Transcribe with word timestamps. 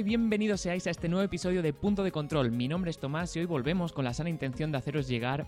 Y 0.00 0.02
bienvenidos 0.02 0.62
seáis 0.62 0.86
a 0.86 0.90
este 0.90 1.10
nuevo 1.10 1.22
episodio 1.22 1.60
de 1.60 1.74
Punto 1.74 2.02
de 2.02 2.10
Control. 2.10 2.50
Mi 2.50 2.68
nombre 2.68 2.90
es 2.90 2.96
Tomás 2.96 3.36
y 3.36 3.40
hoy 3.40 3.44
volvemos 3.44 3.92
con 3.92 4.02
la 4.02 4.14
sana 4.14 4.30
intención 4.30 4.72
de 4.72 4.78
haceros 4.78 5.06
llegar 5.06 5.44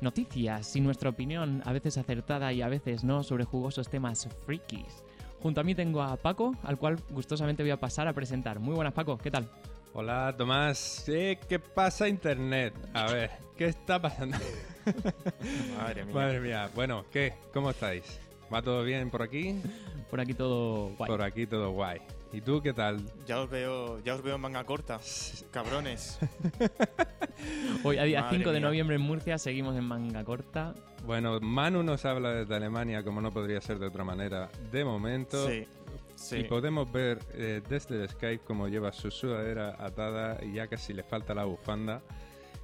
noticias 0.00 0.74
y 0.74 0.80
nuestra 0.80 1.10
opinión, 1.10 1.60
a 1.66 1.72
veces 1.74 1.98
acertada 1.98 2.50
y 2.54 2.62
a 2.62 2.70
veces 2.70 3.04
no, 3.04 3.22
sobre 3.22 3.44
jugosos 3.44 3.90
temas 3.90 4.26
frikis. 4.46 5.04
Junto 5.42 5.60
a 5.60 5.64
mí 5.64 5.74
tengo 5.74 6.00
a 6.00 6.16
Paco, 6.16 6.56
al 6.62 6.78
cual 6.78 6.98
gustosamente 7.10 7.62
voy 7.62 7.72
a 7.72 7.76
pasar 7.78 8.08
a 8.08 8.14
presentar. 8.14 8.58
Muy 8.58 8.74
buenas 8.74 8.94
Paco, 8.94 9.18
¿qué 9.18 9.30
tal? 9.30 9.50
Hola 9.92 10.34
Tomás, 10.34 11.02
¿qué 11.04 11.60
pasa 11.74 12.08
Internet? 12.08 12.72
A 12.94 13.12
ver, 13.12 13.30
¿qué 13.58 13.66
está 13.66 14.00
pasando? 14.00 14.38
Madre 15.76 16.06
mía. 16.06 16.14
Madre 16.14 16.40
mía. 16.40 16.70
Bueno, 16.74 17.04
¿qué? 17.12 17.34
¿Cómo 17.52 17.68
estáis? 17.68 18.18
¿Va 18.50 18.62
todo 18.62 18.82
bien 18.82 19.10
por 19.10 19.20
aquí? 19.20 19.60
Por 20.08 20.22
aquí 20.22 20.32
todo 20.32 20.88
guay. 20.96 21.06
Por 21.06 21.22
aquí 21.22 21.46
todo 21.46 21.72
guay. 21.72 22.00
¿Y 22.32 22.40
tú 22.40 22.62
qué 22.62 22.72
tal? 22.72 23.00
Ya 23.26 23.40
os 23.40 23.50
veo, 23.50 23.98
ya 24.04 24.14
os 24.14 24.22
veo 24.22 24.36
en 24.36 24.40
manga 24.40 24.62
corta, 24.64 25.00
cabrones. 25.50 26.18
Hoy, 27.84 27.98
a 27.98 28.04
día 28.04 28.22
Madre 28.22 28.38
5 28.38 28.52
de 28.52 28.60
mía. 28.60 28.68
noviembre 28.68 28.96
en 28.96 29.02
Murcia, 29.02 29.38
seguimos 29.38 29.76
en 29.76 29.84
manga 29.84 30.22
corta. 30.24 30.74
Bueno, 31.04 31.40
Manu 31.40 31.82
nos 31.82 32.04
habla 32.04 32.30
desde 32.32 32.54
Alemania, 32.54 33.02
como 33.02 33.20
no 33.20 33.32
podría 33.32 33.60
ser 33.60 33.78
de 33.80 33.86
otra 33.86 34.04
manera, 34.04 34.48
de 34.70 34.84
momento. 34.84 35.48
Sí, 35.48 35.66
sí. 36.14 36.36
Y 36.38 36.44
podemos 36.44 36.92
ver 36.92 37.18
eh, 37.32 37.62
desde 37.68 38.02
el 38.02 38.08
Skype 38.08 38.44
cómo 38.44 38.68
lleva 38.68 38.92
su 38.92 39.10
sudadera 39.10 39.74
atada 39.78 40.38
y 40.44 40.52
ya 40.52 40.68
casi 40.68 40.92
le 40.92 41.02
falta 41.02 41.34
la 41.34 41.44
bufanda. 41.44 42.00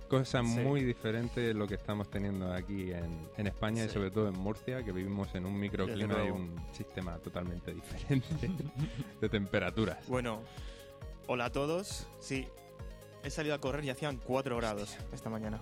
Cosa 0.09 0.43
Sí. 0.43 0.49
muy 0.61 0.85
diferente 0.85 1.41
de 1.41 1.53
lo 1.55 1.67
que 1.67 1.75
estamos 1.75 2.09
teniendo 2.09 2.53
aquí 2.53 2.93
en, 2.93 3.29
en 3.37 3.47
España 3.49 3.85
y 3.85 3.89
sobre 3.89 4.11
todo 4.11 4.29
en 4.29 4.39
Murcia, 4.39 4.85
que 4.85 4.93
vivimos 4.93 5.35
en 5.35 5.47
un 5.47 5.59
microclima 5.59 6.25
y 6.25 6.31
un 6.31 6.55
sistema 6.73 7.19
totalmente 7.19 7.75
diferente 7.75 8.29
de 9.21 9.29
temperaturas. 9.29 10.07
Bueno, 10.07 10.43
hola 11.27 11.47
a 11.47 11.51
todos. 11.53 12.07
Sí, 12.21 12.47
he 13.25 13.31
salido 13.31 13.55
a 13.57 13.59
correr 13.61 13.84
y 13.84 13.91
hacían 13.91 14.19
4 14.19 14.57
grados 14.59 14.97
esta 15.12 15.29
mañana. 15.29 15.61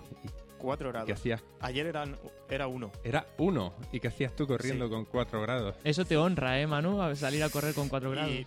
4 0.59 0.87
¿Qué 0.89 0.91
grados. 0.93 1.11
hacías? 1.11 1.43
Ayer 1.59 1.87
eran, 1.87 2.15
era 2.49 2.67
1. 2.67 2.91
Era 3.03 3.25
uno. 3.39 3.73
¿Y 3.91 3.99
qué 3.99 4.09
hacías 4.09 4.35
tú 4.35 4.45
corriendo 4.45 4.85
Sí. 4.85 4.91
con 4.91 5.05
4 5.05 5.41
grados? 5.41 5.75
Eso 5.83 6.05
te 6.05 6.17
honra, 6.17 6.59
¿eh, 6.61 6.67
Manu? 6.67 7.01
A 7.01 7.15
salir 7.15 7.43
a 7.43 7.49
correr 7.49 7.73
con 7.73 7.89
4 7.89 8.11
grados. 8.11 8.31
Y, 8.31 8.45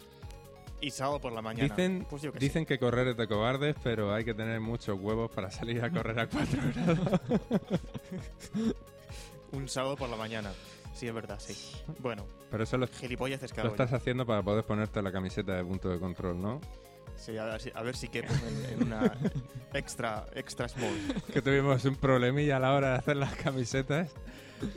y 0.81 0.91
sábado 0.91 1.21
por 1.21 1.33
la 1.33 1.43
mañana. 1.43 1.69
Dicen, 1.75 2.07
Pues 2.09 2.23
yo 2.23 2.33
qué 2.33 2.39
dicen 2.39 2.65
que 2.67 2.79
correr 2.79 3.09
es 3.09 3.17
de 3.17 3.27
cobardes, 3.27 3.77
pero 3.83 4.13
hay 4.15 4.25
que 4.25 4.35
tener 4.35 4.61
muchos 4.61 4.99
huevos 5.01 5.31
para 5.31 5.51
salir 5.51 5.83
a 5.85 5.91
correr 5.91 6.19
a 6.21 6.27
4 6.29 6.61
grados. 6.75 7.21
Un 9.53 9.69
sábado 9.69 9.97
por 9.97 10.09
la 10.09 10.17
mañana. 10.17 10.51
Sí, 10.95 11.07
es 11.07 11.15
verdad, 11.15 11.39
sí. 11.39 11.55
Bueno, 12.01 12.27
Pero 12.51 12.65
eso 12.65 12.77
lo, 12.77 12.87
gilipolleces 12.89 13.53
que 13.53 13.63
lo 13.63 13.69
estás 13.71 13.93
haciendo 13.93 14.27
para 14.27 14.43
poder 14.43 14.65
ponerte 14.65 15.01
la 15.01 15.13
camiseta 15.13 15.55
de 15.55 15.65
punto 15.65 15.89
de 15.89 15.99
control, 16.01 16.41
¿no? 16.41 16.61
Sí, 17.15 17.37
a 17.37 17.45
ver 17.45 17.61
si, 17.61 17.71
a 17.75 17.83
ver 17.83 17.97
si 17.97 18.09
quepo 18.09 18.33
en, 18.33 18.73
en 18.73 18.83
una 18.85 19.13
extra, 19.75 20.27
extra 20.35 20.69
small. 20.69 20.93
que 21.33 21.41
tuvimos 21.43 21.85
un 21.85 21.97
problemilla 21.97 22.57
a 22.57 22.61
la 22.61 22.73
hora 22.75 22.91
de 22.91 22.95
hacer 22.97 23.17
las 23.17 23.35
camisetas 23.37 24.13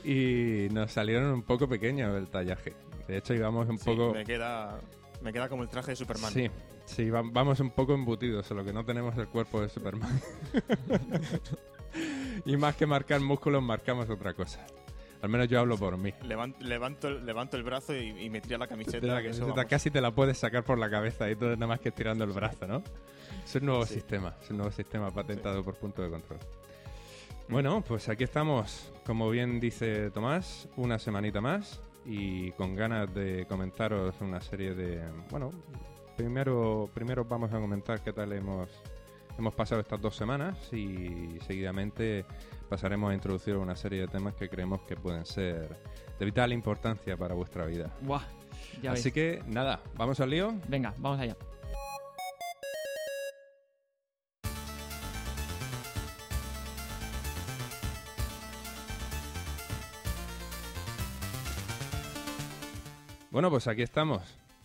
y 0.04 0.68
nos 0.72 0.92
salieron 0.92 1.32
un 1.32 1.44
poco 1.44 1.68
pequeños 1.68 2.16
el 2.16 2.28
tallaje. 2.30 2.74
De 3.08 3.18
hecho, 3.18 3.34
íbamos 3.34 3.68
un 3.68 3.78
Sí, 3.78 3.86
poco... 3.86 4.14
me 4.14 4.24
queda, 4.24 4.80
me 5.22 5.32
queda 5.34 5.48
como 5.50 5.64
el 5.64 5.70
traje 5.70 5.92
de 5.92 5.96
Superman. 5.96 6.32
Sí, 6.32 6.50
sí, 6.86 7.10
va- 7.10 7.22
vamos 7.24 7.60
un 7.60 7.72
poco 7.72 7.94
embutidos, 7.94 8.46
solo 8.46 8.64
que 8.64 8.74
no 8.74 8.84
tenemos 8.86 9.18
el 9.18 9.28
cuerpo 9.28 9.62
de 9.62 9.70
Superman. 9.70 10.22
y 12.46 12.58
más 12.58 12.76
que 12.76 12.86
marcar 12.86 13.20
músculos, 13.22 13.62
marcamos 13.62 14.10
otra 14.10 14.34
cosa. 14.34 14.66
Al 15.22 15.30
menos 15.30 15.48
yo 15.48 15.60
hablo 15.60 15.78
por 15.78 15.98
mí. 15.98 16.12
Levan- 16.24 16.56
levanto, 16.60 17.12
levanto 17.12 17.56
el 17.56 17.64
brazo 17.64 17.96
y, 17.96 18.10
y 18.26 18.30
me 18.32 18.42
tira 18.42 18.58
la 18.58 18.68
camiseta. 18.68 19.06
La 19.06 19.22
que 19.22 19.30
eso, 19.30 19.42
camiseta 19.42 19.66
casi 19.66 19.92
te 19.92 20.02
la 20.02 20.10
puedes 20.12 20.38
sacar 20.40 20.64
por 20.64 20.80
la 20.80 20.90
cabeza 20.90 21.30
y 21.30 21.36
todo 21.36 21.52
nada 21.56 21.68
más 21.68 21.80
que 21.80 21.90
estirando 21.90 22.24
el 22.24 22.32
brazo, 22.32 22.66
¿no? 22.66 22.82
Es 23.46 23.54
un 23.56 23.66
nuevo 23.68 23.86
Sí. 23.86 23.96
sistema, 23.96 24.36
es 24.42 24.50
un 24.50 24.58
nuevo 24.58 24.72
sistema 24.72 25.12
patentado 25.12 25.64
por 25.64 25.76
punto 25.76 26.02
de 26.02 26.10
control. 26.10 26.40
Bueno, 27.50 27.84
pues 27.88 28.10
aquí 28.10 28.24
estamos, 28.24 28.92
como 29.06 29.30
bien 29.30 29.60
dice 29.60 30.10
Tomás, 30.10 30.68
una 30.78 30.98
semanita 30.98 31.40
más 31.42 31.80
y 32.06 32.52
con 32.54 32.76
ganas 32.76 33.14
de 33.14 33.46
comentaros 33.48 34.16
una 34.22 34.42
serie 34.42 34.74
de... 34.74 35.02
Bueno, 35.30 35.52
primero, 36.18 36.90
primero 36.94 37.26
vamos 37.26 37.54
a 37.54 37.60
comentar 37.60 38.02
qué 38.02 38.14
tal 38.14 38.34
hemos, 38.34 38.70
hemos 39.38 39.54
pasado 39.54 39.82
estas 39.82 40.02
dos 40.02 40.16
semanas 40.16 40.72
y 40.74 41.38
seguidamente 41.46 42.26
pasaremos 42.70 43.12
a 43.12 43.14
introducir 43.14 43.56
una 43.58 43.76
serie 43.76 44.02
de 44.02 44.08
temas 44.08 44.34
que 44.36 44.50
creemos 44.50 44.82
que 44.84 44.96
pueden 44.96 45.26
ser 45.26 45.78
de 46.18 46.26
vital 46.26 46.54
importancia 46.54 47.18
para 47.18 47.34
vuestra 47.36 47.66
vida. 47.66 47.92
Buah, 48.02 48.24
ya 48.82 48.94
Así 48.94 49.10
ves. 49.10 49.14
que 49.14 49.44
nada, 49.48 49.82
vamos 49.96 50.20
al 50.20 50.30
lío. 50.30 50.54
Venga, 50.68 50.94
vamos 50.98 51.20
allá. 51.20 51.36
Bueno, 63.32 63.50
pues 63.50 63.68
aquí 63.68 63.82
estamos. 63.82 64.22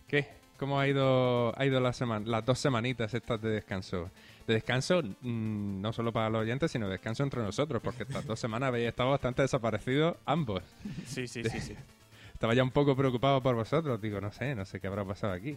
¿Qué? 0.08 0.26
¿Cómo 0.58 0.80
ha 0.80 0.88
ido, 0.88 1.58
ha 1.58 1.64
ido 1.66 1.80
la 1.80 1.92
semana, 1.92 2.26
las 2.26 2.44
dos 2.44 2.58
semanitas 2.58 3.12
estas 3.14 3.40
de 3.42 3.50
descanso? 3.50 4.10
De 4.46 4.54
descanso 4.54 5.02
mm, 5.02 5.80
no 5.80 5.92
solo 5.92 6.12
para 6.12 6.30
los 6.30 6.42
oyentes, 6.42 6.70
sino 6.70 6.88
descanso 6.88 7.22
entre 7.22 7.42
nosotros, 7.42 7.82
porque 7.82 8.04
estas 8.04 8.24
dos 8.26 8.40
semanas 8.40 8.68
habéis 8.68 8.88
estado 8.88 9.10
bastante 9.10 9.42
desaparecidos 9.42 10.16
ambos. 10.24 10.62
Sí, 11.06 11.28
sí, 11.28 11.42
sí, 11.44 11.60
sí. 11.60 11.74
Estaba 12.32 12.54
ya 12.54 12.62
un 12.62 12.70
poco 12.70 12.94
preocupado 12.96 13.42
por 13.42 13.54
vosotros. 13.54 14.00
Digo, 14.00 14.20
no 14.20 14.30
sé, 14.32 14.54
no 14.54 14.64
sé 14.64 14.78
qué 14.80 14.86
habrá 14.88 15.04
pasado 15.04 15.32
aquí. 15.32 15.56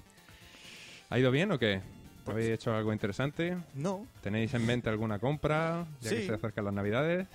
¿Ha 1.09 1.19
ido 1.19 1.31
bien 1.31 1.51
o 1.51 1.59
qué? 1.59 1.81
Pues- 2.23 2.35
¿Habéis 2.35 2.51
hecho 2.51 2.73
algo 2.75 2.93
interesante? 2.93 3.57
No, 3.73 4.05
¿Tenéis 4.21 4.53
en 4.53 4.65
mente 4.65 4.89
alguna 4.89 5.19
compra? 5.19 5.85
Ya 6.01 6.09
que 6.11 6.25
se 6.27 6.33
acercan 6.33 6.65
las 6.65 6.73
navidades. 6.73 7.27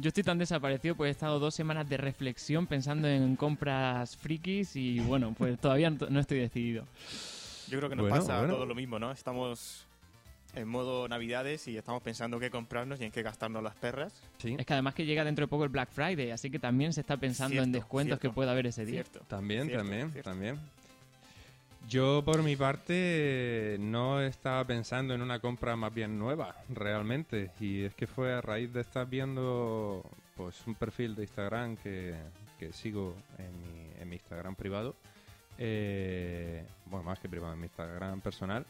Yo 0.00 0.08
estoy 0.08 0.22
tan 0.22 0.38
desaparecido 0.38 0.94
porque 0.94 1.08
he 1.08 1.12
estado 1.12 1.38
dos 1.38 1.54
semanas 1.54 1.88
de 1.88 1.96
reflexión 1.96 2.66
pensando 2.66 3.08
en 3.08 3.34
compras 3.36 4.16
frikis 4.16 4.76
y 4.76 5.00
bueno, 5.00 5.34
pues 5.36 5.58
todavía 5.60 5.90
no 5.90 6.20
estoy 6.20 6.38
decidido. 6.40 6.84
yo 7.68 7.78
creo 7.78 7.88
que 7.88 7.96
nos 7.96 8.08
Bueno, 8.08 8.16
pasa 8.24 8.38
bueno. 8.38 8.54
todo 8.54 8.66
lo 8.66 8.74
mismo, 8.74 8.98
¿no? 8.98 9.10
Estamos 9.10 9.86
en 10.54 10.68
modo 10.68 11.06
navidades 11.08 11.66
y 11.68 11.76
estamos 11.76 12.02
pensando 12.02 12.38
qué 12.40 12.50
comprarnos 12.50 13.00
y 13.00 13.04
en 13.04 13.10
qué 13.10 13.22
gastarnos 13.22 13.62
las 13.62 13.74
perras. 13.76 14.12
Sí. 14.38 14.54
Es 14.58 14.66
que 14.66 14.72
además 14.74 14.94
que 14.94 15.04
llega 15.06 15.24
dentro 15.24 15.44
de 15.44 15.48
poco 15.48 15.64
el 15.64 15.70
Black 15.70 15.90
Friday, 15.90 16.30
así 16.30 16.50
que 16.50 16.58
también 16.58 16.92
se 16.92 17.00
está 17.02 17.16
pensando 17.16 17.56
en 17.56 17.64
Cierto, 17.64 17.78
descuentos 17.78 18.18
cierto. 18.18 18.28
que 18.30 18.34
pueda 18.34 18.52
haber 18.52 18.66
ese 18.66 18.84
día. 18.84 19.02
Cierto. 19.02 19.20
También, 19.28 19.66
Cierto, 19.66 19.82
también, 19.84 20.12
cierto. 20.12 20.30
también. 20.30 20.58
Yo, 21.88 22.22
por 22.24 22.42
mi 22.42 22.56
parte, 22.56 23.76
no 23.78 24.20
estaba 24.20 24.64
pensando 24.64 25.14
en 25.14 25.22
una 25.22 25.38
compra 25.38 25.76
más 25.76 25.94
bien 25.94 26.18
nueva, 26.18 26.56
realmente. 26.68 27.52
Y 27.60 27.82
es 27.84 27.94
que 27.94 28.06
fue 28.08 28.32
a 28.32 28.40
raíz 28.40 28.72
de 28.72 28.80
estar 28.80 29.06
viendo 29.08 30.02
pues 30.34 30.66
un 30.66 30.74
perfil 30.74 31.14
de 31.14 31.22
Instagram 31.22 31.76
que, 31.76 32.14
que 32.58 32.72
sigo 32.72 33.14
en 33.38 33.52
mi, 33.62 34.00
en 34.00 34.08
mi 34.08 34.16
Instagram 34.16 34.56
privado. 34.56 34.96
eh, 35.58 36.66
bueno, 36.86 37.04
más 37.04 37.18
que 37.20 37.28
privado, 37.28 37.52
en 37.54 37.60
mi 37.60 37.66
Instagram 37.66 38.20
personal. 38.20 38.66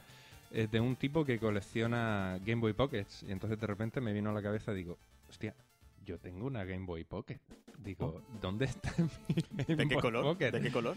eh, 0.52 0.68
de 0.70 0.78
un 0.80 0.94
tipo 0.96 1.24
que 1.24 1.38
colecciona 1.38 2.38
Game 2.44 2.60
Boy 2.60 2.74
Pockets. 2.74 3.22
Y 3.22 3.32
entonces 3.32 3.58
de 3.58 3.66
repente 3.66 4.00
me 4.00 4.12
vino 4.12 4.30
a 4.30 4.32
la 4.34 4.42
cabeza, 4.42 4.72
digo, 4.72 4.98
hostia, 5.28 5.54
yo 6.04 6.18
tengo 6.18 6.46
una 6.46 6.64
Game 6.64 6.84
Boy 6.86 7.04
Pocket. 7.04 7.40
Digo, 7.78 8.22
¿dónde 8.40 8.66
está 8.66 8.92
mi 8.98 9.34
Game 9.66 9.76
¿De 9.76 9.88
qué 9.88 9.94
Boy 9.94 10.02
color? 10.02 10.22
Pocket? 10.22 10.50
¿De 10.52 10.60
qué 10.60 10.70
color? 10.70 10.96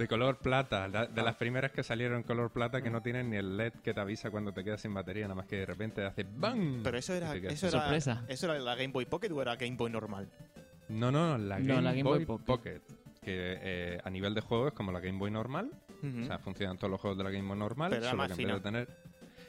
De 0.00 0.08
color 0.08 0.38
plata, 0.38 0.88
la- 0.88 1.06
de 1.06 1.20
Ah. 1.20 1.24
las 1.24 1.36
primeras 1.36 1.72
que 1.72 1.82
salieron 1.82 2.16
en 2.16 2.22
color 2.22 2.50
plata 2.50 2.80
que 2.80 2.88
no 2.88 3.02
tienen 3.02 3.28
ni 3.28 3.36
el 3.36 3.56
LED 3.58 3.74
que 3.84 3.92
te 3.92 4.00
avisa 4.00 4.30
cuando 4.30 4.50
te 4.52 4.64
quedas 4.64 4.80
sin 4.80 4.94
batería, 4.94 5.24
nada 5.24 5.34
más 5.34 5.46
que 5.46 5.56
de 5.56 5.66
repente 5.66 6.02
hace 6.04 6.24
¡BAM! 6.24 6.80
Pero 6.82 6.96
eso 6.96 7.12
era, 7.12 7.34
eso 7.36 7.68
era, 7.68 7.80
Sorpresa. 7.82 8.24
¿eso 8.26 8.46
era 8.46 8.58
la 8.58 8.74
Game 8.76 8.88
Boy 8.94 9.04
Pocket 9.04 9.30
o 9.30 9.42
era 9.42 9.56
Game 9.56 9.76
Boy 9.76 9.90
normal? 9.90 10.26
No, 10.88 11.12
no, 11.12 11.36
la 11.36 11.58
Game, 11.58 11.74
No, 11.74 11.80
la 11.82 11.90
Game 11.90 12.02
Boy, 12.02 12.24
Boy 12.24 12.38
Pocket. 12.38 12.80
Pocket. 12.80 12.80
Que 13.22 13.58
eh, 13.60 14.00
a 14.02 14.08
nivel 14.08 14.32
de 14.34 14.40
juego 14.40 14.68
es 14.68 14.72
como 14.72 14.90
la 14.90 15.00
Game 15.00 15.18
Boy 15.18 15.30
normal. 15.30 15.70
O 16.02 16.24
sea, 16.24 16.38
funcionan 16.38 16.78
todos 16.78 16.90
los 16.90 16.98
juegos 16.98 17.18
de 17.18 17.24
la 17.24 17.30
Game 17.30 17.46
Boy 17.46 17.58
normal. 17.58 17.90
Pero 17.90 18.00
era 18.02 18.10
solo 18.12 18.22
más 18.22 18.32
que 18.34 18.42
en 18.42 18.48
vez 18.48 18.56
de 18.56 18.60
fina. 18.70 18.84
tener. 18.86 18.88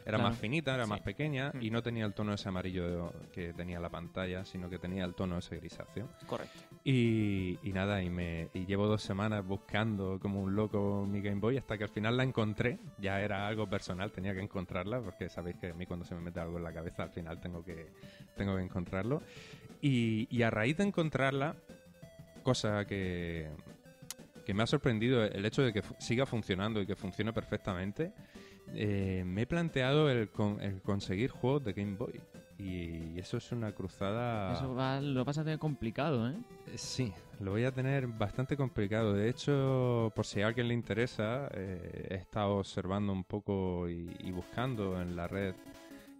Era 0.05 0.17
Claro. 0.17 0.23
más 0.31 0.37
finita, 0.39 0.73
era 0.73 0.85
Sí. 0.85 0.89
más 0.89 1.01
pequeña 1.01 1.51
y 1.61 1.69
Mm. 1.69 1.73
no 1.73 1.83
tenía 1.83 2.05
el 2.05 2.13
tono 2.13 2.33
ese 2.33 2.49
amarillo 2.49 3.13
que 3.31 3.53
tenía 3.53 3.79
la 3.79 3.89
pantalla, 3.89 4.43
sino 4.45 4.69
que 4.69 4.79
tenía 4.79 5.05
el 5.05 5.13
tono 5.13 5.37
ese 5.37 5.57
grisáceo. 5.57 6.07
Correcto. 6.25 6.59
Y, 6.83 7.59
y 7.61 7.71
nada, 7.73 8.01
y, 8.01 8.09
me, 8.09 8.49
y 8.53 8.65
llevo 8.65 8.87
dos 8.87 9.03
semanas 9.03 9.45
buscando 9.45 10.19
como 10.19 10.41
un 10.41 10.55
loco 10.55 11.05
mi 11.07 11.21
Game 11.21 11.39
Boy 11.39 11.57
hasta 11.57 11.77
que 11.77 11.83
al 11.83 11.89
final 11.91 12.17
la 12.17 12.23
encontré. 12.23 12.79
Ya 12.97 13.21
era 13.21 13.47
algo 13.47 13.69
personal, 13.69 14.11
tenía 14.11 14.33
que 14.33 14.41
encontrarla 14.41 14.99
porque 15.01 15.29
sabéis 15.29 15.57
que 15.57 15.67
a 15.69 15.73
mí 15.75 15.85
cuando 15.85 16.05
se 16.05 16.15
me 16.15 16.21
mete 16.21 16.39
algo 16.39 16.57
en 16.57 16.63
la 16.63 16.73
cabeza 16.73 17.03
al 17.03 17.11
final 17.11 17.39
tengo 17.39 17.63
que, 17.63 17.87
tengo 18.35 18.55
que 18.55 18.63
encontrarlo. 18.63 19.21
Y, 19.81 20.27
y 20.35 20.41
a 20.41 20.49
raíz 20.49 20.77
de 20.77 20.83
encontrarla, 20.83 21.55
cosa 22.43 22.85
que, 22.85 23.49
que 24.45 24.53
me 24.53 24.63
ha 24.63 24.67
sorprendido 24.67 25.23
el 25.23 25.45
hecho 25.45 25.61
de 25.61 25.71
que 25.73 25.83
siga 25.99 26.25
funcionando 26.25 26.81
y 26.81 26.87
que 26.87 26.95
funcione 26.95 27.31
perfectamente, 27.33 28.11
eh, 28.75 29.23
me 29.25 29.43
he 29.43 29.47
planteado 29.47 30.09
el, 30.09 30.29
con- 30.29 30.61
el 30.61 30.81
conseguir 30.81 31.29
juegos 31.31 31.63
de 31.63 31.73
Game 31.73 31.95
Boy. 31.97 32.19
Y 32.57 33.17
eso 33.17 33.37
es 33.37 33.51
una 33.51 33.71
cruzada... 33.71 34.53
Eso 34.53 34.75
va- 34.75 35.01
lo 35.01 35.25
vas 35.25 35.37
a 35.39 35.43
tener 35.43 35.57
complicado, 35.57 36.29
¿eh? 36.29 36.35
Eh, 36.67 36.77
Sí, 36.77 37.11
lo 37.39 37.51
voy 37.51 37.63
a 37.65 37.71
tener 37.71 38.05
bastante 38.05 38.55
complicado. 38.55 39.13
De 39.13 39.29
hecho, 39.29 40.11
por 40.15 40.25
si 40.27 40.41
a 40.41 40.47
alguien 40.47 40.67
le 40.67 40.75
interesa, 40.75 41.47
eh, 41.53 42.07
he 42.11 42.15
estado 42.15 42.57
observando 42.57 43.13
un 43.13 43.23
poco 43.23 43.89
y, 43.89 44.15
y 44.19 44.31
buscando 44.31 45.01
en 45.01 45.15
la 45.15 45.27
red 45.27 45.55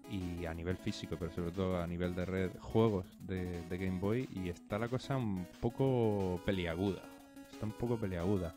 y 0.09 0.45
a 0.45 0.53
nivel 0.53 0.77
físico, 0.77 1.15
pero 1.19 1.31
sobre 1.31 1.51
todo 1.51 1.80
a 1.81 1.86
nivel 1.88 2.15
de 2.15 2.25
red, 2.25 2.51
juegos 2.59 3.06
de, 3.19 3.62
de 3.69 3.77
Game 3.77 4.00
Boy 4.00 4.27
y 4.33 4.50
está 4.50 4.80
la 4.80 4.88
cosa 4.89 5.15
un 5.18 5.45
poco 5.62 6.42
peliaguda. 6.44 7.03
Está 7.51 7.68
un 7.68 7.71
poco 7.74 7.98
peliaguda. 7.98 8.56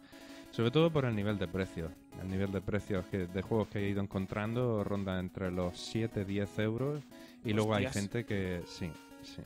Sobre 0.51 0.71
todo 0.71 0.91
por 0.91 1.05
el 1.05 1.15
nivel 1.15 1.37
de 1.39 1.49
precios. 1.49 1.93
El 2.23 2.31
nivel 2.31 2.53
de 2.53 2.61
precios 2.61 3.05
que, 3.07 3.27
de 3.27 3.43
juegos 3.43 3.69
que 3.69 3.81
he 3.81 3.89
ido 3.89 4.01
encontrando 4.01 4.83
ronda 4.85 5.19
entre 5.19 5.51
los 5.51 5.75
7-10 5.95 6.63
euros 6.63 7.03
y 7.45 7.53
luego 7.53 7.75
hay 7.75 7.87
gente 7.89 8.25
que... 8.25 8.63
Sí, 8.67 8.91
sí. 9.23 9.43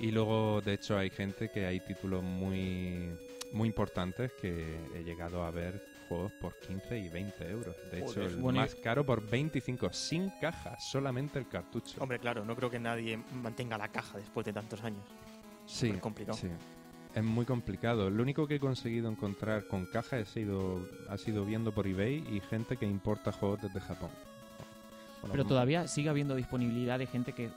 Y 0.00 0.10
luego, 0.10 0.60
de 0.62 0.74
hecho, 0.74 0.96
hay 0.96 1.10
gente 1.10 1.50
que 1.50 1.66
hay 1.66 1.80
títulos 1.80 2.22
muy, 2.22 3.10
muy 3.52 3.68
importantes 3.68 4.32
que 4.40 4.78
he 4.94 5.04
llegado 5.04 5.44
a 5.44 5.50
ver 5.50 5.84
juegos 6.08 6.32
por 6.32 6.58
15 6.60 6.98
y 6.98 7.08
20 7.08 7.50
euros. 7.50 7.76
De 7.90 7.98
hecho, 7.98 8.14
Joder. 8.14 8.30
el 8.30 8.36
Bueno, 8.36 8.60
más 8.60 8.74
caro 8.74 9.04
por 9.04 9.28
25, 9.28 9.92
sin 9.92 10.30
caja, 10.40 10.78
solamente 10.78 11.38
el 11.38 11.48
cartucho. 11.48 12.00
Hombre, 12.00 12.18
claro, 12.18 12.44
no 12.44 12.56
creo 12.56 12.70
que 12.70 12.78
nadie 12.78 13.18
mantenga 13.42 13.76
la 13.76 13.88
caja 13.88 14.18
después 14.18 14.46
de 14.46 14.52
tantos 14.52 14.82
años. 14.82 15.04
sí, 15.66 15.88
súper 15.88 16.00
complicado. 16.00 16.38
sí. 16.38 16.48
Es 17.14 17.22
muy 17.22 17.44
complicado. 17.44 18.08
Lo 18.10 18.22
único 18.22 18.46
que 18.46 18.54
he 18.56 18.60
conseguido 18.60 19.10
encontrar 19.10 19.66
con 19.66 19.84
caja 19.86 20.16
ha 20.16 20.24
sido, 20.24 20.88
ha 21.08 21.18
sido 21.18 21.44
viendo 21.44 21.72
por 21.72 21.86
eBay 21.86 22.24
y 22.32 22.40
gente 22.40 22.76
que 22.76 22.86
importa 22.86 23.32
juegos 23.32 23.60
desde 23.62 23.80
Japón. 23.80 24.10
Bueno, 25.20 25.32
Pero 25.32 25.42
m- 25.42 25.48
todavía 25.48 25.86
sigue 25.88 26.08
habiendo 26.08 26.34
disponibilidad 26.34 26.98
de 26.98 27.06
gente 27.06 27.32
que 27.32 27.50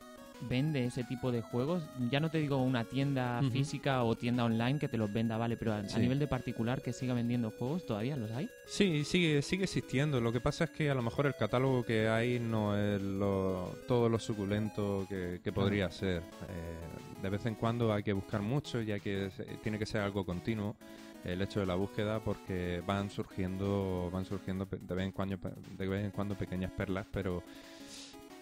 vende 0.50 0.86
ese 0.86 1.06
tipo 1.06 1.32
de 1.32 1.42
juegos. 1.42 1.82
Ya 2.12 2.20
no 2.20 2.30
te 2.30 2.40
digo 2.40 2.58
una 2.58 2.84
tienda 2.84 3.42
física 3.54 4.04
o 4.04 4.16
tienda 4.16 4.44
online 4.44 4.78
que 4.78 4.90
te 4.90 4.98
los 4.98 5.12
venda, 5.12 5.38
vale, 5.38 5.56
pero 5.56 5.74
a, 5.74 5.82
nivel 5.98 6.20
de 6.20 6.28
particular 6.28 6.82
que 6.82 6.92
siga 6.92 7.14
vendiendo 7.14 7.52
juegos, 7.52 7.86
¿todavía 7.86 8.18
los 8.18 8.30
hay? 8.32 8.50
Sí, 8.66 9.06
sigue, 9.06 9.42
sigue 9.42 9.64
existiendo. 9.64 10.20
Lo 10.20 10.34
que 10.34 10.42
pasa 10.42 10.66
es 10.66 10.72
que 10.72 10.90
a 10.90 10.94
lo 10.94 11.02
mejor 11.02 11.28
el 11.28 11.36
catálogo 11.36 11.84
que 11.86 12.10
hay 12.10 12.40
no 12.42 12.78
es 12.78 13.02
lo- 13.02 13.74
todo 13.88 14.10
lo 14.10 14.20
suculento 14.20 15.06
que, 15.08 15.40
que 15.42 15.54
podría 15.54 15.90
ser. 15.90 16.18
Eh, 16.50 17.15
de 17.26 17.32
vez 17.32 17.46
en 17.48 17.56
cuando 17.56 17.92
hay 17.92 18.04
que 18.04 18.14
buscar 18.14 18.42
mucho, 18.44 18.80
ya 18.82 19.00
que 19.00 19.26
es- 19.26 19.42
tiene 19.64 19.80
que 19.80 19.86
ser 19.88 20.02
algo 20.02 20.24
continuo 20.26 20.76
el 21.24 21.42
hecho 21.42 21.60
de 21.60 21.66
la 21.66 21.74
búsqueda, 21.74 22.20
porque 22.20 22.84
van 22.86 23.10
surgiendo, 23.10 24.10
van 24.14 24.26
surgiendo 24.26 24.66
de 24.70 24.94
vez 24.96 25.06
en 25.06 25.12
cuando, 25.12 25.38
de 25.76 25.88
vez 25.88 26.06
en 26.06 26.12
cuando 26.12 26.36
pequeñas 26.36 26.72
perlas, 26.72 27.08
pero, 27.12 27.42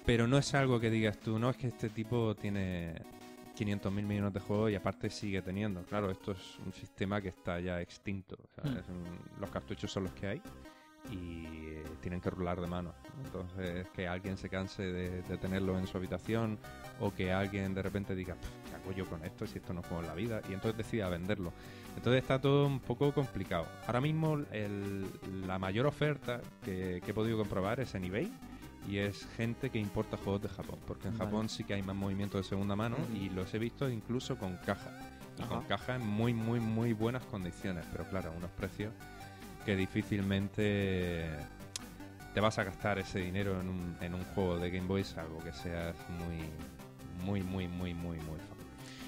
pero 0.05 0.27
no 0.27 0.37
es 0.37 0.53
algo 0.53 0.81
que 0.81 0.89
digas 0.89 1.17
tú, 1.17 1.39
no 1.39 1.49
es 1.49 1.55
que 1.55 1.67
este 1.67 1.89
tipo 1.89 2.35
tiene 2.35 2.95
500 3.55 3.89
mil 3.93 4.05
millones 4.05 4.33
de 4.33 4.41
juegos 4.41 4.69
y 4.71 4.75
aparte 4.75 5.09
sigue 5.09 5.41
teniendo. 5.41 5.81
Claro, 5.83 6.11
esto 6.11 6.33
es 6.33 6.59
un 6.65 6.73
sistema 6.73 7.21
que 7.21 7.29
está 7.29 7.59
ya 7.61 7.79
extinto. 7.79 8.35
o 8.35 8.47
sea, 8.61 8.69
Hmm. 8.69 8.77
es 8.77 8.89
un- 8.89 9.39
los 9.39 9.49
cartuchos 9.49 9.89
son 9.89 10.03
los 10.03 10.13
que 10.13 10.27
hay 10.27 10.41
y 11.11 11.45
eh, 11.45 11.83
tienen 12.01 12.21
que 12.21 12.29
rular 12.29 12.59
de 12.59 12.67
mano. 12.67 12.93
Entonces, 13.23 13.87
que 13.93 14.07
alguien 14.07 14.37
se 14.37 14.49
canse 14.49 14.83
de, 14.83 15.21
de 15.23 15.37
tenerlo 15.37 15.77
en 15.77 15.87
su 15.87 15.97
habitación 15.97 16.57
o 16.99 17.13
que 17.13 17.31
alguien 17.31 17.73
de 17.73 17.81
repente 17.81 18.15
diga, 18.15 18.35
"Pff, 18.35 18.69
¿qué 18.69 18.75
hago 18.75 18.91
yo 18.91 19.05
con 19.05 19.23
esto 19.25 19.45
si 19.47 19.57
esto 19.59 19.73
no 19.73 19.81
juego 19.83 20.01
en 20.01 20.07
la 20.07 20.15
vida? 20.15 20.41
Y 20.49 20.53
entonces 20.53 20.77
decida 20.77 21.09
venderlo. 21.09 21.53
Entonces 21.95 22.21
está 22.21 22.39
todo 22.39 22.65
un 22.67 22.79
poco 22.79 23.13
complicado. 23.13 23.65
Ahora 23.85 24.01
mismo 24.01 24.37
el- 24.51 25.05
la 25.47 25.59
mayor 25.59 25.85
oferta 25.85 26.41
que, 26.63 27.01
que 27.03 27.11
he 27.11 27.13
podido 27.13 27.37
comprobar 27.37 27.79
es 27.79 27.93
en 27.95 28.05
eBay 28.05 28.31
y 28.87 28.97
es 28.97 29.25
gente 29.37 29.69
que 29.69 29.79
importa 29.79 30.17
juegos 30.17 30.41
de 30.41 30.49
Japón, 30.49 30.79
porque 30.85 31.07
en 31.07 31.17
Vale. 31.17 31.25
Japón 31.29 31.49
sí 31.49 31.63
que 31.63 31.73
hay 31.73 31.83
más 31.83 31.95
movimiento 31.95 32.37
de 32.37 32.43
segunda 32.43 32.75
mano 32.75 32.97
y 33.13 33.29
los 33.29 33.53
he 33.53 33.59
visto 33.59 33.89
incluso 33.89 34.37
con 34.37 34.57
caja. 34.57 34.91
Y 35.39 35.41
con 35.43 35.63
caja 35.63 35.95
en 35.95 36.05
muy, 36.05 36.33
muy, 36.33 36.59
muy 36.59 36.93
buenas 36.93 37.23
condiciones, 37.25 37.85
pero 37.91 38.03
claro, 38.09 38.29
a 38.29 38.33
unos 38.33 38.51
precios 38.51 38.93
que 39.65 39.75
difícilmente 39.75 41.25
te 42.33 42.39
vas 42.39 42.57
a 42.59 42.63
gastar 42.63 42.99
ese 42.99 43.19
dinero 43.19 43.59
en 43.61 43.69
un, 43.69 43.97
en 44.01 44.13
un 44.15 44.23
juego 44.35 44.57
de 44.57 44.69
Game 44.71 44.87
Boy, 44.87 45.03
salvo 45.03 45.39
que 45.43 45.51
seas 45.53 45.95
muy, 46.09 46.39
muy, 47.25 47.41
muy, 47.43 47.67
muy, 47.67 47.93
muy, 47.93 48.17
muy 48.17 48.37
fan. 48.39 48.47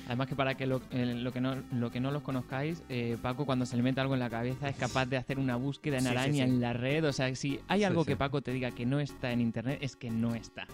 Además 0.08 0.28
que 0.28 0.36
para 0.36 0.54
que 0.56 0.68
lo, 0.68 0.84
eh, 0.92 1.16
lo 1.16 1.34
que, 1.34 1.42
no, 1.42 1.56
lo 1.74 1.90
que 1.90 2.00
no 2.00 2.12
los 2.12 2.22
conozcáis, 2.22 2.84
eh, 2.90 3.18
Paco 3.20 3.48
cuando 3.48 3.66
se 3.66 3.76
le 3.76 3.82
mete 3.82 4.02
algo 4.02 4.14
en 4.14 4.20
la 4.20 4.30
cabeza 4.30 4.70
es 4.70 4.76
capaz 4.76 5.08
de 5.08 5.18
hacer 5.18 5.40
una 5.40 5.56
búsqueda 5.56 5.98
en 5.98 6.04
Sí, 6.04 6.10
sí, 6.10 6.16
araña 6.16 6.46
sí. 6.46 6.52
en 6.52 6.62
la 6.62 6.74
red. 6.74 7.04
O 7.08 7.12
sea, 7.12 7.34
si 7.36 7.60
hay 7.68 7.80
Sí, 7.80 7.86
algo 7.86 8.04
sí. 8.04 8.10
que 8.10 8.16
Paco 8.16 8.42
te 8.44 8.52
diga 8.52 8.70
que 8.70 8.86
no 8.86 9.00
está 9.00 9.32
en 9.32 9.42
internet, 9.42 9.80
es 9.82 9.96
que 9.96 10.12
no 10.12 10.36
está. 10.36 10.68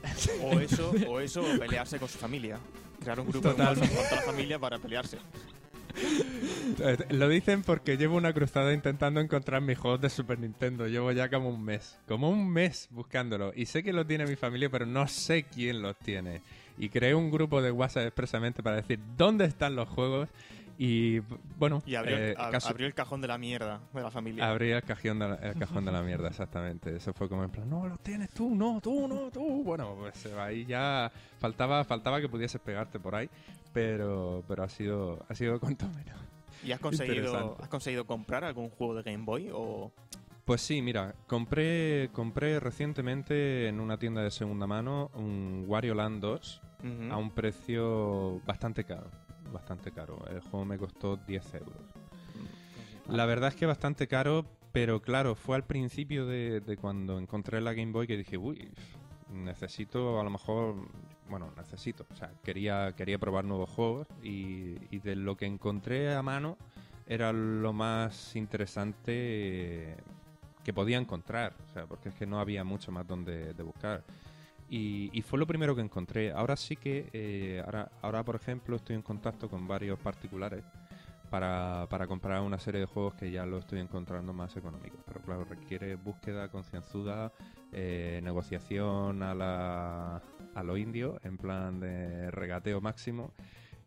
O 0.44 0.60
eso, 0.60 0.92
o 1.08 1.22
eso, 1.22 1.42
o 1.42 1.58
pelearse 1.58 1.98
con 1.98 2.10
su 2.10 2.18
familia. 2.18 2.60
Crear 3.00 3.22
un 3.22 3.28
grupo 3.30 3.48
de 3.48 3.54
Totalmente. 3.56 3.82
WhatsApp 3.96 3.98
con 4.02 4.10
toda 4.10 4.22
la 4.22 4.28
familia 4.34 4.60
para 4.60 4.78
pelearse. 4.80 5.18
Eh, 6.80 6.98
Lo 7.10 7.28
dicen 7.28 7.64
porque 7.64 7.98
llevo 7.98 8.16
una 8.16 8.34
cruzada 8.34 8.74
intentando 8.74 9.20
encontrar 9.20 9.62
mis 9.62 9.78
juegos 9.78 10.02
de 10.02 10.10
Super 10.10 10.40
Nintendo. 10.40 10.88
Llevo 10.88 11.12
ya 11.12 11.30
como 11.30 11.50
un 11.50 11.64
mes. 11.64 12.00
Como 12.08 12.30
un 12.30 12.50
mes 12.50 12.88
buscándolo. 12.92 13.52
Y 13.56 13.66
sé 13.66 13.84
que 13.84 13.94
lo 13.94 14.06
tiene 14.06 14.26
mi 14.26 14.36
familia, 14.36 14.70
pero 14.70 14.86
no 14.86 15.08
sé 15.08 15.44
quién 15.44 15.82
los 15.82 15.98
tiene. 15.98 16.42
Y 16.78 16.90
creé 16.90 17.14
un 17.14 17.30
grupo 17.30 17.62
de 17.62 17.72
WhatsApp 17.72 18.06
expresamente 18.06 18.64
para 18.64 18.78
decir 18.78 19.00
dónde 19.18 19.46
están 19.46 19.76
los 19.76 19.90
juegos. 19.90 20.30
Y 20.78 21.20
bueno, 21.60 21.84
Y 21.86 21.94
abrió, 21.94 22.18
eh, 22.18 22.36
abrió 22.36 22.88
el 22.88 22.96
cajón 22.96 23.22
de 23.22 23.28
la 23.28 23.38
mierda 23.38 23.82
de 23.94 24.02
la 24.02 24.10
familia. 24.10 24.50
abrí 24.50 24.72
el 24.72 24.82
cajón, 24.82 25.20
de 25.20 25.28
la, 25.28 25.36
el 25.36 25.54
cajón 25.60 25.86
de 25.86 25.92
la 25.92 26.02
mierda, 26.02 26.30
exactamente. 26.30 26.96
Eso 26.96 27.14
fue 27.14 27.30
como 27.30 27.44
en 27.44 27.52
plan, 27.52 27.70
no, 27.70 27.88
los 27.88 28.00
tienes 28.00 28.32
tú, 28.32 28.56
no, 28.56 28.80
tú, 28.82 29.08
no, 29.08 29.30
tú. 29.30 29.64
Bueno, 29.64 29.96
pues 30.00 30.26
ahí 30.38 30.66
ya 30.66 31.12
faltaba, 31.40 31.84
faltaba 31.84 32.20
que 32.20 32.28
pudieses 32.28 32.60
pegarte 32.62 33.00
por 33.00 33.14
ahí. 33.14 33.30
Pero, 33.74 34.44
pero 34.48 34.64
ha 34.64 34.70
sido, 34.70 35.26
ha 35.30 35.36
sido 35.36 35.60
cuanto 35.60 35.88
menos. 35.90 36.20
¿Y 36.64 36.72
has 36.72 36.80
conseguido, 36.80 37.58
has 37.60 37.70
conseguido 37.70 38.06
comprar 38.06 38.44
algún 38.44 38.70
juego 38.70 38.96
de 38.96 39.04
Game 39.04 39.24
Boy? 39.26 39.50
O... 39.54 39.92
Pues 40.46 40.62
sí, 40.62 40.82
mira, 40.82 41.16
compré, 41.28 42.10
compré 42.12 42.60
recientemente 42.60 43.68
en 43.68 43.80
una 43.80 43.98
tienda 43.98 44.22
de 44.22 44.32
segunda 44.32 44.68
mano 44.68 45.10
un 45.16 45.66
Wario 45.68 45.96
Land 45.96 46.22
2 46.22 46.62
Ujú. 46.84 47.14
a 47.14 47.18
un 47.18 47.32
precio 47.32 48.42
bastante 48.46 48.84
caro. 48.84 49.10
Bastante 49.52 49.92
caro. 49.92 50.20
El 50.30 50.42
juego 50.42 50.66
me 50.66 50.78
costó 50.78 51.18
10 51.18 51.54
euros. 51.56 51.76
La 53.08 53.26
verdad 53.26 53.50
es 53.50 53.56
que 53.56 53.66
bastante 53.66 54.08
caro, 54.08 54.46
pero 54.72 55.02
claro, 55.02 55.36
fue 55.36 55.56
al 55.56 55.64
principio 55.64 56.26
de, 56.26 56.62
de 56.62 56.78
cuando 56.78 57.20
encontré 57.20 57.60
la 57.60 57.74
Game 57.74 57.92
Boy 57.92 58.08
que 58.08 58.18
dije, 58.18 58.38
uy, 58.38 58.72
necesito 59.30 60.20
a 60.20 60.24
lo 60.24 60.30
mejor, 60.30 60.76
bueno, 61.32 61.52
necesito, 61.58 62.06
o 62.12 62.16
sea, 62.16 62.30
quería, 62.44 62.94
quería 62.96 63.18
probar 63.18 63.46
nuevos 63.46 63.70
juegos 63.70 64.08
y, 64.22 64.76
de 65.00 65.16
lo 65.16 65.36
que 65.36 65.46
encontré 65.46 66.14
a 66.14 66.22
mano 66.22 66.58
era 67.08 67.34
lo 67.34 67.74
más 67.74 68.36
interesante 68.36 69.14
eh, 69.14 69.98
que 70.64 70.74
podía 70.74 70.98
encontrar, 70.98 71.56
o 71.70 71.74
sea, 71.74 71.88
porque 71.88 72.10
es 72.10 72.16
que 72.16 72.28
no 72.28 72.40
había 72.40 72.64
mucho 72.64 72.92
más 72.92 73.08
donde 73.08 73.54
de 73.54 73.64
buscar. 73.64 74.04
Y, 74.70 75.10
y 75.12 75.22
fue 75.22 75.40
lo 75.40 75.48
primero 75.48 75.76
que 75.76 75.82
encontré. 75.82 76.32
Ahora 76.32 76.56
sí 76.56 76.76
que, 76.76 77.10
eh, 77.12 77.62
ahora, 77.66 77.92
ahora 78.02 78.24
por 78.24 78.36
ejemplo, 78.36 78.76
estoy 78.76 78.96
en 78.96 79.02
contacto 79.02 79.50
con 79.50 79.68
varios 79.68 80.00
particulares 80.00 80.64
para, 81.32 81.88
para 81.90 82.08
comprar 82.08 82.42
una 82.42 82.60
serie 82.60 82.82
de 82.82 82.86
juegos 82.86 83.16
que 83.16 83.32
ya 83.32 83.46
lo 83.46 83.58
estoy 83.58 83.80
encontrando 83.80 84.34
más 84.34 84.56
económicos. 84.58 85.00
Pero 85.06 85.22
claro, 85.22 85.46
requiere 85.46 85.96
búsqueda 85.96 86.50
concienzuda, 86.50 87.32
eh, 87.72 88.20
negociación 88.22 89.24
a, 89.24 89.34
la, 89.34 90.22
a 90.56 90.64
lo 90.64 90.78
indio, 90.78 91.20
en 91.24 91.38
plan 91.38 91.80
de 91.80 92.32
regateo 92.32 92.82
máximo. 92.82 93.32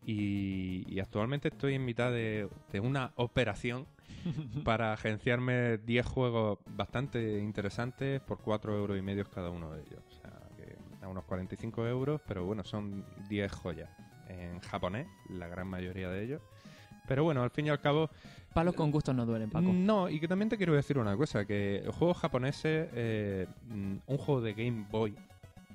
Y, 0.07 0.85
y 0.87 1.01
actualmente 1.01 1.49
estoy 1.49 1.75
en 1.75 1.85
mitad 1.85 2.11
de, 2.11 2.49
de 2.73 2.81
una 2.81 3.13
operación 3.17 3.87
para 4.65 4.93
agenciarme 4.93 5.79
10 5.79 6.07
juegos 6.07 6.59
bastante 6.67 7.39
interesantes 7.39 8.21
por 8.21 8.39
4 8.39 8.77
euros 8.77 8.99
y 8.99 9.03
medio 9.03 9.25
cada 9.31 9.51
uno 9.51 9.73
de 9.73 9.83
ellos. 9.83 10.03
O 10.09 10.13
sea, 10.13 10.31
que 10.57 10.77
a 11.05 11.09
unos 11.09 11.25
45 11.25 11.87
euros, 11.87 12.21
pero 12.27 12.45
bueno, 12.45 12.65
son 12.65 13.05
10 13.29 13.53
joyas 13.53 13.91
en 14.29 14.61
japonés, 14.61 15.07
la 15.31 15.49
gran 15.49 15.69
mayoría 15.69 16.09
de 16.11 16.25
ellos. 16.25 16.43
Pero 17.07 17.25
bueno, 17.25 17.43
al 17.43 17.51
fin 17.51 17.67
y 17.67 17.71
al 17.71 17.81
cabo, 17.81 18.09
Palos 18.55 18.75
con 18.75 18.91
gustos 18.91 19.15
no 19.15 19.27
duelen, 19.27 19.51
Paco. 19.51 19.73
no, 19.73 20.09
y 20.09 20.21
que 20.21 20.29
también 20.29 20.49
te 20.49 20.57
quiero 20.57 20.75
decir 20.75 20.97
una 20.97 21.17
cosa, 21.17 21.45
que 21.45 21.85
juegos 21.99 22.17
japoneses, 22.19 22.89
eh, 22.95 23.47
mm, 23.69 23.97
un 24.07 24.19
juego 24.19 24.41
de 24.41 24.55
Game 24.55 24.87
Boy 24.91 25.15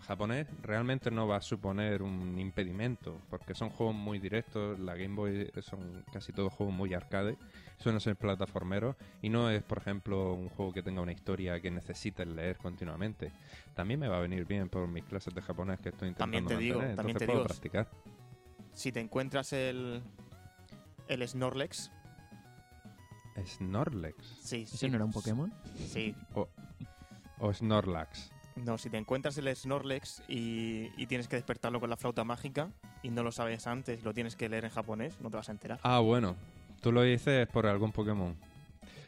japonés 0.01 0.47
realmente 0.61 1.11
no 1.11 1.27
va 1.27 1.37
a 1.37 1.41
suponer 1.41 2.01
un 2.01 2.37
impedimento, 2.39 3.19
porque 3.29 3.53
son 3.55 3.69
juegos 3.69 3.95
muy 3.95 4.19
directos, 4.19 4.79
la 4.79 4.95
Game 4.95 5.15
Boy 5.15 5.51
son 5.61 6.03
casi 6.11 6.31
todos 6.33 6.51
juegos 6.53 6.75
muy 6.75 6.93
arcade, 6.93 7.37
suelen 7.77 7.99
ser 8.01 8.15
plataformeros, 8.15 8.95
y 9.21 9.29
no 9.29 9.49
es, 9.49 9.63
por 9.63 9.77
ejemplo, 9.79 10.33
un 10.33 10.49
juego 10.49 10.71
que 10.73 10.81
tenga 10.83 11.01
una 11.01 11.11
historia 11.11 11.59
que 11.59 11.71
necesites 11.71 12.27
leer 12.27 12.57
continuamente. 12.57 13.31
También 13.75 13.99
me 13.99 14.07
va 14.07 14.17
a 14.17 14.21
venir 14.21 14.45
bien 14.45 14.69
por 14.69 14.87
mis 14.87 15.03
clases 15.05 15.33
de 15.33 15.41
japonés 15.41 15.79
que 15.79 15.89
estoy 15.89 16.11
También 16.13 16.43
intentando 16.43 16.57
te 16.59 16.63
digo, 16.63 16.79
mantener, 16.79 16.95
también 16.97 17.17
entonces 17.17 17.19
te 17.19 17.25
puedo 17.25 17.39
digo. 17.39 17.47
practicar. 17.47 17.89
Si 18.73 18.91
te 18.91 18.99
encuentras 18.99 19.53
el, 19.53 20.01
el 21.07 21.27
Snorlax, 21.27 21.91
Snorlax 23.45 24.37
sí, 24.41 24.63
¿Eso 24.63 24.75
sí, 24.77 24.89
no 24.89 24.95
era 24.97 25.05
un 25.05 25.11
Pokémon? 25.11 25.53
Sí, 25.87 26.13
o 27.39 27.53
Snorlax. 27.53 28.31
No, 28.65 28.77
si 28.77 28.89
te 28.89 28.97
encuentras 28.97 29.37
el 29.37 29.55
Snorlax 29.55 30.23
y, 30.27 30.89
y 30.97 31.07
tienes 31.07 31.27
que 31.27 31.35
despertarlo 31.37 31.79
con 31.79 31.89
la 31.89 31.97
flauta 31.97 32.23
mágica 32.23 32.69
y 33.03 33.09
no 33.09 33.23
lo 33.23 33.31
sabes 33.31 33.67
antes 33.67 33.99
y 34.01 34.03
lo 34.03 34.13
tienes 34.13 34.35
que 34.35 34.49
leer 34.49 34.65
en 34.65 34.71
japonés, 34.71 35.19
no 35.21 35.29
te 35.29 35.37
vas 35.37 35.49
a 35.49 35.51
enterar. 35.53 35.79
Ah, 35.83 35.99
bueno. 35.99 36.35
Tú 36.81 36.91
lo 36.91 37.01
dices 37.01 37.47
por 37.47 37.67
algún 37.67 37.91
Pokémon. 37.91 38.35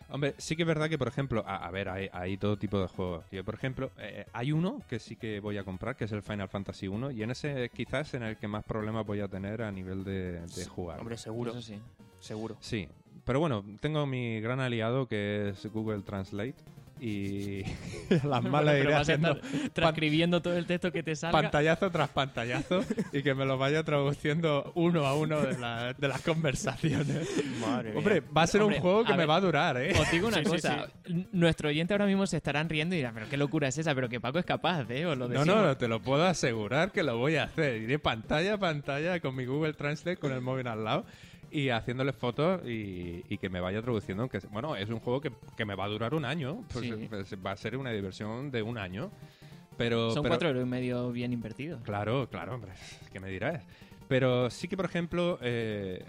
Hombre, 0.10 0.36
sí 0.38 0.58
que 0.58 0.64
es 0.64 0.68
verdad 0.68 0.90
que, 0.90 0.98
por 0.98 1.08
ejemplo, 1.08 1.42
a, 1.48 1.66
a 1.66 1.72
ver, 1.72 1.88
hay, 1.88 2.10
hay 2.12 2.36
todo 2.36 2.58
tipo 2.58 2.78
de 2.82 2.88
juegos. 2.88 3.24
Yo, 3.32 3.46
por 3.46 3.54
ejemplo, 3.56 3.92
eh, 3.98 4.26
hay 4.34 4.52
uno 4.52 4.82
que 4.90 5.00
sí 5.00 5.16
que 5.16 5.40
voy 5.40 5.58
a 5.58 5.64
comprar, 5.64 5.96
que 5.96 6.04
es 6.04 6.12
el 6.12 6.22
Final 6.22 6.50
Fantasy 6.50 6.90
1, 6.90 7.12
y 7.12 7.24
en 7.24 7.32
ese 7.32 7.70
quizás 7.70 8.14
en 8.14 8.24
el 8.24 8.36
que 8.36 8.50
más 8.50 8.66
problemas 8.66 9.06
voy 9.06 9.22
a 9.22 9.30
tener 9.30 9.62
a 9.62 9.72
nivel 9.72 10.04
de, 10.04 10.42
de 10.42 10.66
jugar. 10.66 11.00
Hombre, 11.00 11.18
seguro, 11.18 11.52
Eso 11.52 11.62
sí. 11.62 11.80
seguro. 12.20 12.58
Sí, 12.60 12.90
pero 13.24 13.40
bueno, 13.40 13.64
tengo 13.80 14.06
mi 14.06 14.42
gran 14.42 14.60
aliado 14.60 15.08
que 15.08 15.50
es 15.50 15.66
Google 15.72 16.02
Translate 16.02 16.56
y 17.04 17.64
las 18.24 18.44
malas 18.44 18.76
Pero 18.76 18.84
iré 18.84 18.92
vas 18.92 18.98
a 18.98 19.02
haciendo 19.02 19.32
estar 19.32 19.70
transcribiendo 19.74 20.42
todo 20.42 20.56
el 20.56 20.68
texto 20.68 20.92
que 20.92 21.02
te 21.02 21.16
salga. 21.16 21.42
pantallazo 21.42 21.90
tras 21.90 22.10
pantallazo 22.10 22.86
y 23.12 23.24
que 23.24 23.34
me 23.34 23.44
lo 23.46 23.58
vaya 23.58 23.84
traduciendo 23.84 24.72
uno 24.76 25.08
a 25.08 25.16
uno 25.18 25.42
de, 25.42 25.58
la- 25.58 25.94
de 25.94 26.08
las 26.08 26.22
conversaciones. 26.22 27.28
Madre 27.60 27.90
mía. 27.90 27.98
Hombre, 27.98 28.20
va 28.22 28.44
a 28.44 28.48
ser 28.48 28.62
Hombre, 28.62 28.78
un 28.78 28.82
juego 28.84 29.04
que 29.04 29.14
a 29.14 29.16
me 29.16 29.24
ver. 29.24 29.30
va 29.32 29.36
a 29.38 29.42
durar, 29.42 29.78
¿eh? 29.82 29.94
Os 30.00 30.12
digo 30.12 30.28
una 30.28 30.38
Sí, 30.38 30.44
sí, 30.46 30.50
cosa, 30.52 30.88
n- 31.06 31.28
nuestro 31.32 31.70
oyente 31.70 31.94
ahora 31.94 32.06
mismo 32.06 32.28
se 32.28 32.38
estarán 32.38 32.70
riendo 32.70 32.94
y 32.94 33.00
dirán, 33.00 33.14
pero 33.16 33.28
qué 33.28 33.38
locura 33.38 33.68
es 33.68 33.78
esa, 33.80 33.96
pero 33.96 34.08
que 34.08 34.20
Paco 34.20 34.38
es 34.40 34.46
capaz, 34.46 34.86
¿eh? 34.92 35.06
Os 35.08 35.18
lo 35.18 35.28
No, 35.28 35.40
decimos. 35.40 35.64
no, 35.64 35.78
te 35.78 35.88
lo 35.88 36.02
puedo 36.02 36.26
asegurar 36.26 36.92
que 36.92 37.02
lo 37.02 37.18
voy 37.18 37.38
a 37.38 37.46
hacer. 37.46 37.82
Iré 37.82 37.98
pantalla 37.98 38.54
a 38.54 38.58
pantalla 38.60 39.20
con 39.20 39.36
mi 39.36 39.46
Google 39.46 39.74
Translate 39.74 40.18
con 40.18 40.32
el 40.32 40.42
móvil 40.42 40.68
al 40.68 40.84
lado 40.84 41.06
y 41.52 41.70
haciéndole 41.70 42.14
fotos 42.14 42.62
y, 42.66 43.24
y 43.28 43.38
que 43.38 43.50
me 43.50 43.60
vaya 43.60 43.82
traduciendo. 43.82 44.24
Aunque, 44.24 44.40
bueno, 44.52 44.76
es 44.76 44.90
un 44.90 45.00
juego 45.00 45.20
que, 45.22 45.32
que 45.58 45.66
me 45.66 45.76
va 45.76 45.86
a 45.86 45.90
durar 45.90 46.14
un 46.14 46.26
año. 46.26 46.64
Pues, 46.72 46.86
Sí. 46.86 47.08
pues, 47.10 47.36
va 47.46 47.52
a 47.52 47.58
ser 47.58 47.78
una 47.78 47.92
diversión 47.92 48.50
de 48.52 48.62
un 48.62 48.78
año. 48.78 49.12
Pero, 49.78 50.12
Son 50.12 50.24
pero- 50.24 50.32
cuatro 50.34 50.50
euros 50.50 50.64
y 50.64 50.70
medio 50.70 51.12
bien 51.12 51.34
invertidos. 51.34 51.82
Claro, 51.84 52.28
claro, 52.30 52.56
hombre. 52.56 52.72
¿Qué 53.12 53.20
me 53.20 53.30
dirás? 53.30 53.64
Pero 54.08 54.50
sí 54.50 54.68
que, 54.68 54.76
por 54.78 54.86
ejemplo, 54.86 55.40
eh, 55.42 56.04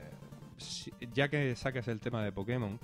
si- 0.59 0.93
ya 1.13 1.29
que 1.29 1.55
sacas 1.57 1.89
el 1.89 2.01
tema 2.01 2.23
de 2.25 2.33
Pokémon, 2.33 2.79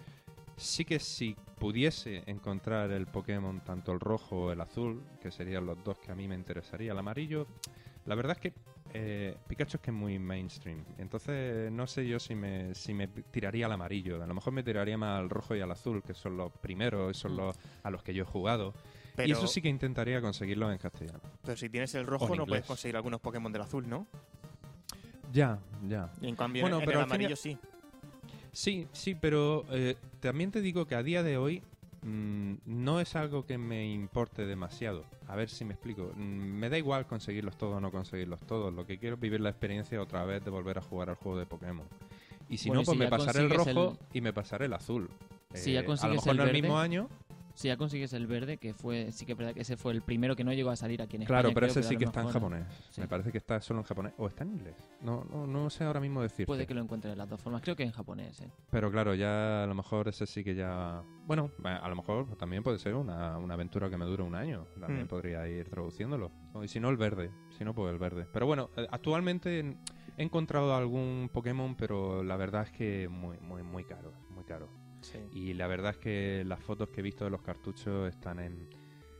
sí 0.56 0.84
que 0.84 0.98
si 0.98 1.36
pudiese 1.58 2.22
encontrar 2.26 2.90
el 2.92 3.06
Pokémon, 3.06 3.60
tanto 3.60 3.92
el 3.92 4.00
rojo 4.00 4.46
o 4.46 4.52
el 4.52 4.60
azul, 4.60 5.02
que 5.20 5.30
serían 5.30 5.66
los 5.66 5.82
dos 5.84 5.98
que 5.98 6.10
a 6.12 6.14
mí 6.14 6.26
me 6.28 6.34
interesaría, 6.36 6.92
el 6.92 6.98
amarillo, 6.98 7.46
la 8.06 8.14
verdad 8.14 8.36
es 8.36 8.40
que 8.40 8.52
eh, 8.94 9.36
Pikachu 9.46 9.76
es 9.76 9.82
que 9.82 9.90
es 9.90 9.96
muy 9.96 10.18
mainstream. 10.18 10.84
Entonces 10.98 11.70
no 11.70 11.86
sé 11.86 12.06
yo 12.06 12.18
si 12.18 12.34
me, 12.34 12.74
si 12.74 12.94
me 12.94 13.08
tiraría 13.08 13.66
al 13.66 13.72
amarillo. 13.72 14.22
A 14.22 14.26
lo 14.26 14.34
mejor 14.34 14.52
me 14.52 14.62
tiraría 14.62 14.96
más 14.96 15.18
al 15.18 15.30
rojo 15.30 15.54
y 15.54 15.60
al 15.60 15.70
azul, 15.70 16.02
que 16.02 16.14
son 16.14 16.36
los 16.36 16.52
primeros, 16.52 17.16
son 17.16 17.36
los 17.36 17.56
a 17.82 17.90
los 17.90 18.02
que 18.02 18.14
yo 18.14 18.24
he 18.24 18.26
jugado. 18.26 18.74
Pero, 19.16 19.28
Y 19.28 19.32
eso 19.32 19.46
sí 19.46 19.60
que 19.60 19.68
intentaría 19.68 20.20
conseguirlo 20.20 20.70
en 20.70 20.78
castellano. 20.78 21.20
pero 21.42 21.56
si 21.56 21.68
tienes 21.68 21.94
el 21.94 22.06
rojo 22.06 22.34
no 22.36 22.46
puedes 22.46 22.64
conseguir 22.64 22.96
algunos 22.96 23.20
Pokémon 23.20 23.52
del 23.52 23.62
azul, 23.62 23.88
¿no? 23.88 24.06
Ya, 25.32 25.58
ya. 25.86 26.10
Y 26.20 26.28
en 26.28 26.36
cambio 26.36 26.62
Bueno, 26.62 26.80
en, 26.80 26.88
el 26.88 27.00
amarillo 27.00 27.36
sí. 27.36 27.58
Sí, 28.52 28.88
sí, 28.92 29.14
pero 29.14 29.66
eh, 29.70 29.96
también 30.20 30.50
te 30.50 30.60
digo 30.60 30.86
que 30.86 30.94
a 30.94 31.02
día 31.02 31.22
de 31.22 31.36
hoy 31.36 31.62
mm, 32.02 32.54
no 32.66 33.00
es 33.00 33.16
algo 33.16 33.44
que 33.46 33.58
me 33.58 33.86
importe 33.90 34.46
demasiado. 34.46 35.04
A 35.26 35.36
ver 35.36 35.48
si 35.50 35.64
me 35.64 35.74
explico. 35.74 36.12
Mm, 36.14 36.20
me 36.58 36.68
da 36.70 36.78
igual 36.78 37.06
conseguirlos 37.06 37.56
todos 37.56 37.76
o 37.76 37.80
no 37.80 37.90
conseguirlos 37.90 38.40
todos. 38.40 38.72
Lo 38.72 38.86
que 38.86 38.98
quiero 38.98 39.16
es 39.16 39.20
vivir 39.20 39.40
la 39.40 39.50
experiencia 39.50 40.00
otra 40.00 40.24
vez 40.24 40.44
de 40.44 40.50
volver 40.50 40.78
a 40.78 40.82
jugar 40.82 41.10
al 41.10 41.16
juego 41.16 41.38
de 41.38 41.46
Pokémon. 41.46 41.86
Y 42.48 42.56
si 42.58 42.68
Bueno, 42.68 42.82
no, 42.82 42.86
pues 42.86 42.96
si 42.96 43.04
me 43.04 43.08
pasaré 43.10 43.40
el 43.40 43.48
consigues 43.50 43.74
rojo 43.74 43.98
y 44.12 44.20
me 44.20 44.32
pasaré 44.32 44.66
el 44.66 44.72
azul. 44.72 45.10
Si 45.54 45.72
ya 45.72 45.80
Eh, 45.80 45.80
a 45.80 45.82
lo 45.82 45.86
consigues 45.88 46.16
mejor 46.16 46.30
el 46.30 46.36
no 46.36 46.42
el 46.42 46.46
verde, 46.48 46.62
mismo 46.62 46.78
año. 46.78 47.08
Si 47.58 47.66
ya 47.66 47.76
consigues 47.76 48.12
el 48.12 48.28
verde, 48.28 48.58
que 48.58 48.72
fue, 48.72 49.10
sí 49.10 49.26
que 49.26 49.32
es 49.32 49.38
verdad 49.38 49.52
que 49.52 49.62
ese 49.62 49.76
fue 49.76 49.92
el 49.92 50.00
primero 50.02 50.36
que 50.36 50.44
no 50.44 50.52
llegó 50.52 50.70
a 50.70 50.76
salir 50.76 51.02
aquí 51.02 51.16
en 51.16 51.24
Claro, 51.24 51.48
España. 51.48 51.54
pero 51.56 51.66
creo, 51.72 51.80
ese 51.80 51.82
sí 51.88 51.96
que 51.96 52.04
está 52.04 52.20
en 52.20 52.28
japonés. 52.28 52.64
Sí. 52.90 53.00
Me 53.00 53.08
parece 53.08 53.32
que 53.32 53.38
está 53.38 53.60
solo 53.60 53.80
en 53.80 53.84
japonés. 53.84 54.12
O 54.16 54.28
está 54.28 54.44
en 54.44 54.50
inglés. 54.52 54.76
No, 55.00 55.24
no, 55.24 55.44
no 55.44 55.68
sé 55.68 55.82
ahora 55.82 55.98
mismo 55.98 56.22
decirte. 56.22 56.46
Puede 56.46 56.68
que 56.68 56.74
lo 56.74 56.82
encuentre 56.82 57.10
de 57.10 57.16
las 57.16 57.28
dos 57.28 57.40
formas. 57.42 57.60
Creo 57.62 57.74
que 57.74 57.82
en 57.82 57.90
japonés, 57.90 58.40
¿eh? 58.42 58.52
Pero 58.70 58.92
claro, 58.92 59.12
ya 59.16 59.64
a 59.64 59.66
lo 59.66 59.74
mejor 59.74 60.06
ese 60.06 60.24
sí 60.26 60.44
que 60.44 60.54
ya... 60.54 61.02
Bueno, 61.26 61.50
a 61.64 61.88
lo 61.88 61.96
mejor 61.96 62.36
también 62.36 62.62
puede 62.62 62.78
ser 62.78 62.94
una, 62.94 63.36
una 63.38 63.54
aventura 63.54 63.90
que 63.90 63.96
me 63.96 64.04
dure 64.04 64.22
un 64.22 64.36
año. 64.36 64.64
También 64.78 65.06
Hmm. 65.06 65.08
podría 65.08 65.48
ir 65.48 65.68
traduciéndolo. 65.68 66.30
O- 66.52 66.62
Y 66.62 66.68
si 66.68 66.78
no, 66.78 66.90
el 66.90 66.96
verde. 66.96 67.32
Si 67.58 67.64
no, 67.64 67.74
pues 67.74 67.92
el 67.92 67.98
verde. 67.98 68.24
Pero 68.32 68.46
bueno, 68.46 68.70
eh, 68.76 68.86
actualmente 68.88 69.58
en- 69.58 69.80
he 70.16 70.22
encontrado 70.22 70.76
algún 70.76 71.28
Pokémon, 71.32 71.74
pero 71.74 72.22
la 72.22 72.36
verdad 72.36 72.62
es 72.62 72.70
que 72.70 73.08
muy, 73.08 73.36
muy, 73.40 73.64
muy 73.64 73.82
caro. 73.82 74.12
Muy 74.30 74.44
caro. 74.44 74.68
Sí. 75.12 75.18
Y 75.32 75.54
la 75.54 75.66
verdad 75.66 75.92
es 75.92 75.98
que 75.98 76.42
las 76.46 76.60
fotos 76.60 76.88
que 76.90 77.00
he 77.00 77.02
visto 77.02 77.24
de 77.24 77.30
los 77.30 77.42
cartuchos 77.42 78.08
están 78.08 78.38
en, 78.40 78.68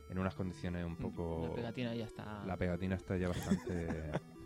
en 0.09 0.17
unas 0.19 0.35
condiciones 0.35 0.85
un 0.85 0.95
poco... 0.95 1.47
La 1.49 1.55
pegatina 1.55 1.95
ya 1.95 2.05
está. 2.05 2.43
La 2.45 2.57
pegatina 2.57 2.95
está 2.95 3.17
ya 3.17 3.27
bastante... 3.27 4.11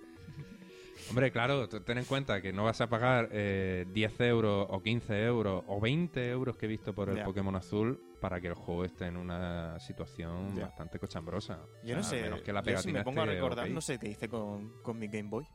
Hombre, 1.09 1.31
claro, 1.31 1.67
ten 1.67 1.97
en 1.97 2.05
cuenta 2.05 2.41
que 2.41 2.53
no 2.53 2.63
vas 2.63 2.79
a 2.79 2.87
pagar 2.87 3.29
eh, 3.31 3.85
10 3.91 4.21
euros 4.21 4.67
o 4.69 4.81
15 4.81 5.23
euros 5.25 5.63
o 5.67 5.79
20 5.81 6.29
euros 6.29 6.55
que 6.55 6.65
he 6.65 6.69
visto 6.69 6.93
por 6.93 7.09
el. 7.09 7.23
Pokémon 7.23 7.55
azul 7.55 7.99
para 8.21 8.39
que 8.39 8.47
el 8.47 8.53
juego 8.53 8.85
esté 8.85 9.07
en 9.07 9.17
una 9.17 9.79
situación 9.79 10.55
bastante 10.55 10.99
cochambrosa. 10.99 11.59
O 11.61 11.85
Yo 11.85 11.95
no 11.95 12.03
sé, 12.03 12.21
menos 12.21 12.41
que 12.41 12.53
la 12.53 12.63
yo 12.63 12.77
si 12.77 12.93
me 12.93 13.03
pongo 13.03 13.21
a 13.21 13.25
recordar, 13.25 13.69
no 13.69 13.81
sé 13.81 13.99
qué 13.99 14.09
hice 14.09 14.29
con, 14.29 14.81
con 14.81 14.97
mi 14.97 15.07
Game 15.07 15.29
Boy. 15.29 15.45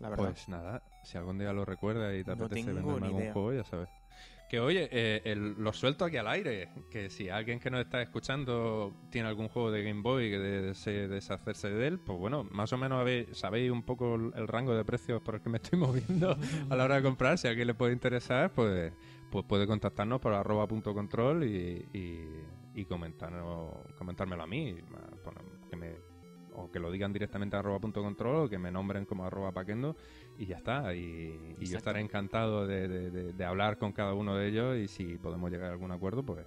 La 0.00 0.08
verdad. 0.08 0.30
Pues 0.30 0.48
nada, 0.48 0.82
si 1.02 1.18
algún 1.18 1.38
día 1.38 1.52
lo 1.52 1.64
recuerdas 1.64 2.14
y 2.16 2.24
te 2.24 2.34
No 2.34 2.44
apetece 2.46 2.72
venderme 2.72 3.06
algún 3.06 3.20
idea. 3.20 3.32
juego, 3.32 3.52
ya 3.52 3.64
sabes. 3.64 3.88
Que 4.48 4.60
oye, 4.60 4.88
eh, 4.90 5.20
el- 5.24 5.54
lo 5.58 5.72
suelto 5.74 6.06
aquí 6.06 6.16
al 6.16 6.26
aire. 6.28 6.70
Que 6.90 7.10
si 7.10 7.28
alguien 7.28 7.60
que 7.60 7.70
nos 7.70 7.80
está 7.80 8.00
escuchando 8.00 8.94
tiene 9.10 9.28
algún 9.28 9.48
juego 9.48 9.70
de 9.70 9.82
Game 9.82 10.00
Boy 10.00 10.30
que 10.30 10.38
desee 10.38 11.06
deshacerse 11.06 11.68
de 11.68 11.86
él, 11.86 11.98
pues 11.98 12.18
bueno, 12.18 12.44
más 12.44 12.72
o 12.72 12.78
menos 12.78 13.06
sabéis 13.32 13.70
un 13.70 13.82
poco 13.82 14.14
el, 14.14 14.48
rango 14.48 14.74
de 14.74 14.84
precios 14.84 15.20
por 15.20 15.34
el 15.36 15.42
que 15.42 15.50
me 15.50 15.58
estoy 15.58 15.78
moviendo 15.78 16.36
a 16.70 16.76
la 16.76 16.84
hora 16.84 16.96
de 16.96 17.02
comprar. 17.02 17.36
Si 17.36 17.46
a 17.46 17.50
alguien 17.50 17.66
le 17.66 17.74
puede 17.74 17.92
interesar, 17.92 18.52
pues, 18.52 18.92
pues 19.30 19.44
puede 19.44 19.66
contactarnos 19.66 20.20
por 20.20 20.32
arroba 20.32 20.66
punto 20.66 20.94
control 20.94 21.44
y, 21.44 21.86
y, 21.92 22.80
y 22.80 22.84
comentarnos, 22.86 23.74
comentármelo 23.96 24.42
a 24.42 24.46
mí. 24.46 24.76
Que 25.68 25.76
me, 25.76 26.07
o 26.64 26.70
que 26.70 26.78
lo 26.80 26.90
digan 26.90 27.12
directamente 27.12 27.56
a 27.56 27.60
arroba 27.60 27.78
punto 27.80 28.02
control 28.02 28.46
o 28.46 28.48
que 28.48 28.58
me 28.58 28.70
nombren 28.70 29.04
como 29.04 29.24
arroba 29.24 29.52
paquendo 29.52 29.96
y 30.36 30.46
ya 30.46 30.56
está. 30.56 30.94
Y, 30.94 31.54
y 31.58 31.66
yo 31.66 31.76
estaré 31.78 32.00
encantado 32.00 32.66
de, 32.66 32.88
de- 32.88 33.10
de- 33.10 33.32
de 33.32 33.44
hablar 33.44 33.78
con 33.78 33.92
cada 33.92 34.14
uno 34.14 34.36
de 34.36 34.48
ellos 34.48 34.76
y 34.76 34.88
si 34.88 35.16
podemos 35.18 35.50
llegar 35.50 35.68
a 35.70 35.72
algún 35.72 35.92
acuerdo, 35.92 36.24
pues 36.24 36.46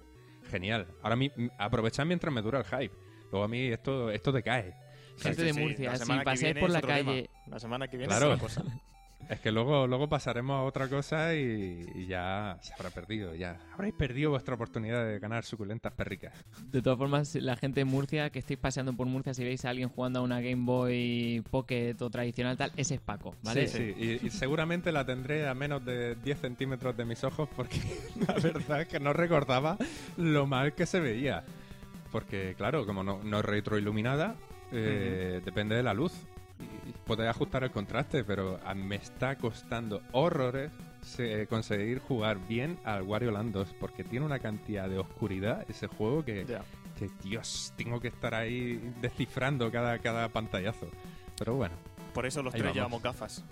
genial. 0.50 0.86
Ahora 1.02 1.16
mi, 1.16 1.30
aprovechad 1.58 2.04
mientras 2.06 2.32
me 2.32 2.42
dura 2.42 2.58
el 2.60 2.64
hype. 2.64 2.94
Luego 3.30 3.44
a 3.44 3.48
mí 3.48 3.66
esto, 3.68 4.10
esto 4.10 4.32
decae. 4.32 4.74
Gente 5.18 5.42
de 5.44 5.52
Murcia, 5.52 5.96
si 5.96 6.12
pasáis 6.24 6.54
por 6.58 6.70
la 6.70 6.80
calle- 6.80 7.22
tema. 7.24 7.40
La 7.48 7.58
semana 7.58 7.88
que 7.88 7.96
viene 7.96 8.08
Claro. 8.10 8.32
es 8.34 8.42
otra 8.42 8.62
cosa. 8.64 8.64
Es 9.28 9.40
que 9.40 9.50
luego, 9.50 9.86
luego 9.86 10.08
pasaremos 10.08 10.60
a 10.60 10.62
otra 10.62 10.88
cosa 10.88 11.34
y, 11.34 11.86
y 11.94 12.06
ya 12.06 12.58
se 12.60 12.74
habrá 12.74 12.90
perdido. 12.90 13.34
Ya 13.34 13.58
habréis 13.72 13.94
perdido 13.94 14.30
vuestra 14.30 14.54
oportunidad 14.54 15.06
de 15.06 15.18
ganar 15.18 15.44
suculentas 15.44 15.92
perricas. 15.92 16.34
De 16.70 16.82
todas 16.82 16.98
formas, 16.98 17.34
la 17.36 17.56
gente 17.56 17.80
de 17.80 17.84
Murcia, 17.84 18.30
que 18.30 18.40
estéis 18.40 18.58
paseando 18.58 18.92
por 18.92 19.06
Murcia, 19.06 19.34
si 19.34 19.44
veis 19.44 19.64
a 19.64 19.70
alguien 19.70 19.88
jugando 19.88 20.20
a 20.20 20.22
una 20.22 20.40
Game 20.40 20.64
Boy 20.64 21.42
Pocket 21.50 21.96
o 22.00 22.10
tradicional 22.10 22.56
tal, 22.56 22.72
ese 22.76 22.96
es 22.96 23.00
Paco, 23.00 23.34
¿vale? 23.42 23.68
Sí, 23.68 23.78
sí. 23.78 24.20
Y, 24.22 24.26
y 24.26 24.30
seguramente 24.30 24.92
la 24.92 25.06
tendré 25.06 25.48
a 25.48 25.54
menos 25.54 25.84
de 25.84 26.14
10 26.16 26.40
centímetros 26.40 26.96
de 26.96 27.04
mis 27.04 27.24
ojos 27.24 27.48
porque 27.56 27.80
la 28.26 28.34
verdad 28.34 28.82
es 28.82 28.88
que 28.88 29.00
no 29.00 29.12
recordaba 29.12 29.76
lo 30.16 30.46
mal 30.46 30.74
que 30.74 30.86
se 30.86 31.00
veía. 31.00 31.44
Porque, 32.10 32.54
claro, 32.56 32.84
como 32.84 33.02
no, 33.02 33.20
no 33.24 33.38
es 33.38 33.44
retroiluminada, 33.44 34.36
eh, 34.70 35.40
depende 35.44 35.74
de 35.76 35.82
la 35.82 35.94
luz. 35.94 36.12
Podéis 37.06 37.30
ajustar 37.30 37.64
el 37.64 37.70
contraste, 37.70 38.24
pero 38.24 38.58
a- 38.64 38.74
me 38.74 38.96
está 38.96 39.36
costando 39.36 40.02
horrores 40.12 40.70
se- 41.02 41.46
conseguir 41.48 41.98
jugar 42.00 42.38
bien 42.48 42.78
al 42.84 43.02
Wario 43.02 43.30
Land 43.32 43.52
2 43.52 43.74
porque 43.80 44.04
tiene 44.04 44.24
una 44.26 44.38
cantidad 44.38 44.88
de 44.88 44.98
oscuridad 44.98 45.64
ese 45.68 45.86
juego 45.88 46.24
que, 46.24 46.46
Dios, 47.24 47.72
tengo 47.76 48.00
que 48.00 48.08
estar 48.08 48.34
ahí 48.34 48.80
descifrando 49.00 49.70
cada, 49.72 49.98
cada 49.98 50.28
pantallazo. 50.28 50.86
Pero 51.38 51.54
bueno. 51.56 51.74
Por 52.14 52.26
eso 52.26 52.42
los 52.42 52.52
tres 52.52 52.62
vamos. 52.64 52.74
llevamos 52.76 53.02
gafas. 53.02 53.44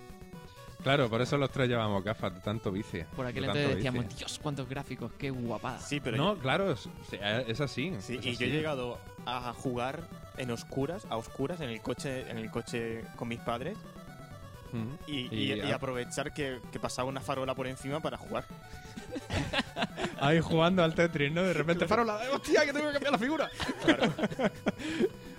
Claro, 0.83 1.09
por 1.09 1.21
eso 1.21 1.37
los 1.37 1.51
tres 1.51 1.67
llevamos 1.67 2.03
gafas 2.03 2.33
de 2.33 2.39
tanto 2.39 2.71
vicio. 2.71 3.05
Por 3.15 3.25
aquel 3.25 3.43
de 3.43 3.47
entonces 3.49 3.75
decíamos, 3.75 4.03
vicio. 4.05 4.17
Dios, 4.19 4.39
cuántos 4.41 4.67
gráficos, 4.69 5.11
qué 5.17 5.29
guapada. 5.29 5.79
Sí, 5.79 5.99
pero 5.99 6.17
No, 6.17 6.37
claro, 6.37 6.71
es, 6.71 6.87
así. 7.61 7.93
Sí, 7.99 8.15
es 8.15 8.25
y 8.25 8.29
yo 8.29 8.29
he 8.29 8.33
así. 8.33 8.45
llegado 8.47 8.97
a 9.25 9.53
jugar 9.53 10.07
en 10.41 10.51
oscuras, 10.51 11.05
a 11.09 11.17
oscuras, 11.17 11.61
en 11.61 11.69
el 11.69 11.81
coche, 11.81 12.29
en 12.29 12.37
el 12.37 12.49
coche 12.49 13.03
con 13.15 13.27
mis 13.27 13.39
padres 13.39 13.77
Mm. 14.73 14.93
y, 15.07 15.61
aprovechar 15.71 16.33
que, 16.33 16.59
que 16.71 16.79
pasaba 16.79 17.09
una 17.09 17.19
farola 17.21 17.53
por 17.55 17.67
encima 17.67 17.99
para 17.99 18.17
jugar. 18.17 18.45
Ahí 20.19 20.39
jugando 20.39 20.83
al 20.83 20.95
Tetris, 20.95 21.31
¿no? 21.31 21.43
De 21.43 21.53
repente, 21.53 21.87
farola, 21.87 22.19
hostia, 22.33 22.65
que 22.65 22.73
tengo 22.73 22.87
que 22.87 22.93
cambiar 22.93 23.11
la 23.11 23.19
figura. 23.19 23.49
Claro, 23.83 24.05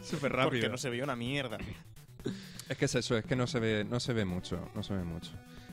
Súper 0.04 0.32
porque 0.32 0.36
rápido. 0.36 0.68
no 0.68 0.76
se 0.78 0.90
veía 0.90 1.04
una 1.04 1.16
mierda. 1.16 1.58
Es 2.68 2.76
que 2.76 2.84
es 2.84 2.94
eso, 2.94 3.16
es 3.16 3.24
que 3.24 3.36
no 3.36 3.46
se 3.46 3.60
ve, 3.60 3.84
no 3.88 4.00
se 4.00 4.12
ve 4.12 4.24
mucho, 4.24 4.70
no 4.74 4.82
se 4.82 4.94
ve 4.94 5.02
mucho. 5.02 5.30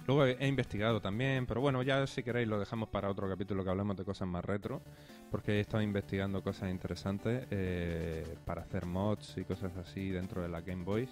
Luego 0.10 0.26
he, 0.26 0.38
he 0.44 0.48
investigado 0.48 1.00
también, 1.00 1.46
pero 1.46 1.62
bueno, 1.62 1.84
ya 1.84 2.08
si 2.08 2.24
queréis 2.24 2.48
lo 2.48 2.58
dejamos 2.60 2.90
para 2.90 3.12
otro 3.12 3.30
capítulo 3.30 3.64
que 3.64 3.70
hablemos 3.70 3.96
de 3.96 4.04
cosas 4.04 4.28
más 4.28 4.44
retro. 4.44 4.82
porque 5.30 5.52
he 5.58 5.60
estado 5.60 5.84
investigando 5.84 6.42
cosas 6.42 6.72
interesantes 6.72 7.46
eh, 7.52 8.26
para 8.44 8.64
hacer 8.64 8.88
mods 8.88 9.38
y 9.38 9.44
cosas 9.44 9.78
así 9.78 10.10
dentro 10.10 10.42
de 10.42 10.50
la 10.50 10.62
Game 10.62 10.84
Boy 10.84 11.08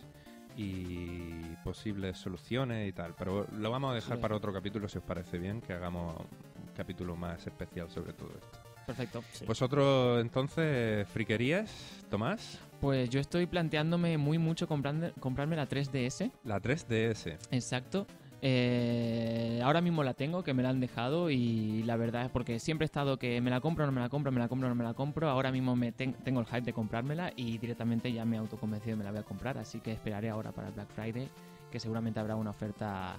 y 0.55 1.55
posibles 1.63 2.17
soluciones 2.17 2.89
y 2.89 2.91
tal. 2.91 3.13
Pero 3.15 3.45
lo 3.51 3.69
vamos 3.69 3.91
a 3.91 3.93
dejar 3.93 4.17
Sí. 4.17 4.21
para 4.23 4.35
otro 4.35 4.51
capítulo 4.51 4.87
si 4.89 4.97
os 4.97 5.03
parece 5.03 5.37
bien, 5.37 5.61
que 5.61 5.73
hagamos 5.73 6.15
un 6.19 6.73
capítulo 6.75 7.15
más 7.15 7.45
especial 7.45 7.91
sobre 7.91 8.13
todo 8.13 8.29
esto. 8.29 8.59
Perfecto. 8.87 9.21
Sí. 9.33 9.45
Vosotros 9.45 10.19
entonces, 10.21 11.07
friquerías, 11.09 11.69
Tomás, 12.09 12.57
Pues 12.81 13.09
yo 13.11 13.19
estoy 13.19 13.45
planteándome 13.45 14.17
muy 14.17 14.39
mucho 14.39 14.67
comprarme, 14.67 15.11
comprarme 15.19 15.55
la 15.55 15.67
3DS. 15.67 16.31
la 16.43 16.59
3DS. 16.59 17.37
Exacto. 17.51 18.07
Eh, 18.41 19.61
ahora 19.63 19.81
mismo 19.81 20.03
la 20.03 20.13
tengo, 20.13 20.43
que 20.43 20.53
me 20.53 20.61
la 20.63 20.69
han 20.69 20.79
dejado 20.79 21.29
y 21.29 21.83
la 21.83 21.95
verdad 21.97 22.25
es 22.25 22.29
porque 22.31 22.59
siempre 22.59 22.85
he 22.85 22.87
estado 22.87 23.17
que 23.17 23.41
me 23.41 23.49
la 23.49 23.61
compro, 23.61 23.85
no 23.85 23.91
me 23.91 24.01
la 24.01 24.09
compro, 24.09 24.31
me 24.31 24.39
la 24.39 24.47
compro, 24.47 24.69
no 24.69 24.75
me 24.75 24.83
la 24.83 24.93
compro. 24.93 25.29
Ahora 25.29 25.51
mismo 25.51 25.75
me 25.75 25.91
ten- 25.91 26.13
tengo 26.23 26.39
el 26.39 26.45
hype 26.45 26.61
de 26.61 26.73
comprármela 26.73 27.33
y 27.35 27.57
directamente 27.57 28.11
ya 28.13 28.25
me 28.25 28.35
he 28.35 28.39
autoconvencido 28.39 28.95
y 28.95 28.97
me 28.99 29.03
la 29.03 29.11
voy 29.11 29.19
a 29.21 29.23
comprar. 29.23 29.57
Así 29.57 29.79
que 29.79 29.91
esperaré 29.91 30.29
ahora 30.29 30.51
para 30.51 30.67
el 30.67 30.73
Black 30.73 30.89
Friday, 30.89 31.29
que 31.71 31.79
seguramente 31.79 32.19
habrá 32.19 32.35
una 32.35 32.51
oferta 32.51 33.15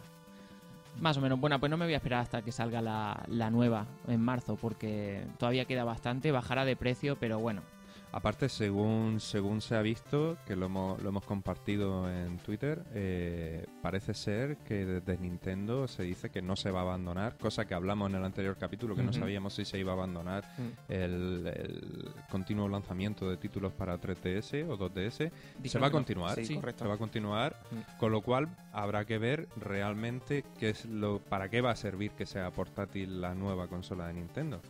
más 1.01 1.17
o 1.17 1.21
menos 1.21 1.41
buena. 1.41 1.59
Pues 1.59 1.71
no 1.71 1.77
me 1.77 1.85
voy 1.87 1.95
a 1.95 1.99
esperar 1.99 2.21
hasta 2.21 2.43
que 2.43 2.53
salga 2.53 2.81
la, 2.81 3.23
la 3.29 3.51
nueva 3.51 3.87
en 4.07 4.21
marzo, 4.21 4.57
porque 4.57 5.25
todavía 5.39 5.65
queda 5.65 5.85
bastante. 5.85 6.31
Bajará 6.33 6.65
de 6.65 6.77
precio, 6.77 7.17
pero 7.19 7.39
bueno. 7.41 7.63
Aparte, 8.11 8.49
según, 8.49 9.21
según 9.21 9.61
se 9.61 9.77
ha 9.77 9.83
visto, 9.83 10.39
que 10.47 10.57
lo 10.57 10.67
hemos, 10.67 11.03
lo 11.03 11.11
hemos 11.11 11.25
compartido 11.25 12.11
en 12.11 12.39
Twitter, 12.39 12.83
eh, 12.95 13.67
parece 13.88 14.12
ser 14.12 14.59
que 14.59 14.85
desde 14.85 15.16
Nintendo 15.16 15.88
se 15.88 16.02
dice 16.02 16.28
que 16.28 16.42
no 16.42 16.57
se 16.57 16.71
va 16.71 16.80
a 16.80 16.83
abandonar, 16.83 17.38
cosa 17.38 17.64
que 17.66 17.73
hablamos 17.73 18.11
en 18.11 18.16
el 18.16 18.25
anterior 18.25 18.59
capítulo, 18.59 18.95
que 18.95 19.02
no 19.02 19.14
sabíamos 19.14 19.54
si 19.54 19.64
se 19.64 19.78
iba 19.78 19.92
a 19.92 19.95
abandonar 19.95 20.45
Mm. 20.59 20.92
el, 20.92 21.47
el 21.47 22.11
continuo 22.30 22.68
lanzamiento 22.68 23.30
de 23.30 23.38
títulos 23.38 23.73
para 23.73 23.99
3DS 23.99 24.64
o 24.68 24.76
2DS. 24.76 25.30
Se 25.64 25.78
va 25.78 25.87
a 25.87 25.88
no. 25.88 25.92
continuar, 25.95 26.35
Sí, 26.37 26.45
se 26.45 26.87
va 26.87 26.95
a 26.95 26.99
continuar, 26.99 27.57
con 27.99 28.12
lo 28.12 28.21
cual 28.21 28.49
habrá 28.75 29.07
que 29.07 29.16
ver 29.16 29.49
realmente 29.57 30.45
qué 30.59 30.68
es 30.71 30.85
lo, 30.85 31.18
para 31.21 31.49
qué 31.49 31.62
va 31.62 31.71
a 31.71 31.76
servir 31.76 32.11
que 32.11 32.26
sea 32.26 32.50
portátil 32.50 33.23
la 33.23 33.35
nueva 33.35 33.68
consola 33.68 34.09
de 34.09 34.12
Nintendo. 34.12 34.61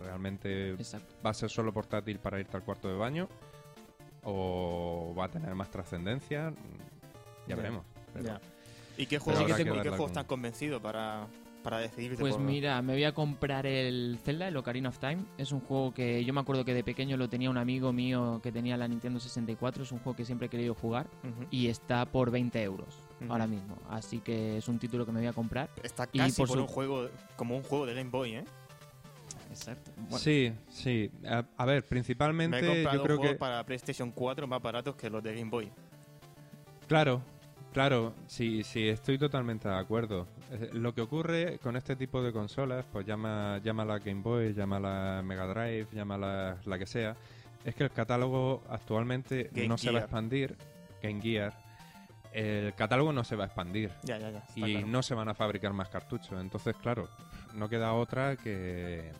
Realmente 0.00 0.70
Exacto. 0.74 1.12
¿Va 1.26 1.30
a 1.30 1.34
ser 1.34 1.50
solo 1.50 1.72
portátil 1.72 2.20
para 2.20 2.38
irte 2.38 2.56
al 2.56 2.62
cuarto 2.62 2.86
de 2.88 2.94
baño? 2.94 3.28
¿O 4.22 5.14
va 5.18 5.24
a 5.24 5.28
tener 5.28 5.54
más 5.56 5.70
trascendencia? 5.70 6.52
Ya 7.46 7.48
Ya. 7.48 7.56
veremos. 7.56 7.84
Pero- 8.12 8.24
Ya. 8.26 8.40
¿Y 9.00 9.06
qué 9.06 9.16
Pero 9.18 9.24
juego, 9.24 9.40
habrá 9.40 9.54
y 9.54 9.56
que 9.56 9.62
qué 9.64 9.68
darle 9.70 9.82
juego 9.82 9.94
algún- 9.94 10.06
estás 10.10 10.24
convencido 10.24 10.80
para, 10.82 11.26
para 11.62 11.78
decidirte 11.78 12.18
Pues 12.20 12.34
por- 12.34 12.42
mira, 12.44 12.80
me 12.82 12.92
voy 12.92 13.04
a 13.04 13.12
comprar 13.12 13.66
el 13.66 14.18
Zelda, 14.22 14.48
el 14.48 14.56
Ocarina 14.56 14.88
of 14.90 14.98
Time. 14.98 15.24
Es 15.38 15.52
un 15.52 15.60
juego 15.60 15.92
que 15.94 16.24
yo 16.24 16.32
me 16.34 16.40
acuerdo 16.40 16.64
que 16.64 16.74
de 16.74 16.84
pequeño 16.84 17.16
lo 17.16 17.28
tenía 17.28 17.48
un 17.50 17.56
amigo 17.58 17.92
mío 17.92 18.40
que 18.42 18.52
tenía 18.52 18.76
la 18.76 18.86
Nintendo 18.88 19.18
64. 19.20 19.82
Es 19.84 19.92
un 19.92 19.98
juego 20.00 20.16
que 20.16 20.24
siempre 20.24 20.46
he 20.46 20.50
querido 20.50 20.74
jugar 20.74 21.06
y 21.50 21.68
está 21.68 22.04
por 22.06 22.30
20 22.30 22.62
euros 22.62 22.94
ahora 23.28 23.46
mismo. 23.46 23.76
Así 23.88 24.20
que 24.20 24.58
es 24.58 24.68
un 24.68 24.78
título 24.78 25.04
que 25.06 25.12
me 25.12 25.20
voy 25.20 25.28
a 25.28 25.32
comprar. 25.32 25.68
Está 25.82 26.08
Y 26.12 26.18
casi 26.18 26.36
por 26.42 26.48
por, 26.48 26.56
su- 26.58 26.62
un 26.64 26.68
juego, 26.68 27.08
como 27.36 27.56
un 27.56 27.62
juego 27.62 27.86
de 27.86 27.94
Game 27.94 28.10
Boy, 28.10 28.34
¿eh? 28.36 28.44
Exacto. 29.50 29.90
Sí, 30.18 30.52
sí. 30.68 31.10
A, 31.26 31.44
a 31.56 31.64
ver, 31.64 31.82
Me 31.82 31.88
principalmente 31.88 32.58
he 32.58 32.66
comprado 32.66 32.96
yo 32.98 33.02
creo 33.02 33.16
juegos 33.16 33.32
que... 33.34 33.38
para 33.38 33.64
PlayStation 33.64 34.12
4 34.12 34.46
más 34.46 34.62
baratos 34.62 34.94
que 34.94 35.10
los 35.10 35.22
de 35.22 35.34
Game 35.34 35.50
Boy. 35.50 35.70
Claro, 36.86 37.20
claro, 37.72 38.14
sí, 38.26 38.62
sí, 38.62 38.88
estoy 38.88 39.18
totalmente 39.18 39.68
de 39.68 39.76
acuerdo. 39.76 40.26
Eh, 40.50 40.70
Lo 40.72 40.94
que 40.94 41.00
ocurre 41.00 41.58
con 41.58 41.76
este 41.76 41.96
tipo 41.96 42.22
de 42.22 42.32
consolas, 42.32 42.84
pues 42.92 43.06
llama, 43.06 43.60
llámala 43.62 43.98
Game 43.98 44.22
Boy, 44.22 44.54
llámala 44.54 45.22
Mega 45.24 45.46
Drive, 45.46 45.88
llámala 45.92 46.58
la 46.64 46.78
que 46.78 46.86
sea, 46.86 47.16
es 47.64 47.74
que 47.74 47.84
el 47.84 47.90
catálogo 47.90 48.62
actualmente 48.68 49.50
Game 49.52 49.68
no 49.68 49.78
se 49.78 49.90
va 49.90 49.98
a 49.98 50.02
expandir, 50.02 50.56
Game 51.02 51.20
Gear, 51.20 51.52
el 52.32 52.74
catálogo 52.74 53.12
no 53.12 53.24
se 53.24 53.36
va 53.36 53.44
a 53.44 53.46
expandir. 53.46 53.90
Ya, 54.02 54.18
ya, 54.18 54.30
ya. 54.30 54.44
y 54.54 54.74
claro. 54.74 54.86
no 54.86 55.02
se 55.02 55.14
van 55.14 55.28
a 55.28 55.34
fabricar 55.34 55.72
más 55.72 55.88
cartuchos. 55.88 56.40
Entonces, 56.40 56.76
claro, 56.76 57.08
no 57.54 57.68
queda 57.68 57.92
otra 57.92 58.36
que, 58.36 59.10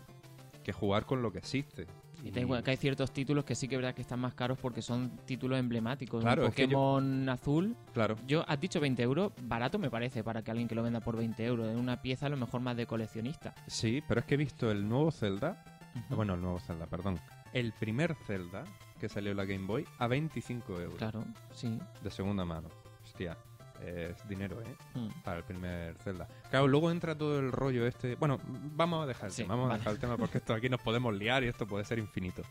que 0.62 0.72
jugar 0.72 1.06
con 1.06 1.22
lo 1.22 1.32
que 1.32 1.38
existe. 1.38 1.86
Y 2.22 2.38
en 2.38 2.46
cuenta 2.48 2.64
que 2.64 2.70
hay 2.72 2.76
ciertos 2.76 3.10
títulos 3.12 3.44
que 3.44 3.54
sí 3.54 3.66
que 3.68 3.76
es 3.76 3.80
verdad 3.80 3.94
que 3.94 4.02
están 4.02 4.20
más 4.20 4.34
caros 4.34 4.58
porque 4.58 4.82
son 4.82 5.10
títulos 5.26 5.58
emblemáticos. 5.58 6.22
Claro, 6.22 6.42
Un 6.42 6.48
es 6.48 6.54
que 6.54 6.62
yo- 6.68 6.68
Pokémon 6.78 7.28
azul. 7.28 7.76
Claro, 7.94 8.16
Yo, 8.26 8.44
has 8.48 8.60
dicho 8.60 8.80
20 8.80 9.02
euros, 9.02 9.32
barato 9.42 9.78
me 9.78 9.90
parece 9.90 10.22
para 10.22 10.42
que 10.42 10.50
alguien 10.50 10.68
que 10.68 10.74
lo 10.74 10.82
venda 10.82 11.00
por 11.00 11.16
20 11.16 11.44
euros. 11.44 11.68
Es 11.68 11.76
una 11.76 12.00
pieza 12.02 12.26
a 12.26 12.28
lo 12.28 12.36
mejor 12.36 12.60
más 12.60 12.76
de 12.76 12.86
coleccionista. 12.86 13.54
sí, 13.66 14.02
pero 14.06 14.20
es 14.20 14.26
que 14.26 14.34
he 14.34 14.38
visto 14.38 14.70
el 14.70 14.88
nuevo 14.88 15.10
Zelda, 15.10 15.64
bueno, 16.10 16.34
el 16.34 16.40
nuevo 16.40 16.60
Zelda, 16.60 16.86
perdón, 16.86 17.18
el 17.52 17.72
primer 17.72 18.14
Zelda 18.26 18.64
que 19.00 19.08
salió 19.08 19.30
en 19.30 19.36
la 19.38 19.44
Game 19.46 19.66
Boy 19.66 19.84
a 19.98 20.06
25 20.06 20.78
euros 20.80 20.98
Claro, 20.98 21.24
sí. 21.52 21.78
de 22.02 22.10
segunda 22.10 22.44
mano. 22.44 22.68
Hostia, 23.02 23.36
es 23.84 24.28
dinero, 24.28 24.60
¿eh? 24.62 24.74
Mm. 24.94 25.08
Para 25.22 25.38
el 25.38 25.44
primer 25.44 25.94
Zelda. 25.98 26.26
Claro, 26.50 26.68
luego 26.68 26.90
entra 26.90 27.16
todo 27.16 27.38
el 27.38 27.50
rollo 27.52 27.86
este. 27.86 28.14
Bueno, 28.16 28.38
vamos 28.44 29.04
a 29.04 29.06
dejar 29.06 29.26
el 29.26 29.32
Sí, 29.32 29.42
tema, 29.42 29.54
vamos 29.54 29.68
vale. 29.68 29.76
a 29.76 29.78
dejar 29.78 29.92
el 29.94 29.98
tema 30.00 30.16
porque 30.16 30.38
esto 30.38 30.54
aquí 30.54 30.68
nos 30.68 30.80
podemos 30.80 31.14
liar 31.14 31.42
y 31.44 31.48
esto 31.48 31.66
puede 31.66 31.84
ser 31.84 31.98
infinito. 31.98 32.42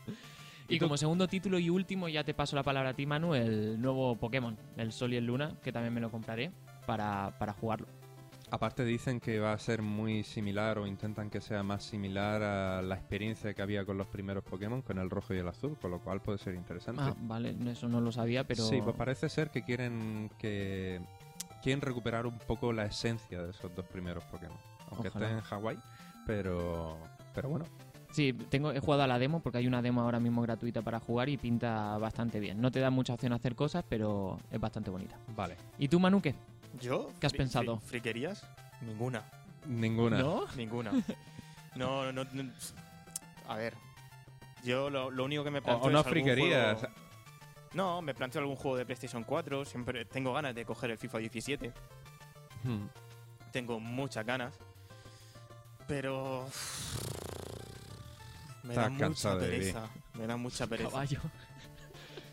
Y 0.68 0.78
tú- 0.78 0.84
como 0.84 0.96
segundo 0.96 1.26
título 1.26 1.58
y 1.58 1.68
último, 1.68 2.08
ya 2.08 2.22
te 2.24 2.32
paso 2.34 2.54
la 2.56 2.62
palabra 2.62 2.90
a 2.90 2.94
ti, 2.94 3.04
Manu, 3.06 3.34
el 3.34 3.80
nuevo 3.80 4.16
Pokémon, 4.16 4.56
el 4.76 4.92
Sol 4.92 5.12
y 5.12 5.16
el 5.16 5.26
Luna, 5.26 5.56
que 5.62 5.72
también 5.72 5.92
me 5.94 6.00
lo 6.00 6.10
compraré 6.10 6.52
para, 6.86 7.36
para 7.38 7.52
jugarlo. 7.52 7.88
Aparte 8.52 8.84
dicen 8.84 9.20
que 9.20 9.38
va 9.38 9.52
a 9.52 9.58
ser 9.58 9.80
muy 9.80 10.24
similar 10.24 10.78
o 10.78 10.86
intentan 10.86 11.30
que 11.30 11.40
sea 11.40 11.62
más 11.62 11.84
similar 11.84 12.42
a 12.42 12.82
la 12.82 12.96
experiencia 12.96 13.54
que 13.54 13.62
había 13.62 13.84
con 13.84 13.96
los 13.96 14.08
primeros 14.08 14.42
Pokémon, 14.42 14.82
con 14.82 14.98
el 14.98 15.08
rojo 15.08 15.32
y 15.34 15.38
el 15.38 15.46
azul, 15.46 15.76
con 15.80 15.92
lo 15.92 16.00
cual 16.00 16.20
puede 16.20 16.38
ser 16.38 16.54
interesante. 16.56 17.00
Ah, 17.04 17.14
vale, 17.20 17.54
eso 17.70 17.88
no 17.88 18.00
lo 18.00 18.10
sabía, 18.10 18.42
pero... 18.44 18.64
Sí, 18.64 18.80
pues 18.82 18.96
parece 18.96 19.28
ser 19.28 19.50
que 19.50 19.62
quieren 19.62 20.32
que 20.36 21.00
quieren 21.62 21.80
recuperar 21.80 22.26
un 22.26 22.38
poco 22.38 22.72
la 22.72 22.84
esencia 22.86 23.42
de 23.42 23.50
esos 23.50 23.74
dos 23.74 23.84
primeros 23.86 24.24
Pokémon, 24.24 24.56
aunque 24.90 25.08
Ojalá. 25.08 25.26
estén 25.26 25.38
en 25.38 25.44
Hawái, 25.44 25.78
pero 26.26 26.98
pero 27.34 27.48
bueno, 27.48 27.64
Sí, 28.12 28.32
tengo, 28.32 28.72
he 28.72 28.80
jugado 28.80 29.04
a 29.04 29.06
la 29.06 29.20
demo 29.20 29.38
porque 29.38 29.58
hay 29.58 29.68
una 29.68 29.80
demo 29.82 30.00
ahora 30.00 30.18
mismo 30.18 30.42
gratuita 30.42 30.82
para 30.82 30.98
jugar 30.98 31.28
y 31.28 31.36
pinta 31.36 31.96
bastante 31.98 32.40
bien. 32.40 32.60
No 32.60 32.72
te 32.72 32.80
da 32.80 32.90
mucha 32.90 33.14
opción 33.14 33.32
a 33.32 33.36
hacer 33.36 33.54
cosas, 33.54 33.84
pero 33.88 34.36
es 34.50 34.58
bastante 34.58 34.90
bonita. 34.90 35.16
vale. 35.36 35.56
¿Y 35.78 35.86
tú, 35.86 36.00
Manu, 36.00 36.20
qué? 36.20 36.34
¿Yo? 36.80 37.08
¿Qué 37.20 37.26
has 37.28 37.32
Fri- 37.32 37.36
pensado? 37.38 37.76
fri- 37.78 37.82
¿Friquerías? 37.82 38.44
Ninguna. 38.80 39.22
Ninguna. 39.64 40.18
¿No? 40.18 40.44
Ninguna. 40.56 40.90
No, 41.76 42.10
no, 42.10 42.24
no- 42.24 42.50
A 43.46 43.56
ver. 43.56 43.74
Yo 44.64 44.90
lo, 44.90 45.08
lo 45.12 45.24
único 45.24 45.44
que 45.44 45.52
me 45.52 45.60
O, 45.60 45.62
planteo 45.62 45.86
o 45.86 45.90
no 45.92 46.00
es 46.00 46.06
algún 46.06 46.12
friquerías. 46.22 46.78
juego- 46.80 46.94
No, 47.74 48.02
me 48.02 48.14
planteo 48.14 48.40
algún 48.40 48.56
juego 48.56 48.76
de 48.76 48.84
PlayStation 48.84 49.24
4. 49.24 49.64
Siempre 49.64 50.04
tengo 50.04 50.32
ganas 50.32 50.54
de 50.54 50.64
coger 50.64 50.90
el 50.90 50.98
FIFA 50.98 51.18
17. 51.18 51.72
Hmm. 52.64 52.86
Tengo 53.52 53.78
muchas 53.80 54.26
ganas. 54.26 54.54
Pero. 55.86 56.46
Me 58.62 58.74
da 58.74 58.88
mucha 58.88 59.38
pereza. 59.38 59.88
Me 60.14 60.26
da 60.26 60.36
mucha 60.36 60.66
pereza. 60.66 60.90
Caballo. 60.90 61.20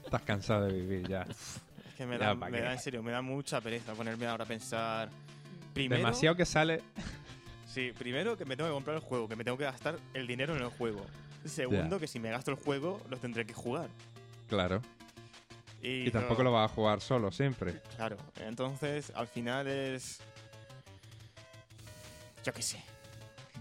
Estás 0.03 0.21
cansado 0.21 0.65
de 0.65 0.73
vivir 0.73 1.07
ya. 1.07 1.21
Es 1.23 1.93
que 1.97 2.05
me 2.05 2.17
Ya, 2.17 2.33
da, 2.33 2.73
en 2.73 2.79
serio, 2.79 3.03
me 3.03 3.11
da 3.11 3.21
mucha 3.21 3.59
pereza 3.61 3.93
ponerme 3.93 4.25
ahora 4.27 4.43
a 4.43 4.47
pensar. 4.47 5.09
Primero, 5.73 5.99
Demasiado 6.01 6.35
que 6.35 6.45
sale. 6.45 6.81
Sí, 7.67 7.91
primero 7.95 8.35
que 8.35 8.43
me 8.43 8.57
tengo 8.57 8.71
que 8.71 8.73
comprar 8.73 8.95
el 8.95 9.03
juego, 9.03 9.27
que 9.29 9.35
me 9.35 9.43
tengo 9.43 9.55
que 9.55 9.65
gastar 9.65 9.99
el 10.15 10.25
dinero 10.25 10.55
en 10.55 10.63
el 10.63 10.69
juego. 10.69 11.05
Segundo, 11.45 11.99
que 11.99 12.07
si 12.07 12.17
me 12.17 12.31
gasto 12.31 12.49
el 12.49 12.57
juego, 12.57 12.99
lo 13.07 13.17
tendré 13.17 13.45
que 13.45 13.53
jugar. 13.53 13.87
Claro. 14.47 14.81
Y, 15.81 16.09
tampoco 16.11 16.43
lo 16.43 16.51
vas 16.51 16.71
a 16.71 16.73
jugar 16.73 17.01
solo 17.01 17.31
siempre. 17.31 17.81
Claro, 17.95 18.17
entonces 18.39 19.11
al 19.15 19.27
final 19.27 19.67
es. 19.67 20.19
Yo 22.43 22.53
qué 22.53 22.61
sé. 22.61 22.83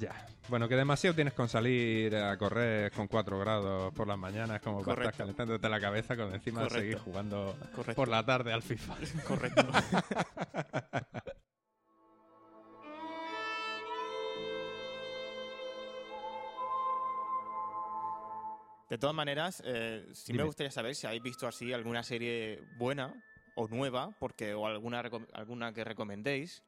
Ya. 0.00 0.26
Bueno, 0.48 0.68
que 0.68 0.76
demasiado 0.76 1.14
tienes 1.14 1.34
con 1.34 1.48
salir 1.48 2.14
a 2.14 2.36
correr 2.38 2.92
con 2.92 3.08
4 3.08 3.38
grados 3.40 3.92
por 3.94 4.06
las 4.06 4.16
mañanas, 4.16 4.60
como 4.60 4.78
para 4.78 4.92
estar 4.92 4.96
Correcto. 4.96 5.18
calentándote 5.18 5.68
la 5.68 5.80
cabeza 5.80 6.16
con 6.16 6.32
encima 6.32 6.60
de 6.62 6.68
Correcto. 6.68 6.82
seguir 6.82 6.98
jugando 6.98 7.56
Correcto. 7.74 7.94
por 7.96 8.08
la 8.08 8.24
tarde 8.24 8.52
al 8.52 8.62
FIFA. 8.62 8.94
Correcto. 9.26 9.66
De 18.96 19.00
todas 19.00 19.14
maneras, 19.14 19.62
eh, 19.66 20.08
sí 20.14 20.32
Dime. 20.32 20.44
me 20.44 20.46
gustaría 20.46 20.70
saber 20.70 20.94
si 20.94 21.06
habéis 21.06 21.22
visto 21.22 21.46
así 21.46 21.70
alguna 21.70 22.02
serie 22.02 22.62
buena 22.78 23.12
o 23.54 23.68
nueva, 23.68 24.16
porque 24.18 24.54
o 24.54 24.66
alguna 24.66 25.00
alguna 25.34 25.74
que 25.74 25.84
recomendéis, 25.84 26.62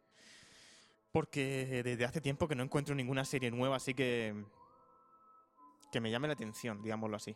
porque 1.10 1.82
desde 1.82 2.04
hace 2.04 2.20
tiempo 2.20 2.46
que 2.46 2.54
no 2.54 2.62
encuentro 2.62 2.94
ninguna 2.94 3.24
serie 3.24 3.50
nueva, 3.50 3.76
así 3.76 3.94
que 3.94 4.44
que 5.90 6.02
me 6.02 6.10
llame 6.10 6.28
la 6.28 6.34
atención, 6.34 6.82
digámoslo 6.82 7.16
así. 7.16 7.34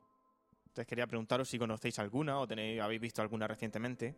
Entonces 0.64 0.86
quería 0.86 1.06
preguntaros 1.06 1.48
si 1.48 1.58
conocéis 1.58 1.98
alguna 1.98 2.38
o 2.38 2.46
tenéis, 2.46 2.78
habéis 2.82 3.00
visto 3.00 3.22
alguna 3.22 3.48
recientemente. 3.48 4.14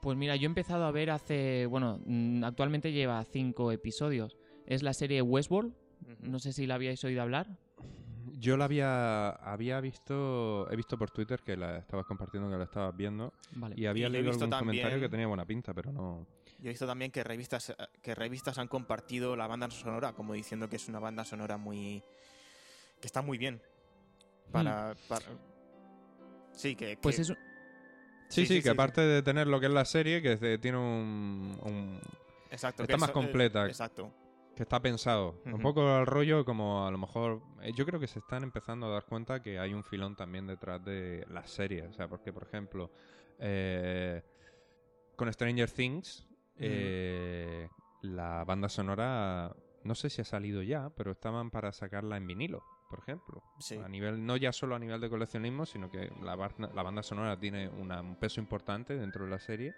Pues 0.00 0.16
mira, 0.16 0.36
yo 0.36 0.44
he 0.44 0.46
empezado 0.46 0.84
a 0.84 0.92
ver 0.92 1.10
hace... 1.10 1.66
Bueno, 1.66 1.98
mm, 2.06 2.44
actualmente 2.44 2.92
lleva 2.92 3.24
cinco 3.24 3.72
episodios. 3.72 4.36
Es 4.64 4.84
la 4.84 4.94
serie 4.94 5.22
Westworld. 5.22 5.74
No 6.20 6.38
sé 6.38 6.52
si 6.52 6.68
la 6.68 6.76
habíais 6.76 7.02
oído 7.02 7.20
hablar. 7.20 7.58
Yo 8.36 8.56
la 8.56 8.64
había, 8.64 9.30
había 9.30 9.80
visto, 9.80 10.68
he 10.70 10.76
visto 10.76 10.98
por 10.98 11.10
Twitter 11.10 11.40
que 11.42 11.56
la 11.56 11.78
estabas 11.78 12.04
compartiendo, 12.06 12.50
que 12.50 12.56
la 12.56 12.64
estabas 12.64 12.96
viendo, 12.96 13.32
Vale. 13.52 13.74
y 13.78 13.86
había 13.86 14.08
Y 14.08 14.10
leído 14.10 14.30
visto 14.30 14.44
algún 14.44 14.58
comentario 14.58 14.90
también- 14.90 15.00
que 15.00 15.08
tenía 15.08 15.26
buena 15.28 15.44
pinta, 15.46 15.72
pero 15.72 15.92
no... 15.92 16.26
Yo 16.58 16.66
he 16.66 16.72
visto 16.72 16.86
también 16.86 17.10
que 17.10 17.22
revistas, 17.22 17.74
que 18.02 18.14
revistas 18.14 18.58
han 18.58 18.68
compartido 18.68 19.36
la 19.36 19.46
banda 19.46 19.70
sonora, 19.70 20.14
como 20.14 20.32
diciendo 20.32 20.68
que 20.68 20.76
es 20.76 20.88
una 20.88 20.98
banda 20.98 21.24
sonora 21.24 21.58
muy. 21.58 22.02
que 23.00 23.06
está 23.06 23.20
muy 23.22 23.36
bien. 23.38 23.60
Para. 24.50 24.94
para- 25.08 25.26
Sí, 26.52 26.74
que. 26.74 26.96
Pues 26.96 27.16
que- 27.16 27.22
eso, 27.22 27.34
Sí, 27.34 27.40
sí, 28.28 28.46
Sí, 28.46 28.46
sí, 28.46 28.54
que 28.56 28.62
sí, 28.62 28.68
aparte 28.70 29.00
de 29.02 29.22
tener 29.22 29.46
lo 29.46 29.60
que 29.60 29.66
es 29.66 29.72
la 29.72 29.84
serie, 29.84 30.22
que 30.22 30.58
tiene 30.58 30.78
un, 30.78 31.58
un- 31.62 32.00
Exacto. 32.50 32.84
está 32.84 32.94
que 32.94 33.00
más 33.00 33.10
eso- 33.10 33.18
eh, 33.18 33.22
completa. 33.22 33.66
exacto. 33.66 34.10
Que 34.54 34.62
está 34.62 34.80
pensado. 34.80 35.40
Un 35.44 35.60
poco 35.60 35.88
al 35.88 36.06
rollo 36.06 36.44
como 36.44 36.86
a 36.86 36.90
lo 36.90 36.98
mejor... 36.98 37.42
eh, 37.62 37.72
Yo 37.72 37.84
creo 37.84 37.98
que 37.98 38.06
se 38.06 38.20
están 38.20 38.42
empezando 38.44 38.86
a 38.86 38.90
dar 38.90 39.04
cuenta 39.04 39.42
que 39.42 39.58
hay 39.58 39.74
un 39.74 39.82
filón 39.84 40.14
también 40.16 40.46
detrás 40.46 40.84
de 40.84 41.24
las 41.28 41.50
series. 41.50 41.88
O 41.90 41.92
sea, 41.92 42.06
porque, 42.08 42.32
por 42.32 42.44
ejemplo, 42.44 42.90
eh, 43.38 44.22
con 45.16 45.32
Stranger 45.32 45.70
Things, 45.70 46.26
eh, 46.58 47.68
la 48.02 48.44
banda 48.44 48.68
sonora, 48.68 49.54
no 49.82 49.94
sé 49.94 50.08
si 50.10 50.20
ha 50.20 50.24
salido 50.24 50.62
ya, 50.62 50.90
pero 50.96 51.10
estaban 51.12 51.50
para 51.50 51.72
sacarla 51.72 52.16
en 52.16 52.26
vinilo, 52.26 52.62
por 52.88 53.00
ejemplo. 53.00 53.42
Sí. 53.58 53.76
A 53.76 53.88
nivel, 53.88 54.24
no 54.24 54.36
ya 54.36 54.52
solo 54.52 54.76
a 54.76 54.78
nivel 54.78 55.00
de 55.00 55.10
coleccionismo, 55.10 55.66
sino 55.66 55.90
que 55.90 56.12
la, 56.22 56.36
la 56.72 56.82
banda 56.82 57.02
sonora 57.02 57.38
tiene 57.38 57.68
una- 57.68 58.00
un 58.00 58.14
peso 58.16 58.40
importante 58.40 58.96
dentro 58.96 59.24
de 59.24 59.30
la 59.30 59.40
serie. 59.40 59.74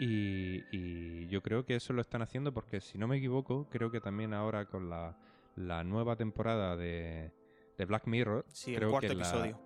Y, 0.00 0.64
y 0.72 1.26
yo 1.28 1.42
creo 1.42 1.64
que 1.66 1.76
eso 1.76 1.92
lo 1.92 2.00
están 2.00 2.22
haciendo 2.22 2.52
porque, 2.54 2.80
si 2.80 2.96
no 2.98 3.06
me 3.06 3.18
equivoco, 3.18 3.68
creo 3.70 3.90
que 3.90 4.00
también 4.00 4.32
ahora 4.32 4.64
con 4.66 4.88
la, 4.88 5.16
la 5.56 5.84
nueva 5.84 6.16
temporada 6.16 6.74
de, 6.76 7.30
de 7.76 7.84
Black 7.84 8.06
Mirror, 8.06 8.46
Sí, 8.48 8.74
creo 8.74 8.88
el 8.88 8.92
cuarto 8.92 9.08
que 9.08 9.14
la- 9.14 9.28
episodio. 9.28 9.60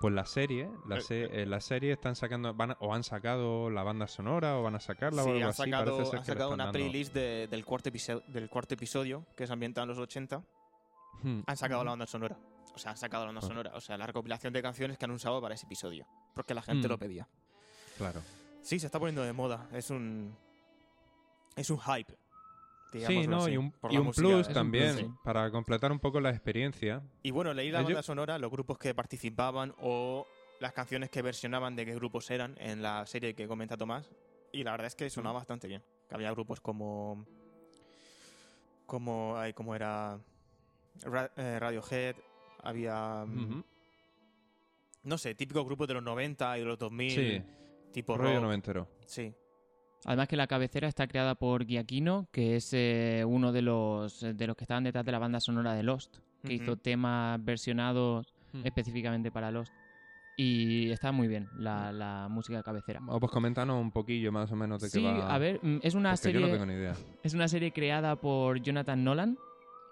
pues 0.00 0.14
la 0.14 0.24
serie, 0.24 0.70
la, 0.86 0.98
Eh, 0.98 1.00
se- 1.00 1.42
eh, 1.42 1.46
la 1.46 1.60
serie 1.60 1.92
están 1.92 2.14
sacando, 2.14 2.54
van 2.54 2.76
o 2.78 2.94
han 2.94 3.02
sacado 3.02 3.70
la 3.70 3.82
banda 3.82 4.06
sonora 4.06 4.56
o 4.58 4.62
van 4.62 4.76
a 4.76 4.80
sacarla 4.80 5.22
o 5.22 5.24
Sí, 5.24 5.30
algo 5.32 5.42
han 5.44 5.50
así. 5.50 5.62
sacado, 5.64 6.04
ser 6.04 6.18
han 6.20 6.24
sacado 6.24 6.52
una 6.52 6.64
dando- 6.66 6.78
playlist 6.78 7.12
de- 7.14 7.48
del, 7.50 7.64
cuarto 7.64 7.88
episodio, 7.88 8.22
del 8.28 8.48
cuarto 8.48 8.74
episodio, 8.74 9.26
que 9.36 9.44
es 9.44 9.50
ambientado 9.50 9.82
en 9.84 9.88
los 9.88 9.98
80. 9.98 10.44
Hmm. 11.22 11.40
Han 11.46 11.56
sacado 11.56 11.82
la 11.84 11.90
banda 11.90 12.06
sonora. 12.06 12.38
O 12.74 12.78
sea, 12.78 12.92
han 12.92 12.96
sacado 12.98 13.24
la 13.24 13.28
banda 13.32 13.40
Ah. 13.44 13.48
sonora. 13.48 13.70
O 13.74 13.80
sea, 13.80 13.96
la 13.96 14.06
recopilación 14.06 14.52
de 14.52 14.62
canciones 14.62 14.96
que 14.98 15.04
han 15.06 15.10
usado 15.12 15.40
para 15.40 15.54
ese 15.54 15.66
episodio. 15.66 16.06
Porque 16.34 16.54
la 16.54 16.62
gente 16.62 16.86
lo 16.86 16.98
pedía. 16.98 17.26
Claro. 17.98 18.20
Sí, 18.64 18.78
se 18.80 18.86
está 18.86 18.98
poniendo 18.98 19.22
de 19.22 19.32
moda. 19.32 19.68
Es 19.72 19.90
un. 19.90 20.34
Es 21.54 21.70
un 21.70 21.78
hype. 21.78 22.12
Sí, 22.92 23.26
¿no? 23.26 23.38
así, 23.42 23.50
y 23.52 23.56
un, 23.56 23.74
y 23.90 23.96
un 23.96 24.12
plus 24.12 24.46
un 24.46 24.54
también, 24.54 24.94
plus, 24.96 25.06
sí. 25.06 25.12
para 25.24 25.50
completar 25.50 25.90
un 25.90 25.98
poco 25.98 26.20
la 26.20 26.30
experiencia. 26.30 27.02
Y 27.24 27.32
bueno, 27.32 27.52
leí 27.52 27.70
la 27.72 27.82
banda 27.82 28.02
sonora, 28.04 28.38
los 28.38 28.52
grupos 28.52 28.78
que 28.78 28.94
participaban 28.94 29.74
o 29.80 30.26
las 30.60 30.72
canciones 30.72 31.10
que 31.10 31.20
versionaban 31.20 31.74
de 31.74 31.84
qué 31.86 31.94
grupos 31.96 32.30
eran 32.30 32.54
en 32.58 32.82
la 32.82 33.04
serie 33.06 33.34
que 33.34 33.48
comenta 33.48 33.76
Tomás. 33.76 34.08
Y 34.52 34.62
la 34.62 34.70
verdad 34.70 34.86
es 34.86 34.94
que 34.94 35.10
sonaba 35.10 35.40
bastante 35.40 35.66
bien. 35.66 35.82
Que 36.08 36.14
había 36.14 36.30
grupos 36.30 36.60
como. 36.60 37.26
Como. 38.86 39.36
ay, 39.36 39.52
como 39.52 39.74
era. 39.74 40.18
Ra- 41.02 41.32
eh, 41.36 41.58
Radiohead. 41.58 42.14
Había. 42.62 43.24
mm. 43.26 43.64
No 45.02 45.18
sé, 45.18 45.34
típicos 45.34 45.64
grupos 45.66 45.88
de 45.88 45.94
los 45.94 46.02
90 46.02 46.56
y 46.56 46.60
de 46.60 46.66
los 46.66 46.78
2000. 46.78 47.10
Sí, 47.10 47.42
Tipo 47.94 48.18
rollo 48.18 48.34
rock. 48.34 48.42
noventero. 48.42 48.88
Sí. 49.06 49.32
Además 50.04 50.28
que 50.28 50.36
la 50.36 50.46
cabecera 50.46 50.86
está 50.88 51.06
creada 51.06 51.34
por 51.34 51.64
Giaquino, 51.64 52.28
que 52.30 52.56
es 52.56 52.70
eh, 52.74 53.24
uno 53.26 53.52
de 53.52 53.62
los, 53.62 54.20
de 54.20 54.46
los 54.46 54.54
que 54.54 54.64
estaban 54.64 54.84
detrás 54.84 55.04
de 55.06 55.12
la 55.12 55.18
banda 55.18 55.40
sonora 55.40 55.72
de 55.72 55.82
Lost, 55.82 56.18
que 56.44 56.52
hizo 56.52 56.76
temas 56.76 57.42
versionados 57.42 58.26
Hmm. 58.52 58.60
específicamente 58.64 59.32
para 59.32 59.50
Lost. 59.50 59.72
Y 60.36 60.90
está 60.92 61.10
muy 61.10 61.26
bien 61.26 61.48
la, 61.58 61.90
la 61.92 62.28
música 62.30 62.62
cabecera. 62.62 63.00
O 63.08 63.18
pues 63.18 63.32
coméntanos 63.32 63.80
un 63.80 63.90
poquillo 63.90 64.30
más 64.30 64.52
o 64.52 64.54
menos 64.56 64.80
de 64.80 64.88
Sí, 64.88 65.00
qué 65.02 65.06
va. 65.12 65.34
a 65.34 65.38
ver, 65.38 65.58
mm, 65.60 65.78
es 65.82 65.94
una 65.94 66.10
porque 66.10 66.22
serie 66.22 66.40
yo 66.40 66.46
no 66.46 66.52
tengo 66.52 66.66
ni 66.66 66.74
idea. 66.74 66.94
es 67.24 67.34
una 67.34 67.48
serie 67.48 67.72
creada 67.72 68.14
por 68.14 68.60
Jonathan 68.60 69.02
Nolan 69.02 69.36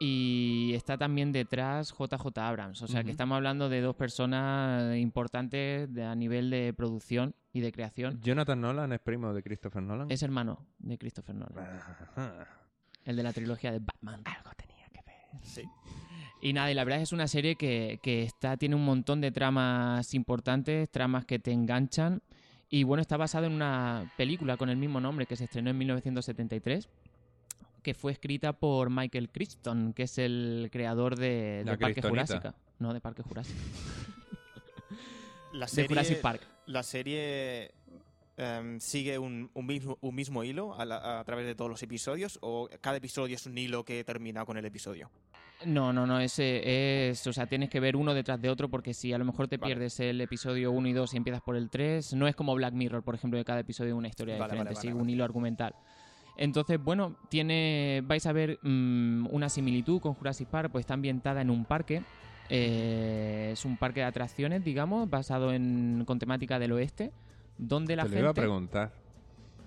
y 0.00 0.72
está 0.74 0.98
también 0.98 1.30
detrás 1.32 1.92
JJ 1.96 2.36
Abrams, 2.38 2.82
o 2.82 2.88
sea 2.88 3.04
que 3.04 3.10
estamos 3.12 3.36
hablando 3.36 3.68
de 3.68 3.80
dos 3.80 3.94
personas 3.94 4.96
importantes 4.96 5.92
de- 5.92 6.04
a 6.04 6.14
nivel 6.14 6.50
de 6.50 6.72
producción 6.76 7.34
y 7.52 7.60
de 7.60 7.70
creación. 7.72 8.20
Jonathan 8.20 8.60
Nolan 8.60 8.92
es 8.92 9.00
primo 9.00 9.32
de 9.32 9.42
Christopher 9.42 9.82
Nolan. 9.82 10.10
Es 10.10 10.22
hermano 10.22 10.66
de 10.78 10.98
Christopher 10.98 11.34
Nolan, 11.36 11.66
el 13.04 13.16
de 13.16 13.22
la 13.22 13.32
trilogía 13.32 13.70
de 13.72 13.78
Batman. 13.78 14.22
Algo 14.24 14.50
tenía 14.56 14.88
que 14.92 15.00
ver. 15.06 15.42
Sí. 15.42 15.62
Y 16.40 16.52
nada, 16.52 16.70
y 16.72 16.74
la 16.74 16.82
verdad 16.82 16.98
es 16.98 17.02
que 17.02 17.04
es 17.04 17.12
una 17.12 17.28
serie 17.28 17.54
que, 17.54 18.00
que 18.02 18.24
está, 18.24 18.56
tiene 18.56 18.74
un 18.74 18.84
montón 18.84 19.20
de 19.20 19.30
tramas 19.30 20.12
importantes, 20.14 20.90
tramas 20.90 21.24
que 21.24 21.38
te 21.38 21.52
enganchan. 21.52 22.20
Y 22.68 22.82
bueno, 22.84 23.02
está 23.02 23.16
basado 23.16 23.46
en 23.46 23.52
una 23.52 24.10
película 24.16 24.56
con 24.56 24.68
el 24.70 24.76
mismo 24.78 24.98
nombre 25.00 25.26
que 25.26 25.36
se 25.36 25.44
estrenó 25.44 25.70
en 25.70 25.78
1973, 25.78 26.88
que 27.82 27.94
fue 27.94 28.12
escrita 28.12 28.52
por 28.52 28.90
Michael 28.90 29.28
Crichton, 29.30 29.92
que 29.92 30.04
es 30.04 30.18
el 30.18 30.68
creador 30.72 31.16
de, 31.16 31.62
de 31.64 31.76
Parque. 31.78 32.02
Jurásica. 32.02 32.54
No, 32.78 32.94
de 32.94 33.00
Parque 33.00 33.22
Jurásico. 33.22 33.58
La 35.52 35.66
De 35.66 35.70
serie, 35.70 35.88
Jurassic 35.88 36.20
Park. 36.20 36.40
La 36.66 36.82
serie 36.82 37.72
em, 38.36 38.80
sigue 38.80 39.18
un, 39.18 39.50
un 39.52 39.66
mismo, 39.66 39.98
un 40.00 40.14
mismo 40.14 40.44
hilo 40.44 40.74
a, 40.78 40.84
la- 40.84 41.20
a 41.20 41.24
través 41.24 41.44
de 41.46 41.54
todos 41.54 41.70
los 41.70 41.82
episodios 41.82 42.38
o 42.40 42.68
cada 42.80 42.96
episodio 42.96 43.36
es 43.36 43.44
un 43.46 43.58
hilo 43.58 43.84
que 43.84 44.02
termina 44.04 44.44
con 44.44 44.56
el 44.56 44.64
episodio. 44.64 45.10
No, 45.66 45.92
no, 45.92 46.06
no, 46.06 46.18
ese 46.18 47.08
es, 47.10 47.24
o 47.26 47.32
sea, 47.32 47.46
tienes 47.46 47.70
que 47.70 47.78
ver 47.78 47.94
uno 47.94 48.14
detrás 48.14 48.40
de 48.40 48.48
otro 48.50 48.68
porque 48.68 48.94
si 48.94 49.12
a 49.12 49.18
lo 49.18 49.24
mejor 49.24 49.46
te 49.46 49.58
Vale. 49.58 49.74
pierdes 49.74 50.00
el 50.00 50.20
episodio 50.20 50.72
1 50.72 50.88
y 50.88 50.92
2 50.92 51.14
y 51.14 51.16
empiezas 51.18 51.40
por 51.42 51.54
el 51.54 51.70
3, 51.70 52.14
no 52.14 52.26
es 52.26 52.34
como 52.34 52.52
Black 52.56 52.72
Mirror, 52.74 53.04
por 53.04 53.14
ejemplo, 53.14 53.38
de 53.38 53.44
cada 53.44 53.60
episodio 53.60 53.90
es 53.92 53.98
una 53.98 54.08
historia 54.08 54.34
Vale, 54.38 54.44
diferente, 54.46 54.70
vale, 54.74 54.80
sigue 54.80 54.92
vale, 54.94 55.00
un 55.02 55.06
vale. 55.06 55.12
hilo 55.12 55.24
argumental. 55.24 55.74
Entonces, 56.36 56.82
bueno, 56.82 57.16
tiene, 57.28 58.02
vais 58.04 58.24
a 58.26 58.32
ver 58.32 58.58
mm, 58.62 59.26
una 59.30 59.48
similitud 59.48 60.00
con 60.00 60.14
Jurassic 60.14 60.48
Park, 60.48 60.70
pues 60.72 60.82
está 60.82 60.94
ambientada 60.94 61.40
en 61.42 61.50
un 61.50 61.64
parque, 61.64 62.02
eh, 62.48 63.50
es 63.52 63.64
un 63.64 63.76
parque 63.76 64.00
de 64.00 64.06
atracciones, 64.06 64.64
digamos, 64.64 65.08
basado 65.08 65.52
en 65.52 66.04
con 66.06 66.18
temática 66.18 66.58
del 66.58 66.72
oeste, 66.72 67.12
donde 67.58 67.96
la 67.96 68.04
Te 68.04 68.08
lo 68.08 68.12
gente, 68.14 68.20
iba 68.22 68.30
a 68.30 68.34
preguntar. 68.34 68.92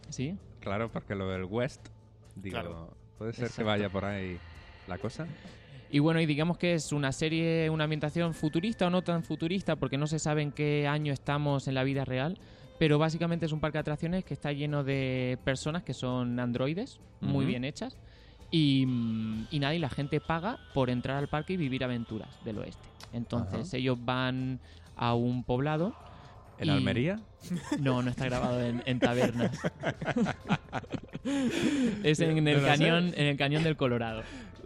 sí, 0.09 0.37
Claro, 0.59 0.91
porque 0.91 1.13
lo 1.13 1.29
del 1.29 1.43
West, 1.45 1.89
digo, 2.35 2.53
Claro. 2.59 2.97
puede 3.19 3.33
ser 3.33 3.51
que 3.51 3.63
vaya 3.63 3.87
por 3.89 4.03
ahí 4.05 4.37
la 4.87 4.97
cosa. 4.97 5.27
Y 5.91 5.99
bueno, 5.99 6.19
y 6.19 6.25
digamos 6.25 6.57
que 6.57 6.73
es 6.73 6.91
una 6.91 7.11
serie, 7.11 7.69
una 7.69 7.83
ambientación 7.83 8.33
futurista 8.33 8.87
o 8.87 8.89
no 8.89 9.03
tan 9.03 9.23
futurista, 9.23 9.75
porque 9.75 9.99
no 9.99 10.07
se 10.07 10.17
sabe 10.17 10.41
en 10.41 10.51
qué 10.51 10.87
año 10.87 11.13
estamos 11.13 11.67
en 11.67 11.75
la 11.75 11.83
vida 11.83 12.03
real, 12.03 12.39
pero 12.77 12.97
básicamente 12.99 13.45
es 13.45 13.51
un 13.51 13.59
parque 13.59 13.77
de 13.77 13.81
atracciones 13.81 14.23
que 14.25 14.33
está 14.33 14.51
lleno 14.51 14.83
de 14.83 15.37
personas 15.43 15.83
que 15.83 15.93
son 15.93 16.39
androides, 16.39 16.99
muy 17.21 17.45
bien 17.45 17.63
hechas, 17.63 17.97
y, 18.51 18.85
mm, 18.85 19.47
y 19.51 19.57
y 19.57 19.79
la 19.79 19.89
gente 19.89 20.19
paga 20.21 20.59
por 20.73 20.89
entrar 20.89 21.17
al 21.17 21.27
parque 21.27 21.53
y 21.53 21.57
vivir 21.57 21.83
aventuras 21.83 22.29
del 22.43 22.59
oeste. 22.59 22.87
Entonces 23.13 23.67
Ajá. 23.69 23.77
ellos 23.77 23.97
van 24.03 24.59
a 24.95 25.13
un 25.13 25.43
poblado. 25.43 25.93
¿En 26.57 26.67
y- 26.67 26.71
Almería? 26.71 27.19
No, 27.79 28.01
no 28.01 28.09
está 28.09 28.25
grabado 28.25 28.63
en, 28.63 28.81
en 28.85 28.99
tabernas. 28.99 29.51
es 32.03 32.19
en 32.19 32.47
el 32.47 32.63
cañón, 32.63 33.13
en 33.15 33.27
el 33.27 33.37
cañón 33.37 33.63
del 33.63 33.75
Colorado. 33.77 34.23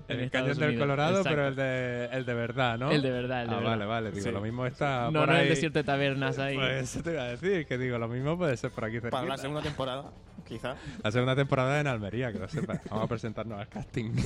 En 0.10 0.19
el 0.19 0.26
Estados 0.26 0.58
Cañón 0.58 0.72
del. 0.72 0.80
Colorado, 0.80 1.17
Exacto. 1.19 1.30
pero 1.30 1.48
el 1.48 1.56
de, 1.56 2.06
el 2.12 2.26
de 2.26 2.34
verdad, 2.34 2.78
¿no? 2.78 2.91
El 2.91 3.02
de 3.02 3.12
verdad, 3.12 3.41
el 3.43 3.48
de 3.50 3.54
ah, 3.54 3.58
verdad. 3.60 3.72
vale, 3.72 3.86
vale. 3.86 4.12
Digo, 4.12 4.26
Sí. 4.26 4.32
lo 4.32 4.41
mismo 4.41 4.65
está 4.65 5.10
No, 5.12 5.19
por 5.22 5.30
no 5.30 5.36
ahí. 5.36 5.43
el 5.43 5.50
desierto 5.50 5.80
de 5.80 5.84
tabernas 5.84 6.39
ahí. 6.39 6.56
Pues 6.56 6.84
eso 6.84 7.04
te 7.04 7.12
iba 7.13 7.22
a 7.24 7.28
decir, 7.28 7.65
que 7.65 7.78
digo, 7.78 7.98
lo 7.98 8.08
mismo 8.08 8.38
puede 8.38 8.58
ser 8.58 8.72
por 8.72 8.86
aquí 8.86 8.93
cerquita. 8.95 9.12
Para 9.12 9.28
la 9.28 9.38
segunda 9.38 9.62
temporada, 9.62 10.12
quizá. 10.48 10.76
La 11.04 11.12
segunda 11.12 11.36
temporada 11.36 11.80
en 11.80 11.88
Almería, 11.88 12.32
que 12.34 12.39
lo 12.39 12.48
sepas. 12.50 12.82
Vamos 12.89 13.06
a 13.06 13.08
presentarnos 13.08 13.60
al 13.60 13.67
casting. 13.69 14.12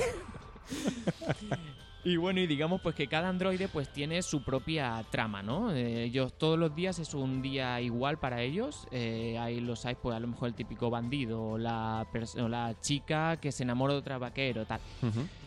Y 2.06 2.18
bueno, 2.18 2.38
y 2.38 2.46
digamos 2.46 2.82
pues 2.82 2.94
que 2.94 3.06
cada 3.06 3.30
androide 3.30 3.66
pues 3.66 3.90
tiene 3.90 4.20
su 4.20 4.44
propia 4.44 5.02
trama, 5.10 5.42
¿no? 5.42 5.72
Eh, 5.72 6.02
ellos 6.04 6.34
todos 6.36 6.58
los 6.58 6.74
días 6.74 6.98
es 6.98 7.14
un 7.14 7.40
día 7.40 7.80
igual 7.80 8.18
para 8.18 8.42
ellos. 8.42 8.86
Eh, 8.90 9.38
ahí 9.40 9.58
los 9.60 9.86
hay 9.86 9.94
pues 9.94 10.14
a 10.14 10.20
lo 10.20 10.26
mejor 10.28 10.48
el 10.48 10.54
típico 10.54 10.90
bandido 10.90 11.42
o 11.42 11.56
la, 11.58 12.06
o 12.38 12.48
la 12.48 12.74
chica 12.82 13.38
que 13.38 13.50
se 13.52 13.62
enamora 13.62 13.94
de 13.94 14.00
otra 14.00 14.18
vaquero, 14.18 14.66
tal. 14.66 14.80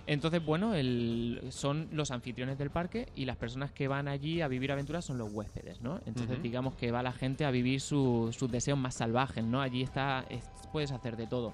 Entonces, 0.08 0.44
bueno, 0.44 0.74
el- 0.74 1.42
son 1.50 1.90
los 1.92 2.12
anfitriones 2.12 2.58
del 2.58 2.70
parque 2.70 3.08
y 3.16 3.26
las 3.26 3.36
personas 3.38 3.72
que 3.72 3.88
van 3.90 4.08
allí 4.08 4.42
a 4.42 4.48
vivir 4.48 4.72
aventuras 4.72 5.04
son 5.06 5.18
los 5.18 5.32
huéspedes, 5.34 5.82
¿no? 5.82 6.00
Entonces, 6.06 6.38
digamos 6.42 6.76
que 6.76 6.92
va 6.92 7.04
la 7.04 7.12
gente 7.12 7.44
a 7.46 7.52
vivir 7.52 7.82
su- 7.82 8.30
sus 8.32 8.50
deseos 8.50 8.78
más 8.80 8.96
salvajes, 8.96 9.44
¿no? 9.44 9.62
Allí 9.62 9.84
está, 9.84 10.26
es- 10.30 10.50
puedes 10.72 10.92
hacer 10.92 11.18
de 11.18 11.28
todo. 11.28 11.54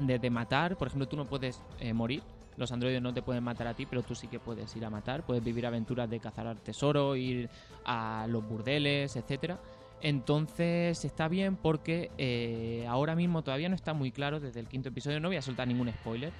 Desde 0.00 0.30
matar, 0.30 0.76
por 0.76 0.88
ejemplo, 0.88 1.06
tú 1.06 1.16
no 1.16 1.26
puedes 1.26 1.60
eh, 1.80 1.92
morir. 1.92 2.22
Los 2.56 2.72
androides 2.72 3.02
no 3.02 3.12
te 3.12 3.20
pueden 3.20 3.44
matar 3.44 3.66
a 3.66 3.74
ti, 3.74 3.84
pero 3.84 4.02
tú 4.02 4.14
sí 4.14 4.28
que 4.28 4.38
puedes 4.40 4.74
ir 4.74 4.84
a 4.86 4.88
matar. 4.90 5.22
Puedes 5.26 5.44
vivir 5.44 5.66
aventuras 5.66 6.08
de 6.08 6.18
cazar 6.20 6.46
al 6.46 6.56
tesoro, 6.56 7.14
ir 7.14 7.50
a 7.84 8.26
los 8.30 8.46
burdeles, 8.48 9.14
etcétera. 9.16 9.58
Entonces 10.00 11.04
está 11.04 11.28
bien 11.28 11.56
porque 11.56 12.10
eh, 12.16 12.86
ahora 12.88 13.14
mismo 13.14 13.42
todavía 13.42 13.68
no 13.68 13.74
está 13.74 13.92
muy 13.92 14.10
claro 14.12 14.40
desde 14.40 14.60
el 14.60 14.68
quinto 14.68 14.88
episodio. 14.88 15.20
No 15.20 15.28
voy 15.28 15.36
a 15.36 15.42
soltar 15.42 15.68
ningún 15.68 15.90
spoiler, 15.90 16.32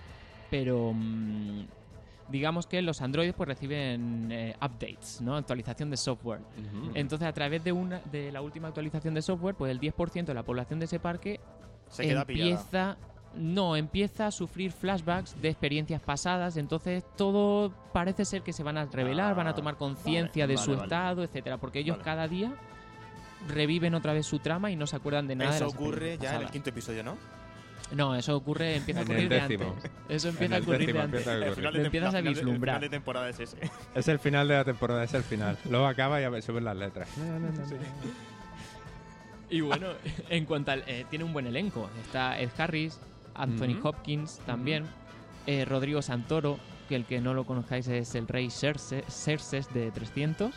pero 0.51 0.93
mm, 0.95 1.67
digamos 2.29 2.67
que 2.67 2.83
los 2.83 3.03
androides 3.03 3.35
pues 3.35 3.49
reciben 3.49 4.31
eh, 4.31 4.57
updates, 4.57 5.21
¿no? 5.21 5.37
Actualización 5.37 5.91
de 5.91 5.97
software. 5.97 6.41
Entonces, 6.95 7.29
a 7.29 7.33
través 7.33 7.63
de 7.65 7.73
una 7.73 8.01
de 8.11 8.33
la 8.33 8.41
última 8.41 8.69
actualización 8.69 9.15
de 9.15 9.23
software, 9.23 9.55
pues 9.55 9.71
el 9.71 9.81
10% 9.81 10.25
de 10.25 10.35
la 10.35 10.43
población 10.43 10.79
de 10.79 10.87
ese 10.87 10.99
parque 10.99 11.41
Se 11.89 12.03
queda 12.03 12.25
pillada. 12.25 12.51
empieza 12.51 12.97
no, 13.37 13.77
empieza 13.77 14.29
a 14.29 14.31
sufrir 14.31 14.73
flashbacks 14.73 15.41
de 15.41 15.51
experiencias 15.51 16.01
pasadas, 16.01 16.57
entonces 16.57 17.05
todo 17.17 17.71
parece 17.93 18.25
ser 18.25 18.43
que 18.43 18.55
se 18.55 18.63
van 18.63 18.79
a 18.79 18.87
revelar, 18.87 19.35
van 19.35 19.47
a 19.47 19.55
tomar 19.55 19.77
conciencia 19.77 20.45
vale, 20.45 20.55
de 20.55 20.57
su 20.57 20.71
vale, 20.71 20.83
estado, 20.85 21.23
etcétera, 21.23 21.59
porque 21.59 21.81
ellos 21.81 21.99
cada 22.03 22.29
día 22.29 22.55
reviven 23.47 23.95
otra 23.95 24.13
vez 24.13 24.27
su 24.27 24.39
trama 24.39 24.71
y 24.71 24.77
no 24.77 24.87
se 24.87 24.97
acuerdan 24.97 25.27
de 25.29 25.37
nada 25.37 25.55
Eso 25.55 25.69
ocurre 25.69 26.19
ya 26.19 26.37
en 26.37 26.43
el 26.43 26.51
quinto 26.51 26.71
episodio, 26.71 27.05
¿no? 27.05 27.17
No, 27.93 28.15
eso 28.17 28.37
ocurre, 28.37 28.77
empieza 28.77 29.01
a 29.01 29.03
En 29.05 29.09
ocurrir 29.09 29.23
el 29.25 29.29
de 29.29 29.41
décimo. 29.49 29.71
antes. 29.77 29.91
Eso 30.09 30.29
empieza 30.29 30.55
a 30.55 30.59
el 30.59 30.63
ocurrir 30.65 30.93
de 30.93 31.01
antes. 31.01 31.21
empieza 31.27 31.31
a 31.31 31.35
El 31.49 31.55
final 31.55 31.73
de 31.75 31.85
empiezas 31.85 32.09
a 32.15 32.17
de- 32.23 32.29
el 32.29 32.35
vislumbrar. 32.35 32.75
final 32.77 32.81
de 32.91 32.97
temporada 32.97 33.29
es 33.29 33.41
ese. 33.41 33.57
Es 33.95 34.09
el 34.09 34.19
final 34.19 34.49
de 34.49 34.55
la 34.55 34.65
temporada, 34.65 35.05
es 35.05 35.15
el 35.15 35.23
final. 35.23 35.57
Luego 35.71 35.87
acaba 35.87 36.21
y 36.21 36.25
a 36.25 36.29
ver, 36.31 36.43
suben 36.43 36.65
las 36.65 36.77
letras. 36.77 37.09
Y 39.49 39.61
bueno, 39.61 39.87
en 40.29 40.45
cuanto 40.45 40.73
al. 40.73 40.83
eh, 40.87 41.07
tiene 41.09 41.25
un 41.25 41.33
buen 41.33 41.47
elenco. 41.47 41.89
Está 42.05 42.41
Ed 42.41 42.51
Harris, 42.59 42.99
Anthony. 43.35 43.79
Hopkins 43.83 44.41
también, 44.47 44.87
eh, 45.47 45.65
Rodrigo 45.65 46.03
Santoro, 46.03 46.59
que 46.89 46.97
el 46.97 47.05
que 47.05 47.21
no 47.21 47.33
lo 47.35 47.45
conozcáis 47.45 47.87
es 47.89 48.15
el 48.17 48.27
rey 48.27 48.47
Cerse- 48.49 49.05
Xerxes 49.09 49.73
de 49.73 49.91
300. 49.93 50.53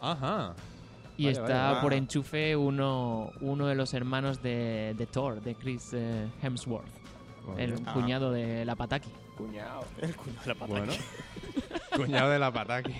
Ajá. 0.00 0.54
Y 1.18 1.28
está 1.28 1.80
por 1.80 1.92
Ah. 1.92 1.96
enchufe 1.96 2.54
uno, 2.56 3.32
uno 3.40 3.66
de 3.66 3.74
los 3.74 3.94
hermanos 3.94 4.42
de, 4.42 4.94
de 4.98 5.06
Thor, 5.06 5.40
de 5.40 5.54
Chris 5.54 5.90
eh, 5.94 6.26
Hemsworth, 6.42 6.86
el 7.56 7.74
Ah. 7.86 7.92
cuñado 7.94 8.30
de 8.32 8.64
la 8.64 8.74
Pataki. 8.76 9.10
cuñado. 9.36 9.84
El 10.00 10.14
culo 10.16 10.32
de 10.40 10.46
la 10.48 10.54
pata. 10.54 10.66
Bueno. 10.66 10.92
cuñado 11.96 12.30
de 12.30 12.38
la 12.38 12.52
pataki. 12.52 12.94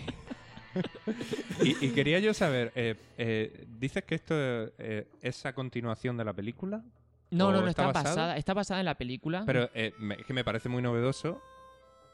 y, 1.62 1.86
y 1.86 1.90
quería 1.90 2.18
yo 2.18 2.34
saber, 2.34 2.72
eh, 2.74 2.94
eh, 3.18 3.66
¿dices 3.78 4.04
que 4.04 4.14
esto 4.14 4.34
eh, 4.36 5.06
es 5.22 5.46
a 5.46 5.54
continuación 5.54 6.16
de 6.16 6.24
la 6.24 6.32
película? 6.34 6.82
No, 7.30 7.48
¿O 7.48 7.52
no, 7.52 7.60
no, 7.62 7.68
está 7.68 7.86
está, 7.88 8.02
basada, 8.02 8.36
está 8.36 8.54
basada 8.54 8.80
en 8.80 8.86
la 8.86 8.94
película. 8.96 9.42
Pero 9.46 9.68
eh, 9.74 9.92
me- 9.98 10.14
es 10.16 10.26
que 10.26 10.32
me 10.32 10.44
parece 10.44 10.68
muy 10.68 10.82
novedoso 10.82 11.40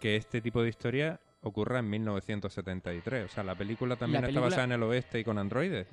que 0.01 0.17
este 0.17 0.41
tipo 0.41 0.62
de 0.62 0.69
historia 0.69 1.21
ocurra 1.42 1.78
en 1.81 1.90
1973. 1.90 3.24
O 3.24 3.28
sea, 3.28 3.44
la 3.44 3.55
película 3.55 3.96
también 3.96 4.22
La 4.22 4.28
está 4.28 4.40
basada 4.40 4.64
en 4.64 4.72
el 4.72 4.83
oeste 4.83 5.20
y 5.20 5.24
con 5.24 5.38
androides. 5.38 5.87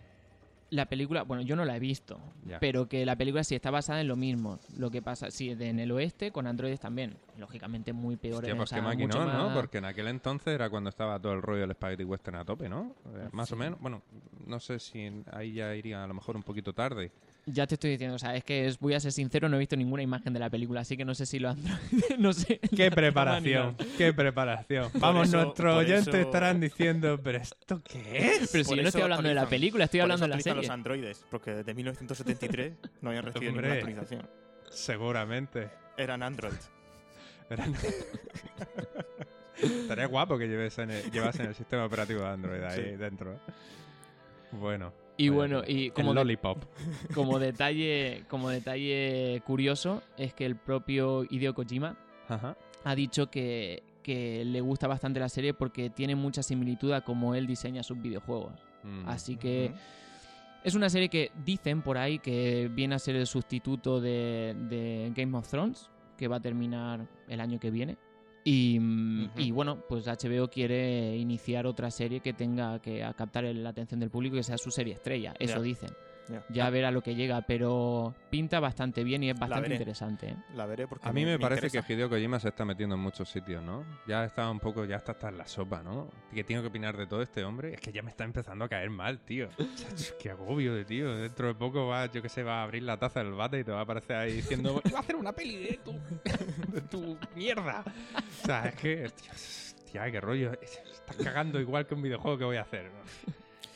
La 0.71 0.85
película, 0.85 1.23
bueno, 1.23 1.41
yo 1.41 1.55
no 1.55 1.65
la 1.65 1.75
he 1.75 1.79
visto, 1.79 2.19
Ya. 2.45 2.59
pero 2.59 2.87
que 2.87 3.03
la 3.03 3.15
película 3.15 3.43
sí 3.43 3.55
está 3.55 3.71
basada 3.71 4.01
en 4.01 4.07
lo 4.07 4.15
mismo. 4.15 4.59
Lo 4.77 4.91
que 4.91 5.01
pasa, 5.01 5.31
sí, 5.31 5.55
de- 5.55 5.69
en 5.69 5.79
el 5.79 5.89
oeste 5.91 6.31
con 6.31 6.45
androides 6.45 6.79
también. 6.79 7.15
Lógicamente 7.39 7.91
muy 7.91 8.17
peor. 8.17 8.35
Hostia, 8.35 8.53
o 8.53 8.57
pues 8.57 8.69
sea, 8.69 8.77
qué 8.95 9.07
¿no? 9.07 9.51
Porque 9.55 9.79
en 9.79 9.85
aquel 9.85 10.07
entonces 10.09 10.53
era 10.53 10.69
cuando 10.69 10.91
estaba 10.91 11.19
todo 11.19 11.33
el 11.33 11.41
rollo 11.41 11.61
del 11.61 11.71
Spaghetti 11.71 12.03
Western 12.03 12.37
a 12.37 12.45
tope, 12.45 12.69
¿no? 12.69 12.93
Eh, 13.15 13.29
más 13.31 13.51
o 13.51 13.55
menos. 13.55 13.79
Bueno, 13.81 14.03
no 14.45 14.59
sé 14.59 14.77
si 14.77 15.11
ahí 15.31 15.53
ya 15.53 15.73
iría 15.75 16.03
a 16.03 16.07
lo 16.07 16.13
mejor 16.13 16.35
un 16.35 16.43
poquito 16.43 16.71
tarde. 16.71 17.11
Ya 17.45 17.65
te 17.65 17.75
estoy 17.75 17.91
diciendo, 17.91 18.15
o 18.15 18.19
sea, 18.19 18.35
es 18.35 18.43
que 18.43 18.67
es- 18.67 18.77
voy 18.79 18.93
a 18.93 18.99
ser 18.99 19.11
sincero, 19.11 19.49
no 19.49 19.55
he 19.55 19.59
visto 19.59 19.75
ninguna 19.75 20.03
imagen 20.03 20.33
de 20.33 20.39
la 20.39 20.49
película, 20.49 20.81
así 20.81 20.95
que 20.97 21.03
no 21.05 21.15
sé 21.15 21.25
si 21.25 21.39
los 21.39 21.51
androides. 21.57 22.19
no 22.19 22.31
sé. 22.33 22.59
¡Qué 22.75 22.91
preparación! 22.91 23.75
¡Qué 23.97 24.13
preparación! 24.13 24.91
Vamos, 24.95 25.29
eso- 25.29 25.41
nuestros 25.43 25.75
oyentes 25.77 26.07
eso- 26.13 26.17
estarán 26.17 26.59
diciendo, 26.59 27.19
¿pero 27.23 27.39
esto 27.39 27.81
qué 27.83 28.35
es? 28.35 28.49
Pero 28.51 28.63
si 28.63 28.69
Por 28.69 28.77
yo 28.77 28.83
no 28.83 28.89
estoy 28.89 29.01
hablando 29.01 29.27
de 29.29 29.35
la 29.35 29.47
película, 29.49 29.85
estoy 29.85 30.01
hablando 30.01 30.25
de 30.25 30.29
la 30.35 30.39
serie. 30.39 30.61
los 30.61 30.69
androides, 30.69 31.25
porque 31.31 31.51
desde 31.51 31.73
1973 31.73 32.73
no 33.01 33.09
habían 33.09 33.25
recibido 33.25 33.51
Hombre. 33.51 33.67
ninguna 33.69 33.93
actualización. 33.93 34.29
Seguramente. 34.69 35.69
Eran 35.97 36.21
Android. 36.23 36.53
Eran- 37.49 37.73
Estaría 39.61 40.05
guapo 40.05 40.37
que 40.37 40.47
llevasen 40.47 40.91
el, 40.91 41.11
llevasen 41.11 41.47
el 41.47 41.55
sistema 41.55 41.83
operativo 41.85 42.21
de 42.21 42.27
Android 42.27 42.61
ahí 42.63 42.91
Sí. 42.91 42.95
dentro. 42.95 43.33
¿eh? 43.33 43.37
Bueno. 44.51 44.93
Y 45.21 45.29
bueno, 45.29 45.61
y 45.67 45.87
El 45.87 45.93
como 45.93 46.09
de- 46.13 46.15
Lollipop. 46.15 46.63
Como 47.13 47.39
detalle, 47.39 48.23
como 48.29 48.49
detalle 48.49 49.41
curioso, 49.45 50.01
es 50.17 50.33
que 50.33 50.45
el 50.45 50.55
propio 50.55 51.25
Hideo 51.29 51.53
Kojima 51.53 51.97
Ajá. 52.29 52.55
ha 52.85 52.95
dicho 52.95 53.29
que, 53.29 53.83
que 54.01 54.45
le 54.45 54.61
gusta 54.61 54.87
bastante 54.87 55.19
la 55.19 55.27
serie 55.29 55.53
porque 55.53 55.89
tiene 55.89 56.15
mucha 56.15 56.41
similitud 56.41 56.91
a 56.93 57.01
cómo 57.01 57.35
él 57.35 57.47
diseña 57.47 57.83
sus 57.83 58.01
videojuegos. 58.01 58.53
Mm. 58.83 59.09
Así 59.09 59.35
que 59.35 59.73
es 60.63 60.75
una 60.75 60.89
serie 60.89 61.09
que 61.09 61.31
dicen 61.43 61.81
por 61.81 61.97
ahí 61.97 62.19
que 62.19 62.69
viene 62.73 62.95
a 62.95 62.99
ser 62.99 63.15
el 63.17 63.27
sustituto 63.27 63.99
de, 63.99 64.55
de 64.69 65.11
Game 65.15 65.37
of 65.37 65.49
Thrones, 65.49 65.89
que 66.17 66.27
va 66.29 66.37
a 66.37 66.41
terminar 66.41 67.05
el 67.27 67.41
año 67.41 67.59
que 67.59 67.71
viene. 67.71 67.97
Y, 68.51 68.79
mm, 68.79 69.29
y 69.37 69.51
bueno, 69.51 69.83
pues 69.87 70.07
HBO 70.07 70.47
quiere 70.49 71.15
iniciar 71.15 71.67
otra 71.67 71.91
serie 71.91 72.19
que 72.19 72.33
tenga 72.33 72.79
que 72.79 73.07
captar 73.15 73.43
la 73.43 73.69
atención 73.69 73.99
del 73.99 74.09
público 74.09 74.35
y 74.35 74.39
que 74.39 74.43
sea 74.43 74.57
su 74.57 74.71
serie 74.71 74.95
estrella. 74.95 75.35
Eso 75.37 75.61
dicen. 75.61 75.91
Ya. 76.29 76.43
Ya 76.49 76.67
a 76.67 76.69
ver 76.69 76.85
a 76.85 76.91
lo 76.91 77.01
que 77.01 77.15
llega, 77.15 77.41
pero 77.41 78.13
pinta 78.29 78.59
bastante 78.59 79.03
bien 79.03 79.23
y 79.23 79.31
es 79.31 79.39
bastante 79.39 79.71
interesante. 79.71 80.27
¿eh? 80.29 80.35
La 80.53 80.65
veré 80.65 80.87
porque 80.87 81.07
A 81.07 81.11
mí 81.11 81.25
me, 81.25 81.39
parece 81.39 81.67
interesa. 81.67 81.87
que 81.87 81.93
Hideo 81.93 82.09
Kojima 82.09 82.39
se 82.39 82.49
está 82.49 82.65
metiendo 82.65 82.95
en 82.95 83.01
muchos 83.01 83.29
sitios, 83.29 83.63
¿no? 83.63 83.83
Ya 84.07 84.23
está 84.25 84.49
un 84.49 84.59
poco, 84.59 84.85
ya 84.85 84.97
está 84.97 85.13
hasta 85.13 85.29
en 85.29 85.37
la 85.37 85.47
sopa, 85.47 85.81
¿no? 85.81 86.09
¿Qué 86.33 86.43
tengo 86.43 86.61
que 86.61 86.67
opinar 86.67 86.95
de 86.95 87.07
todo 87.07 87.21
este 87.21 87.43
hombre? 87.43 87.73
Es 87.73 87.81
que 87.81 87.91
ya 87.91 88.03
me 88.03 88.11
está 88.11 88.25
empezando 88.25 88.65
a 88.65 88.69
caer 88.69 88.89
mal, 88.89 89.19
tío. 89.21 89.49
Qué 90.21 90.29
agobio 90.29 90.75
de 90.75 90.85
tío. 90.85 91.15
Dentro 91.15 91.47
de 91.47 91.55
poco 91.55 91.87
va, 91.87 92.05
yo 92.05 92.21
que 92.21 92.29
sé, 92.29 92.43
va 92.43 92.59
a 92.59 92.63
abrir 92.63 92.83
la 92.83 92.97
taza 92.97 93.23
del 93.23 93.33
bate 93.33 93.59
y 93.59 93.63
te 93.63 93.71
va 93.71 93.79
a 93.79 93.83
aparecer 93.83 94.15
ahí 94.17 94.33
diciendo, 94.33 94.73
"Voy 94.83 94.93
a 94.95 94.99
hacer 94.99 95.15
una 95.15 95.31
peli 95.31 95.57
de 95.57 95.77
tu, 95.83 95.93
de 96.71 96.81
tu 96.81 97.17
mierda. 97.35 97.83
O 97.83 98.45
sea, 98.45 98.67
es 98.67 98.75
que, 98.75 99.11
qué 99.91 100.21
rollo. 100.21 100.51
Estás 100.61 101.15
cagando 101.23 101.59
igual 101.59 101.87
que 101.87 101.95
un 101.95 102.01
videojuego 102.01 102.37
que 102.37 102.45
voy 102.45 102.57
a 102.57 102.61
hacer. 102.61 102.91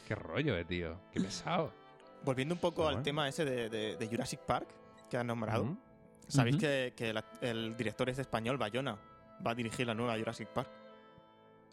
Qué 0.07 0.15
rollo 0.15 0.53
de 0.53 0.65
tío. 0.65 0.99
Qué 1.11 1.19
pesado. 1.21 1.73
Volviendo 2.23 2.55
un 2.55 2.59
poco 2.61 2.87
al 2.87 3.01
tema 3.03 3.27
ese 3.27 3.43
de, 3.45 3.69
de- 3.69 3.97
de 3.97 4.07
Jurassic 4.07 4.39
Park, 4.41 4.67
que 5.09 5.17
han 5.17 5.27
nombrado. 5.27 5.75
¿Sabéis 6.27 6.57
que, 6.57 6.93
que 6.95 7.13
la- 7.13 7.25
el 7.41 7.75
director 7.75 8.09
es 8.09 8.17
español, 8.19 8.57
Bayona? 8.57 8.97
Va 9.45 9.51
a 9.51 9.55
dirigir 9.55 9.85
la 9.87 9.93
nueva 9.93 10.17
Jurassic 10.17 10.47
Park. 10.47 10.69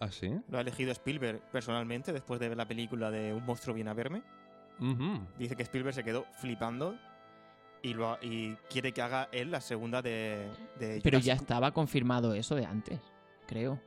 ¿Ah, 0.01 0.11
sí? 0.11 0.33
Lo 0.49 0.59
ha 0.59 0.63
elegido 0.63 0.91
Spielberg 0.93 1.41
personalmente 1.53 2.13
después 2.13 2.41
de 2.41 2.49
ver 2.49 2.57
la 2.57 2.67
película 2.67 3.11
de 3.11 3.33
Un 3.35 3.45
monstruo 3.45 3.75
viene 3.75 3.91
a 3.91 3.95
verme. 3.95 4.23
Ujú. 4.81 5.21
Dice 5.39 5.55
que 5.57 5.63
Spielberg 5.63 5.95
se 5.95 6.03
quedó 6.03 6.25
flipando 6.41 6.97
y, 7.83 7.93
lo 7.95 8.11
ha- 8.11 8.19
y 8.23 8.57
quiere 8.71 8.93
que 8.93 9.03
haga 9.03 9.29
él 9.31 9.51
la 9.51 9.61
segunda 9.61 10.01
de, 10.03 10.49
de 10.79 11.01
Pero 11.03 11.19
ya 11.19 11.35
Jurassic- 11.35 11.43
estaba 11.43 11.71
confirmado 11.73 12.35
eso 12.35 12.55
de 12.55 12.65
antes, 12.67 12.99
creo. 13.47 13.79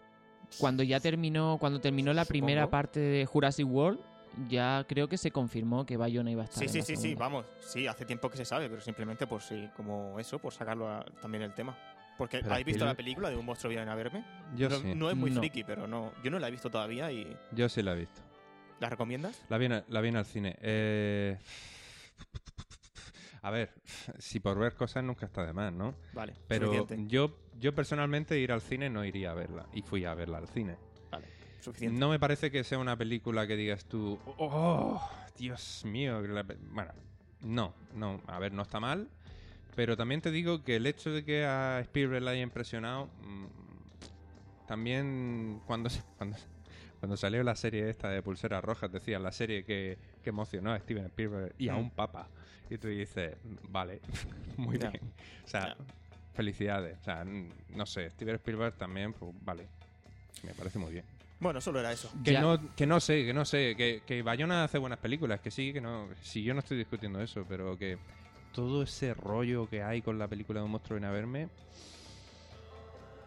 Cuando 0.60 0.84
ya 0.84 1.00
terminó, 1.00 1.58
cuando 1.60 1.82
terminó 1.82 2.14
la 2.14 2.26
primera 2.26 2.62
Supongo. 2.62 2.72
parte 2.72 3.00
de 3.00 3.26
Jurassic 3.26 3.68
World, 3.68 4.00
ya 4.48 4.86
creo 4.88 5.08
que 5.08 5.18
se 5.18 5.32
confirmó 5.32 5.86
que 5.86 5.98
Bayona 5.98 6.32
iba 6.32 6.42
a 6.44 6.46
estar. 6.46 6.60
Sí, 6.60 6.66
en 6.66 6.72
sí, 6.72 6.80
la 6.80 6.86
sí, 6.86 6.96
sí, 6.96 7.16
vamos. 7.16 7.46
Sí, 7.60 7.88
hace 7.88 8.06
tiempo 8.06 8.30
que 8.30 8.38
se 8.38 8.46
sabe, 8.46 8.70
pero 8.70 8.82
simplemente 8.82 9.28
por 9.28 9.42
sí, 9.42 9.70
como 9.76 10.20
eso, 10.20 10.40
por 10.40 10.54
sacarlo 10.54 10.90
a- 10.90 11.04
también 11.22 11.44
el 11.44 11.54
tema. 11.54 11.78
Porque 12.18 12.40
Pero 12.40 12.52
¿habéis 12.52 12.66
visto 12.68 12.86
la 12.86 12.94
película 12.94 13.30
de 13.30 13.36
Un 13.36 13.46
monstruo 13.46 13.70
viene 13.72 13.90
a 13.90 13.96
verme? 13.96 14.24
Yo 14.56 14.70
no, 14.70 14.76
sí. 14.78 14.94
no 14.96 15.10
es 15.10 15.16
muy 15.16 15.32
No. 15.32 15.40
friki, 15.42 15.64
pero 15.64 15.88
no. 15.88 16.12
Yo 16.24 16.30
no 16.30 16.38
la 16.40 16.48
he 16.48 16.52
visto 16.52 16.70
todavía 16.70 17.12
y 17.12 17.36
Yo 17.52 17.68
sí 17.70 17.82
la 17.82 17.94
he 17.94 18.00
visto. 18.00 18.22
¿la 18.80 18.90
recomiendas? 18.90 19.44
La 19.50 19.58
vi, 19.58 19.66
en- 19.66 19.84
la 19.88 20.02
vi 20.02 20.10
en 20.10 20.16
el 20.18 20.26
cine. 20.26 20.56
Eh, 20.62 21.38
A 23.42 23.52
ver, 23.52 23.74
si 24.20 24.40
por 24.40 24.58
ver 24.58 24.74
cosas 24.76 25.04
nunca 25.04 25.26
está 25.26 25.46
de 25.46 25.52
más, 25.52 25.74
¿no? 25.74 25.96
Vale, 26.14 26.34
Pero 26.48 26.68
suficiente. 26.74 27.14
yo, 27.14 27.36
yo 27.60 27.76
personalmente 27.76 28.40
ir 28.40 28.52
al 28.54 28.62
cine 28.62 28.90
no 28.90 29.04
iría 29.04 29.32
a 29.32 29.34
verla. 29.34 29.66
Y 29.74 29.82
fui 29.82 30.06
a 30.06 30.14
verla 30.14 30.38
al 30.38 30.48
cine. 30.48 30.78
Suficiente. 31.64 31.98
No 32.00 32.10
me 32.10 32.20
parece 32.20 32.52
que 32.52 32.64
sea 32.64 32.78
una 32.80 32.98
película 32.98 33.48
que 33.48 33.56
digas 33.56 33.86
tú, 33.86 34.20
oh, 34.38 35.02
Dios 35.38 35.84
mío. 35.86 36.22
que 36.22 36.28
la 36.28 36.44
pe-". 36.44 36.58
Bueno, 36.72 36.92
no, 37.42 37.74
no. 37.94 38.22
A 38.28 38.40
ver, 38.40 38.52
no 38.52 38.62
está 38.64 38.80
mal. 38.80 39.08
Pero 39.76 39.96
también 39.98 40.22
te 40.22 40.30
digo 40.32 40.64
que 40.64 40.76
el 40.76 40.86
hecho 40.86 41.10
de 41.12 41.24
que 41.26 41.46
a 41.46 41.80
Spielberg 41.82 42.22
le 42.24 42.30
haya 42.32 42.42
impresionado, 42.42 43.06
mm, 43.22 43.46
también 44.68 45.62
cuando, 45.66 45.90
cuando, 46.18 46.38
cuando 47.00 47.18
salió 47.18 47.44
la 47.44 47.56
serie 47.56 47.90
esta 47.90 48.10
de 48.10 48.22
Pulseras 48.22 48.64
Rojas, 48.64 48.92
decía 48.92 49.20
la 49.20 49.32
serie 49.32 49.64
que, 49.64 49.98
que 50.24 50.30
emocionó 50.30 50.72
a 50.74 50.80
Steven 50.80 51.06
Spielberg 51.06 51.56
y 51.58 51.70
a 51.70 51.74
Mm. 51.76 51.80
un 51.80 51.90
papa. 51.92 52.28
Y 52.70 52.78
tú 52.78 52.88
dices, 52.88 53.36
vale, 53.70 54.02
muy 54.58 54.78
Ya. 54.78 54.90
bien. 54.90 55.02
O 55.44 55.48
sea, 55.48 55.68
Ya. 55.68 55.78
felicidades. 56.34 56.98
O 57.00 57.04
sea, 57.04 57.24
no 57.26 57.86
sé, 57.86 58.10
Steven 58.12 58.36
Spielberg 58.36 58.76
también, 58.76 59.14
pues 59.14 59.32
vale. 59.44 59.68
Me 60.44 60.54
parece 60.54 60.78
muy 60.80 60.92
bien. 60.92 61.06
Bueno, 61.44 61.62
solo 61.62 61.80
era 61.80 61.92
eso. 61.92 62.10
Que 62.24 62.34
Ya. 62.34 62.42
no, 62.42 62.60
que 62.76 62.88
no 62.88 63.00
sé, 63.00 63.26
que 63.26 63.34
no 63.34 63.46
sé, 63.46 63.76
que, 63.76 64.02
que 64.06 64.22
Bayona 64.24 64.64
hace 64.64 64.78
buenas 64.78 65.00
películas, 65.00 65.40
que 65.42 65.52
sí, 65.52 65.74
que 65.74 65.82
no, 65.82 66.08
sí, 66.22 66.42
yo 66.44 66.54
no 66.54 66.60
estoy 66.62 66.78
discutiendo 66.78 67.22
eso, 67.22 67.46
pero 67.48 67.78
que 67.78 67.98
todo 68.54 68.84
ese 68.84 69.14
rollo 69.14 69.68
que 69.70 69.84
hay 69.84 70.02
con 70.02 70.18
la 70.18 70.28
película 70.28 70.60
de 70.62 70.66
un 70.66 70.72
monstruo 70.72 70.96
viene 70.98 71.08
a 71.08 71.12
verme, 71.12 71.50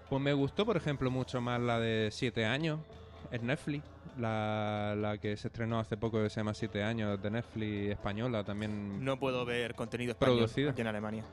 pues 0.09 0.23
me 0.23 0.33
gustó, 0.33 0.65
por 0.65 0.77
ejemplo, 0.77 1.11
mucho 1.11 1.41
más 1.41 1.61
la 1.61 1.79
de 1.81 2.11
Siete 2.13 2.45
años, 2.47 2.81
en 3.33 3.47
Netflix, 3.47 3.85
la, 4.19 4.95
la 4.97 5.19
que 5.19 5.37
se 5.37 5.49
estrenó 5.49 5.81
hace 5.81 5.97
poco 5.97 6.23
que 6.23 6.31
se 6.31 6.41
llama 6.41 6.55
Siete 6.55 6.83
años, 6.83 7.21
de 7.21 7.31
Netflix 7.31 7.91
española, 7.91 8.45
también, 8.45 9.05
No 9.05 9.19
puedo 9.19 9.45
ver 9.45 9.75
contenido 9.75 10.13
español 10.13 10.37
Producido. 10.37 10.71
aquí 10.71 10.81
en 10.81 10.87
Alemania. 10.87 11.25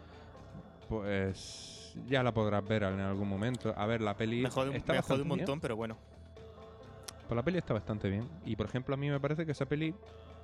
pues... 0.89 1.93
ya 2.07 2.23
la 2.23 2.33
podrás 2.33 2.67
ver 2.67 2.83
en 2.83 2.99
algún 2.99 3.27
momento. 3.29 3.73
A 3.77 3.85
ver, 3.85 4.01
la 4.01 4.15
peli 4.17 4.41
Me 4.41 4.49
jode, 4.49 4.75
está 4.75 4.93
me 4.93 5.01
jode 5.01 5.21
un 5.21 5.27
bien. 5.27 5.37
montón, 5.39 5.59
pero 5.61 5.75
bueno. 5.75 5.95
La 7.33 7.43
peli 7.43 7.57
está 7.57 7.73
bastante 7.73 8.09
bien. 8.09 8.27
Y 8.45 8.55
por 8.55 8.65
ejemplo, 8.65 8.93
a 8.93 8.97
mí 8.97 9.09
me 9.09 9.19
parece 9.19 9.45
que 9.45 9.51
esa 9.51 9.65
peli 9.65 9.93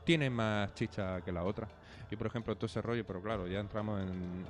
tiene 0.03 0.29
más 0.29 0.73
chicha 0.73 1.21
que 1.21 1.31
la 1.31 1.43
otra. 1.43 1.67
Y 2.09 2.15
por 2.15 2.27
ejemplo, 2.27 2.55
todo 2.55 2.65
ese 2.65 2.81
rollo, 2.81 3.05
pero 3.05 3.21
claro, 3.21 3.47
ya 3.47 3.59
entramos 3.59 4.01
en, 4.01 4.45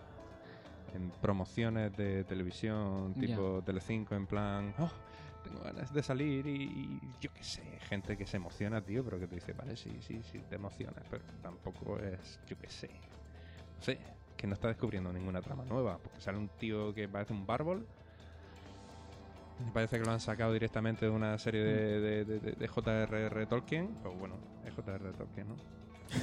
en 0.93 1.09
promociones 1.21 1.95
de 1.97 2.23
televisión 2.23 3.13
tipo 3.15 3.61
Telecinco, 3.65 4.15
en 4.15 4.25
plan, 4.25 4.73
oh, 4.79 4.91
tengo 5.43 5.61
ganas 5.61 5.93
de 5.93 6.03
salir 6.03 6.47
y, 6.47 6.63
y 6.63 7.01
yo 7.19 7.29
qué 7.33 7.43
sé, 7.43 7.63
gente 7.89 8.17
que 8.17 8.25
se 8.25 8.37
emociona, 8.37 8.81
tío, 8.81 9.03
pero 9.03 9.19
que 9.19 9.27
te 9.27 9.35
dice, 9.35 9.53
vale, 9.53 9.75
sí, 9.75 10.01
sí, 10.01 10.21
sí, 10.23 10.39
te 10.49 10.55
emocionas, 10.55 11.03
pero 11.09 11.23
tampoco 11.41 11.99
es, 11.99 12.39
yo 12.47 12.57
qué 12.57 12.69
sé, 12.69 12.89
no 13.77 13.83
sé, 13.83 13.99
que 14.37 14.47
no 14.47 14.53
está 14.53 14.69
descubriendo 14.69 15.11
ninguna 15.11 15.41
trama 15.41 15.65
nueva, 15.65 15.97
porque 15.97 16.21
sale 16.21 16.37
un 16.37 16.49
tío 16.49 16.93
que 16.93 17.07
parece 17.09 17.33
un 17.33 17.45
bárbol. 17.45 17.85
Me 19.65 19.71
parece 19.71 19.99
que 19.99 20.05
lo 20.05 20.11
han 20.11 20.19
sacado 20.19 20.53
directamente 20.53 21.05
de 21.05 21.11
una 21.11 21.37
serie 21.37 21.61
de, 21.63 21.99
de, 21.99 22.25
de- 22.25 22.39
de- 22.39 22.51
de 22.53 22.67
J.R.R. 22.67 23.45
Tolkien. 23.45 23.89
O 24.05 24.11
bueno, 24.11 24.35
es 24.65 24.73
J.R.R. 24.73 25.13
Tolkien, 25.17 25.47
¿no? 25.49 25.55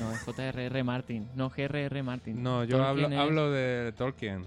No, 0.00 0.12
es 0.12 0.20
J.R.R. 0.22 0.82
Martin. 0.84 1.28
No, 1.34 1.50
G.R.R. 1.50 2.02
Martin. 2.02 2.42
No, 2.42 2.64
yo 2.64 2.82
hablo, 2.82 3.02
Tolkien 3.02 3.12
es- 3.12 3.18
hablo 3.26 3.50
de 3.50 3.92
Tolkien. 3.96 4.46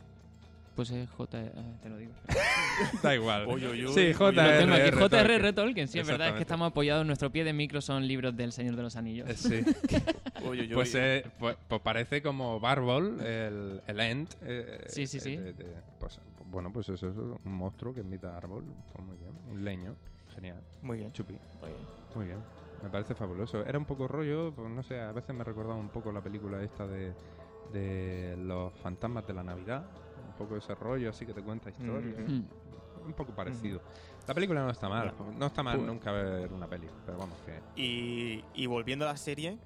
Pues 0.75 0.91
es 0.91 1.09
J. 1.09 1.41
eh, 1.41 1.51
te 1.83 1.89
lo 1.89 1.97
digo. 1.97 2.13
Da 3.03 3.13
igual. 3.13 3.45
Uy, 3.47 3.65
uy, 3.65 3.85
uy, 3.85 3.93
sí. 3.93 4.13
J.R.R. 4.13 4.91
J.R.R. 4.93 5.53
Tolkien. 5.53 5.87
Sí, 5.89 5.99
es 5.99 6.07
verdad, 6.07 6.29
es 6.29 6.33
que 6.35 6.41
estamos 6.41 6.71
apoyados. 6.71 7.05
Nuestro 7.05 7.29
pie 7.31 7.43
de 7.43 7.51
micro 7.53 7.81
son 7.81 8.07
libros 8.07 8.35
del 8.37 8.53
Señor 8.53 8.75
de 8.77 8.83
los 8.83 8.95
Anillos. 8.95 9.29
Eh, 9.29 9.35
Sí, 9.35 9.63
pues, 10.73 10.95
eh, 10.95 11.25
pues, 11.37 11.57
pues 11.67 11.81
parece 11.81 12.21
como 12.21 12.59
Barbol, 12.61 13.19
el, 13.21 13.81
el 13.87 13.99
Ent. 13.99 14.33
eh, 14.43 14.85
Sí, 14.87 15.05
sí, 15.07 15.19
sí. 15.19 15.35
de- 15.35 15.51
de- 15.53 15.65
pues, 15.99 16.19
bueno, 16.49 16.71
pues 16.71 16.89
eso 16.89 17.09
es 17.09 17.15
un 17.17 17.39
monstruo 17.53 17.93
que 17.93 18.01
imita 18.01 18.33
a 18.33 18.37
árbol. 18.37 18.63
Pues 18.93 19.05
muy 19.05 19.17
bien. 19.17 19.31
Un 19.49 19.63
leño. 19.63 19.95
Genial. 20.35 20.61
Muy 20.81 20.97
bien. 20.99 21.11
Chupi. 21.11 21.33
muy 21.61 21.69
bien. 21.69 21.85
Muy 22.15 22.25
bien. 22.25 22.39
Me 22.83 22.89
parece 22.89 23.13
fabuloso. 23.15 23.65
Era 23.65 23.77
un 23.77 23.85
poco 23.85 24.07
rollo, 24.07 24.53
pues 24.53 24.69
no 24.69 24.81
sé, 24.83 24.99
a 25.01 25.11
veces 25.11 25.35
me 25.35 25.43
recordaba 25.43 25.75
un 25.75 25.89
poco 25.89 26.11
la 26.11 26.21
película 26.21 26.61
esta 26.63 26.87
de, 26.87 27.13
de 27.73 28.37
los 28.37 28.73
fantasmas 28.75 29.27
de 29.27 29.33
la 29.33 29.43
Navidad. 29.43 29.85
Un 30.29 30.33
poco 30.37 30.55
ese 30.55 30.73
rollo 30.75 31.09
así 31.09 31.25
que 31.25 31.33
te 31.33 31.41
cuenta 31.41 31.69
historias. 31.69 32.29
Mm. 32.29 32.43
Un 33.07 33.13
poco 33.13 33.33
parecido. 33.33 33.81
La 34.27 34.33
película 34.33 34.61
no 34.63 34.69
está 34.69 34.87
mal. 34.87 35.13
No 35.37 35.45
está 35.47 35.63
mal 35.63 35.75
Pues- 35.77 35.87
nunca 35.87 36.11
ver 36.11 36.53
una 36.53 36.67
peli, 36.67 36.87
pero 37.05 37.17
vamos 37.17 37.35
que... 37.45 37.59
Y, 37.81 38.43
y 38.53 38.65
volviendo 38.67 39.05
a 39.05 39.09
la 39.11 39.17
serie, 39.17 39.57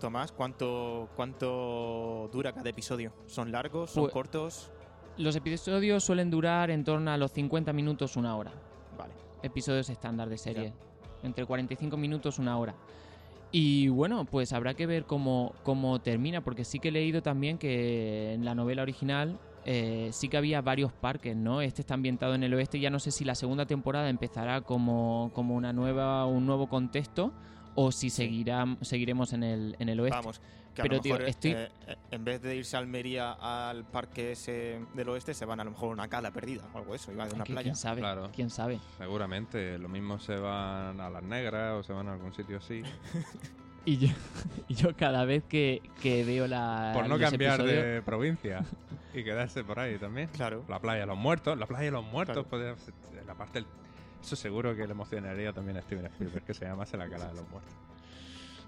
Tomás, 0.00 0.32
¿cuánto, 0.32 1.08
¿cuánto 1.16 2.28
dura 2.32 2.52
cada 2.52 2.68
episodio? 2.70 3.12
¿Son 3.26 3.50
largos? 3.52 3.90
¿Son 3.90 4.04
Pues- 4.04 4.12
cortos? 4.12 4.70
Los 5.18 5.36
episodios 5.36 6.02
suelen 6.02 6.30
durar 6.30 6.70
en 6.70 6.84
torno 6.84 7.10
a 7.10 7.16
los 7.16 7.32
50 7.32 7.72
minutos, 7.72 8.16
una 8.16 8.36
hora. 8.36 8.52
Vale. 8.98 9.12
Episodios 9.42 9.88
estándar 9.90 10.28
de 10.28 10.38
serie. 10.38 10.72
Entre 11.22 11.46
45 11.46 11.96
minutos, 11.96 12.38
una 12.38 12.58
hora. 12.58 12.74
Y 13.52 13.88
bueno, 13.88 14.24
pues 14.24 14.52
habrá 14.52 14.74
que 14.74 14.86
ver 14.86 15.04
cómo, 15.04 15.54
cómo 15.62 16.00
termina, 16.00 16.40
porque 16.42 16.64
sí 16.64 16.80
que 16.80 16.88
he 16.88 16.92
leído 16.92 17.22
también 17.22 17.56
que 17.58 18.32
en 18.32 18.44
la 18.44 18.54
novela 18.56 18.82
original 18.82 19.38
eh, 19.64 20.08
sí 20.12 20.28
que 20.28 20.36
había 20.36 20.60
varios 20.60 20.92
parques, 20.92 21.36
¿no? 21.36 21.60
Este 21.60 21.82
está 21.82 21.94
ambientado 21.94 22.34
en 22.34 22.42
el 22.42 22.52
oeste, 22.52 22.80
ya 22.80 22.90
no 22.90 22.98
sé 22.98 23.12
si 23.12 23.24
la 23.24 23.36
segunda 23.36 23.64
temporada 23.64 24.08
empezará 24.10 24.62
como, 24.62 25.30
como 25.34 25.54
una 25.54 25.72
nueva, 25.72 26.26
un 26.26 26.46
nuevo 26.46 26.68
contexto 26.68 27.32
o 27.76 27.92
si 27.92 28.10
Sí. 28.10 28.24
seguirá, 28.24 28.66
seguiremos 28.80 29.32
en 29.32 29.44
el, 29.44 29.76
en 29.78 29.88
el 29.88 30.00
oeste. 30.00 30.18
Vamos, 30.18 30.40
que 30.74 30.82
a 30.82 30.84
Pero, 30.84 30.96
lo 30.96 31.00
tío, 31.02 31.14
mejor 31.14 31.28
estoy- 31.28 31.52
eh, 31.52 31.68
en 32.10 32.24
vez 32.24 32.42
de 32.42 32.56
irse 32.56 32.76
a 32.76 32.80
Almería 32.80 33.32
al 33.32 33.84
parque 33.84 34.32
ese 34.32 34.80
del 34.94 35.08
oeste, 35.08 35.32
se 35.34 35.44
van 35.44 35.60
a 35.60 35.64
lo 35.64 35.70
mejor 35.70 35.90
a 35.90 35.92
una 35.92 36.08
cala 36.08 36.30
perdida 36.32 36.64
o 36.74 36.78
algo 36.78 36.94
eso, 36.94 37.12
iban 37.12 37.28
de 37.28 37.34
una 37.36 37.44
Que 37.44 37.52
playa. 37.52 37.62
¿Quién 37.64 37.76
sabe? 37.76 38.00
Claro. 38.00 38.30
¿Quién 38.34 38.50
sabe? 38.50 38.80
Seguramente, 38.98 39.78
lo 39.78 39.88
mismo 39.88 40.18
se 40.18 40.36
van 40.36 41.00
a 41.00 41.08
las 41.10 41.22
negras 41.22 41.74
o 41.74 41.82
se 41.82 41.92
van 41.92 42.08
a 42.08 42.12
algún 42.14 42.32
sitio 42.34 42.58
así. 42.58 42.82
Y 43.86 43.98
yo, 43.98 44.08
y 44.68 44.74
yo 44.74 44.96
cada 44.96 45.26
vez 45.26 45.44
que, 45.44 45.82
que 46.00 46.24
veo 46.24 46.46
la. 46.46 46.92
Por 46.94 47.06
no 47.06 47.18
cambiar 47.18 47.62
de 47.62 48.00
provincia 48.00 48.64
y 49.12 49.22
quedarse 49.22 49.62
por 49.62 49.78
ahí 49.78 49.98
también. 49.98 50.28
Claro. 50.28 50.64
La 50.70 50.78
playa 50.80 51.00
de 51.00 51.06
los 51.06 51.18
muertos, 51.18 51.58
la 51.58 51.66
playa 51.66 51.84
de 51.84 51.90
los 51.90 52.04
muertos. 52.04 52.32
Claro. 52.46 52.48
podría 52.48 52.76
ser- 52.78 52.94
la 53.26 53.34
parte 53.34 53.58
del- 53.60 53.66
Eso 54.22 54.36
seguro 54.36 54.74
que 54.74 54.86
le 54.86 54.92
emocionaría 54.92 55.52
también 55.52 55.76
a 55.76 55.82
Steven 55.82 56.06
Spielberg, 56.06 56.44
que 56.46 56.54
se 56.54 56.64
llamase 56.64 56.96
la 56.96 57.10
cara 57.10 57.26
de 57.28 57.34
los 57.34 57.46
muertos. 57.50 57.74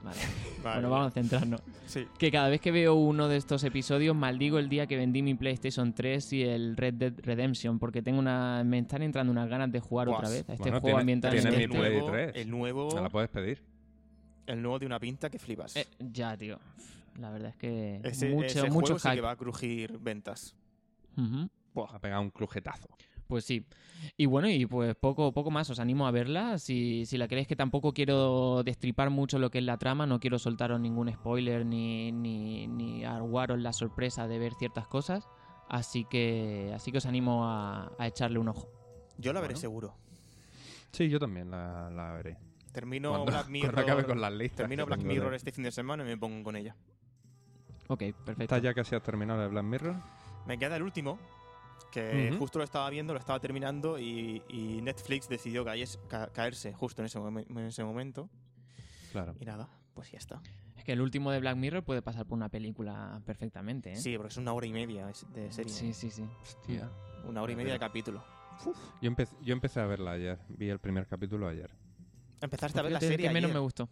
Vale. 0.02 0.18
Vale. 0.62 0.76
Bueno, 0.80 0.90
vamos 0.90 1.09
a 1.09 1.11
centrarnos. 1.12 1.61
Sí. 1.87 2.06
Que 2.18 2.30
cada 2.32 2.48
vez 2.48 2.61
que 2.61 2.72
veo 2.72 2.94
uno 2.94 3.28
de 3.28 3.37
estos 3.37 3.62
episodios 3.62 4.16
maldigo 4.16 4.59
el 4.59 4.68
día 4.68 4.87
que 4.87 4.96
vendí 4.96 5.22
mi 5.22 5.35
PlayStation 5.35 5.92
3 5.94 6.32
y 6.32 6.42
el 6.42 6.76
Red 6.76 6.94
Dead 6.94 7.12
Redemption, 7.18 7.78
porque 7.78 8.02
tengo 8.02 8.18
una 8.18 8.64
me 8.64 8.78
están 8.80 9.02
entrando 9.02 9.30
unas 9.30 9.48
ganas 9.48 9.70
de 9.70 9.78
jugar 9.78 10.09
Buah, 10.09 10.16
otra 10.18 10.28
vez 10.30 10.48
a 10.48 10.54
este 10.54 10.70
bueno, 10.70 10.80
juego 10.80 11.00
en 11.00 11.20
tiene 11.20 11.64
el 11.64 11.68
nuevo, 11.68 12.11
3. 12.11 12.32
el 12.35 12.50
nuevo, 12.50 12.94
Me 12.94 13.00
la 13.00 13.11
puedes 13.11 13.30
pedir. 13.30 13.62
el 14.46 14.61
nuevo 14.61 14.78
de 14.78 14.87
una 14.87 14.98
pinta 14.98 15.30
que 15.30 15.38
flipas. 15.38 15.76
Eh, 15.76 15.87
ya, 16.00 16.37
tío. 16.37 16.59
La 17.18 17.30
verdad 17.30 17.50
es 17.50 17.56
que 17.56 18.00
ese 18.02 18.28
mucho, 18.30 18.46
ese 18.46 18.70
mucho 18.70 18.94
juego 18.94 18.98
sí 18.98 19.11
que 19.11 19.20
va 19.20 19.30
a 19.30 19.37
crujir 19.37 19.98
ventas. 19.98 20.54
Ujú. 21.16 21.48
Ha 21.88 21.98
pegado 21.98 22.22
un 22.22 22.30
crujetazo. 22.30 22.88
Pues 23.26 23.44
sí. 23.44 23.66
Y 24.16 24.26
bueno, 24.26 24.48
y 24.48 24.66
pues 24.66 24.94
poco, 24.94 25.32
poco 25.32 25.50
más. 25.50 25.68
Os 25.70 25.80
animo 25.80 26.06
a 26.06 26.10
verla. 26.10 26.58
Si, 26.58 27.06
si 27.06 27.18
la 27.18 27.26
queréis 27.28 27.48
que 27.48 27.56
tampoco 27.56 27.92
quiero 27.92 28.62
destripar 28.62 29.10
mucho 29.10 29.38
lo 29.38 29.50
que 29.50 29.58
es 29.58 29.64
la 29.64 29.78
trama, 29.78 30.06
no 30.06 30.20
quiero 30.20 30.38
soltaros 30.38 30.80
ningún 30.80 31.12
spoiler 31.12 31.66
ni, 31.66 32.12
ni, 32.12 32.66
ni 32.68 33.04
aguaros 33.04 33.58
la 33.60 33.72
sorpresa 33.72 34.28
de 34.28 34.38
ver 34.38 34.54
ciertas 34.54 34.86
cosas. 34.86 35.28
Así 35.68 36.04
que, 36.04 36.70
así 36.74 36.92
que 36.92 36.98
os 36.98 37.06
animo 37.06 37.44
a, 37.46 37.90
a 37.98 38.06
echarle 38.06 38.38
un 38.38 38.48
ojo. 38.48 38.68
Yo 39.18 39.32
la 39.32 39.40
veré 39.40 39.54
Bueno. 39.54 39.60
seguro. 39.60 39.94
Sí, 40.92 41.08
yo 41.08 41.18
también 41.18 41.50
la, 41.50 41.90
la 41.90 42.12
veré. 42.12 42.36
Termino 42.72 43.08
Cuando, 43.10 43.32
Black 43.32 43.48
Mirror. 43.48 43.72
cuando 43.74 43.92
acabe 43.92 44.04
con 44.06 44.20
las 44.20 44.32
listas. 44.32 44.58
termino 44.58 44.86
Black 44.86 45.00
de- 45.00 45.06
Mirror 45.08 45.34
este 45.34 45.50
fin 45.50 45.64
de 45.64 45.72
semana 45.72 46.04
y 46.04 46.06
me 46.06 46.16
pongo 46.16 46.44
con 46.44 46.54
ella. 46.56 46.76
Ok, 47.88 48.00
perfecto. 48.24 48.42
¿Estás 48.42 48.62
ya 48.62 48.74
casi 48.74 48.94
has 48.94 49.02
terminado 49.02 49.40
de 49.40 49.48
Black 49.48 49.64
Mirror? 49.64 49.96
Me 50.46 50.58
queda 50.58 50.76
el 50.76 50.82
último, 50.82 51.18
que 51.92 52.34
justo 52.38 52.58
lo 52.58 52.64
estaba 52.64 52.88
viendo, 52.90 53.12
lo 53.14 53.18
estaba 53.18 53.40
terminando 53.40 53.98
y, 53.98 54.42
y 54.48 54.80
Netflix 54.82 55.28
decidió 55.28 55.64
caes- 55.64 55.98
ca- 56.08 56.28
caerse 56.32 56.72
justo 56.72 57.02
en 57.02 57.06
ese, 57.06 57.18
momen- 57.18 57.46
en 57.48 57.58
ese 57.66 57.84
momento. 57.84 58.28
Claro. 59.12 59.34
Y 59.40 59.44
nada, 59.44 59.68
pues 59.94 60.10
ya 60.10 60.18
está. 60.18 60.40
Es 60.76 60.84
que 60.84 60.92
el 60.92 61.00
último 61.00 61.30
de 61.30 61.40
Black 61.40 61.56
Mirror 61.56 61.82
puede 61.84 62.02
pasar 62.02 62.26
por 62.26 62.36
una 62.36 62.48
película 62.50 63.20
perfectamente, 63.24 63.92
¿eh? 63.92 63.96
Sí, 63.96 64.16
porque 64.16 64.28
es 64.32 64.36
una 64.36 64.52
hora 64.52 64.66
y 64.66 64.72
media 64.72 65.06
de 65.06 65.50
serie. 65.52 65.72
sí, 65.72 65.92
sí. 65.94 66.10
sí. 66.10 66.24
Hostia. 66.42 66.90
Una 67.24 67.42
hora 67.42 67.52
y 67.52 67.56
media 67.56 67.72
de 67.72 67.78
capítulo. 67.78 68.22
Yo, 69.00 69.08
empecé, 69.08 69.34
yo 69.42 69.52
empecé 69.52 69.80
a 69.80 69.86
verla 69.86 70.12
ayer. 70.12 70.38
Vi 70.48 70.68
el 70.68 70.78
primer 70.78 71.06
capítulo 71.06 71.48
ayer. 71.48 71.70
Empezaste 72.40 72.78
a 72.78 72.82
ver 72.82 72.92
la 72.92 73.00
serie 73.00 73.28
que 73.28 73.32
menos 73.34 73.52
me 73.52 73.58
gustó. 73.58 73.88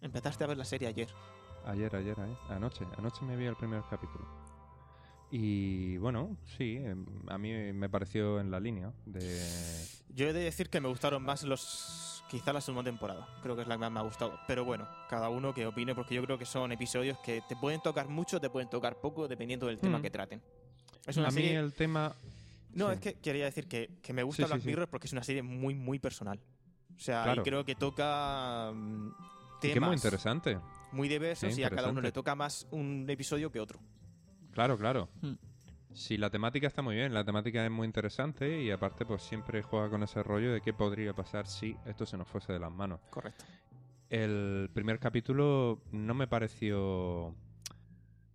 Empezaste 0.00 0.44
a 0.44 0.46
ver 0.46 0.56
la 0.58 0.64
serie 0.64 0.88
ayer. 0.88 1.08
Ayer, 1.64 1.94
ayer, 1.96 2.18
ayer, 2.20 2.36
anoche. 2.50 2.84
Anoche 2.98 3.24
me 3.24 3.36
vi 3.36 3.44
el 3.46 3.56
primer 3.56 3.82
capítulo. 3.90 4.24
Y 5.30 5.96
bueno, 5.98 6.36
sí, 6.56 6.76
em, 6.76 7.04
a 7.28 7.36
mí 7.36 7.52
me 7.72 7.88
pareció 7.88 8.38
en 8.40 8.50
la 8.50 8.60
línea 8.60 8.92
de... 9.06 9.42
Yo 10.14 10.28
he 10.28 10.32
de 10.32 10.40
decir 10.44 10.70
que 10.70 10.80
me 10.80 10.88
gustaron 10.88 11.22
más 11.22 11.42
los. 11.42 12.24
Quizá 12.30 12.52
la 12.52 12.60
segunda 12.60 12.88
temporada. 12.90 13.28
Creo 13.42 13.54
que 13.54 13.62
es 13.62 13.68
la 13.68 13.74
que 13.74 13.80
más 13.80 13.92
me 13.92 14.00
ha 14.00 14.02
gustado. 14.02 14.38
Pero 14.48 14.64
bueno, 14.64 14.88
cada 15.08 15.28
uno 15.28 15.52
que 15.54 15.66
opine, 15.66 15.94
porque 15.94 16.14
yo 16.14 16.22
creo 16.24 16.38
que 16.38 16.44
son 16.46 16.72
episodios 16.72 17.18
que 17.18 17.42
te 17.48 17.54
pueden 17.56 17.80
tocar 17.82 18.08
mucho, 18.08 18.40
te 18.40 18.50
pueden 18.50 18.68
tocar 18.70 19.00
poco, 19.00 19.28
dependiendo 19.28 19.66
del 19.66 19.78
tema 19.78 19.98
Mm. 19.98 20.02
que 20.02 20.10
traten. 20.10 20.42
Es 21.06 21.16
una 21.16 21.28
a 21.28 21.30
mí 21.30 21.44
el 21.48 21.72
tema... 21.72 22.14
No, 22.72 22.88
sí. 22.88 22.94
es 22.94 23.00
que 23.00 23.14
quería 23.14 23.44
decir 23.44 23.66
que, 23.68 23.90
que 24.02 24.12
me 24.12 24.22
gusta 24.22 24.42
Sí, 24.44 24.48
Black 24.48 24.60
sí. 24.62 24.66
Mirror 24.68 24.88
porque 24.88 25.06
es 25.06 25.12
una 25.12 25.22
serie 25.22 25.42
muy, 25.42 25.74
muy 25.74 25.98
personal. 25.98 26.40
O 26.96 26.98
sea, 27.00 27.22
Claro. 27.24 27.42
y 27.42 27.44
creo 27.44 27.64
que 27.64 27.74
toca 27.74 28.72
mm, 28.74 29.10
que 29.60 29.72
temas 29.74 29.88
muy 29.90 29.96
interesante. 29.96 30.58
muy 30.92 31.08
diversos 31.08 31.56
y 31.58 31.62
a 31.64 31.70
cada 31.70 31.90
uno 31.90 32.00
le 32.00 32.10
toca 32.12 32.34
más 32.34 32.66
un 32.70 33.06
episodio 33.08 33.50
que 33.52 33.60
otro. 33.60 33.78
Claro, 34.56 34.78
claro. 34.78 35.10
Mm. 35.20 35.34
Sí, 35.92 36.16
la 36.16 36.30
temática 36.30 36.66
está 36.66 36.80
muy 36.80 36.94
bien, 36.94 37.12
la 37.12 37.24
temática 37.24 37.62
es 37.62 37.70
muy 37.70 37.84
interesante 37.84 38.62
y 38.62 38.70
aparte 38.70 39.04
pues 39.04 39.22
siempre 39.22 39.62
juega 39.62 39.90
con 39.90 40.02
ese 40.02 40.22
rollo 40.22 40.50
de 40.50 40.62
qué 40.62 40.72
podría 40.72 41.12
pasar 41.12 41.46
si 41.46 41.76
esto 41.84 42.06
se 42.06 42.16
nos 42.16 42.26
fuese 42.26 42.54
de 42.54 42.58
las 42.58 42.72
manos. 42.72 43.00
Correcto. 43.10 43.44
El 44.08 44.70
primer 44.72 44.98
capítulo 44.98 45.82
no 45.92 46.14
me 46.14 46.26
pareció... 46.26 47.34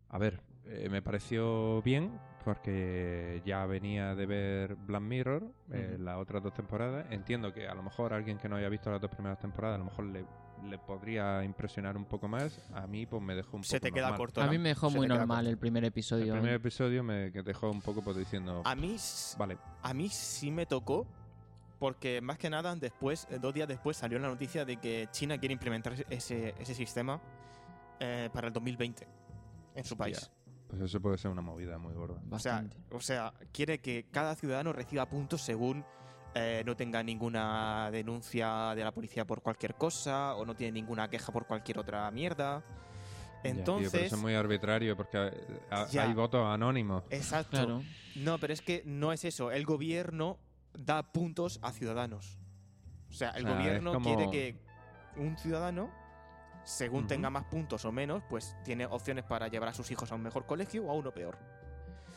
A 0.10 0.20
ver, 0.20 0.42
eh, 0.66 0.90
me 0.92 1.02
pareció 1.02 1.82
bien 1.82 2.20
porque 2.46 3.42
ya 3.44 3.66
venía 3.66 4.14
de 4.14 4.26
ver 4.28 4.76
Black 4.76 5.02
Mirror, 5.02 5.52
eh, 5.72 5.98
las 6.00 6.18
otras 6.18 6.44
dos 6.44 6.54
temporadas. 6.54 7.08
Entiendo 7.10 7.52
que 7.52 7.68
a 7.68 7.74
lo 7.74 7.82
mejor 7.82 8.14
alguien 8.14 8.38
que 8.38 8.48
no 8.48 8.58
haya 8.58 8.70
visto 8.70 8.92
las 8.92 9.02
dos 9.02 9.10
primeras 9.10 9.40
temporadas, 9.40 9.76
a 9.76 9.80
lo 9.80 9.86
mejor 9.86 10.06
le, 10.06 10.24
le 10.64 10.78
podría 10.78 11.44
impresionar 11.44 11.98
un 11.98 12.06
poco 12.06 12.28
más. 12.28 12.60
A 12.74 12.88
mí 12.88 13.06
pues 13.06 13.22
me 13.22 13.36
dejó 13.36 13.58
un 13.58 13.64
Se 13.64 13.80
poco 13.80 13.88
te 13.88 13.92
queda 13.92 14.10
normal. 14.10 14.18
corto. 14.20 14.42
A 14.42 14.48
mí 14.48 14.58
me 14.58 14.70
dejó 14.70 14.90
Se 14.90 14.98
muy 14.98 15.08
normal 15.08 15.48
el 15.48 15.58
primer 15.58 15.84
episodio. 15.86 16.34
El 16.34 16.40
primer 16.40 16.56
episodio 16.56 17.04
me 17.04 17.32
que 17.32 17.42
dejó 17.44 17.70
un 17.70 17.82
poco 17.82 18.02
pues, 18.02 18.18
diciendo... 18.18 18.62
A 18.66 18.76
mí, 18.76 18.96
Vale, 19.38 19.58
a 19.82 19.94
mí 19.94 20.10
sí 20.10 20.52
me 20.52 20.66
tocó 20.66 21.08
porque 21.80 22.22
más 22.22 22.38
que 22.38 22.50
nada 22.50 22.76
después, 22.76 23.28
eh, 23.32 23.40
dos 23.40 23.54
días 23.54 23.68
después 23.68 23.98
salió 23.98 24.20
la 24.20 24.28
noticia 24.28 24.66
de 24.66 24.78
que 24.78 25.08
China 25.12 25.40
quiere 25.40 25.54
implementar 25.54 25.94
ese, 26.10 26.54
ese 26.60 26.76
sistema 26.76 27.20
eh, 28.00 28.30
para 28.32 28.48
el 28.48 28.54
2020 28.54 29.08
en 29.76 29.84
su 29.84 29.98
país. 29.98 30.32
Pues 30.68 30.82
eso 30.84 31.02
puede 31.02 31.18
ser 31.18 31.32
una 31.32 31.42
movida 31.42 31.78
muy 31.78 31.94
gorda. 31.94 32.22
O 32.30 32.40
sea, 32.40 32.64
o 32.92 33.02
sea, 33.02 33.34
quiere 33.52 33.80
que 33.80 34.06
cada 34.12 34.36
ciudadano 34.36 34.74
reciba 34.74 35.10
puntos 35.10 35.42
según 35.42 35.84
eh, 36.34 36.64
no 36.66 36.76
tenga 36.76 37.04
ninguna 37.04 37.90
denuncia 37.92 38.74
de 38.76 38.84
la 38.84 38.92
policía 38.92 39.26
por 39.26 39.42
cualquier 39.42 39.76
cosa 39.76 40.36
o 40.36 40.46
no 40.46 40.56
tiene 40.56 40.72
ninguna 40.74 41.10
queja 41.10 41.32
por 41.32 41.46
cualquier 41.46 41.80
otra 41.80 42.10
mierda. 42.12 42.64
Ya, 42.64 43.42
tío, 43.44 43.52
Entonces, 43.60 43.92
pero 43.92 44.04
eso 44.06 44.16
es 44.16 44.22
muy 44.22 44.36
arbitrario 44.36 44.96
porque 44.96 45.18
ha- 45.72 45.88
Ya. 45.88 46.04
hay 46.04 46.14
votos 46.14 46.46
anónimos. 46.46 47.04
exacto. 47.10 47.52
Claro. 47.58 47.84
No, 48.16 48.38
pero 48.38 48.54
es 48.54 48.62
que 48.62 48.84
no 48.86 49.12
es 49.14 49.26
eso. 49.26 49.52
El 49.52 49.66
gobierno 49.66 50.38
da 50.74 51.04
puntos 51.12 51.60
a 51.62 51.72
ciudadanos. 51.72 52.38
O 53.10 53.14
sea, 53.14 53.32
el 53.32 53.46
Ah, 53.48 53.54
gobierno 53.56 53.94
como- 53.94 54.06
quiere 54.16 54.30
que 54.32 54.60
un 55.18 55.38
ciudadano, 55.38 55.90
según 56.64 57.08
tenga 57.08 57.30
más 57.30 57.44
puntos 57.46 57.84
o 57.86 57.92
menos, 57.92 58.24
pues 58.30 58.56
tiene 58.64 58.86
opciones 58.86 59.26
para 59.26 59.48
llevar 59.50 59.70
a 59.70 59.74
sus 59.74 59.90
hijos 59.92 60.12
a 60.12 60.16
un 60.16 60.22
mejor 60.22 60.46
colegio 60.46 60.86
o 60.86 60.92
a 60.92 60.94
uno 60.94 61.12
peor. 61.12 61.38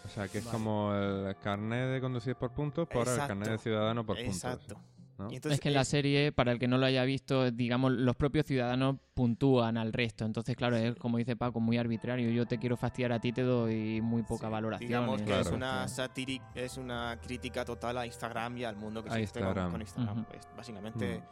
O 0.04 0.08
sea, 0.08 0.28
que 0.28 0.38
es 0.38 0.44
Vale. 0.44 0.58
como 0.58 0.94
el 0.94 1.36
carnet 1.36 1.88
de 1.92 2.00
conducir 2.00 2.36
por 2.36 2.52
puntos, 2.52 2.86
por 2.88 3.08
el 3.08 3.16
carnet 3.16 3.48
de 3.48 3.54
Exacto. 3.54 3.62
ciudadano 3.62 4.04
por 4.04 4.16
puntos. 4.16 4.34
Exacto. 4.36 4.76
¿no? 5.16 5.30
Y 5.30 5.36
entonces 5.36 5.54
es 5.58 5.60
que 5.60 5.68
en 5.68 5.74
la 5.74 5.84
serie, 5.84 6.32
para 6.32 6.50
el 6.50 6.58
que 6.58 6.66
no 6.66 6.76
lo 6.76 6.86
haya 6.86 7.04
visto, 7.04 7.50
digamos, 7.52 7.92
los 7.92 8.16
propios 8.16 8.46
ciudadanos 8.46 8.96
puntúan 9.14 9.76
al 9.76 9.92
resto. 9.92 10.24
Entonces, 10.24 10.56
claro, 10.56 10.76
es 10.76 10.96
como 10.96 11.18
dice 11.18 11.36
Paco, 11.36 11.60
muy 11.60 11.78
arbitrario. 11.78 12.30
Yo 12.30 12.46
te 12.46 12.58
quiero 12.58 12.76
fastidiar 12.76 13.12
a 13.12 13.20
ti, 13.20 13.32
te 13.32 13.42
doy 13.42 14.00
muy 14.02 14.24
poca 14.24 14.48
Sí, 14.48 14.52
valoración. 14.52 14.88
Digamos 14.88 15.20
que 15.20 15.26
Claro. 15.26 15.40
es 15.42 15.50
una 15.52 15.86
satíric, 15.88 16.42
es 16.56 16.76
una 16.78 17.16
crítica 17.22 17.64
total 17.64 17.96
a 17.98 18.06
Instagram 18.06 18.58
y 18.58 18.64
al 18.64 18.74
mundo 18.76 19.04
que 19.04 19.10
A 19.10 19.18
existe 19.18 19.38
con- 19.38 19.48
Instagram. 19.48 19.70
con, 19.72 19.80
Instagram. 19.82 20.18
Ujú. 20.18 20.26
Pues, 20.30 20.48
básicamente 20.56 21.22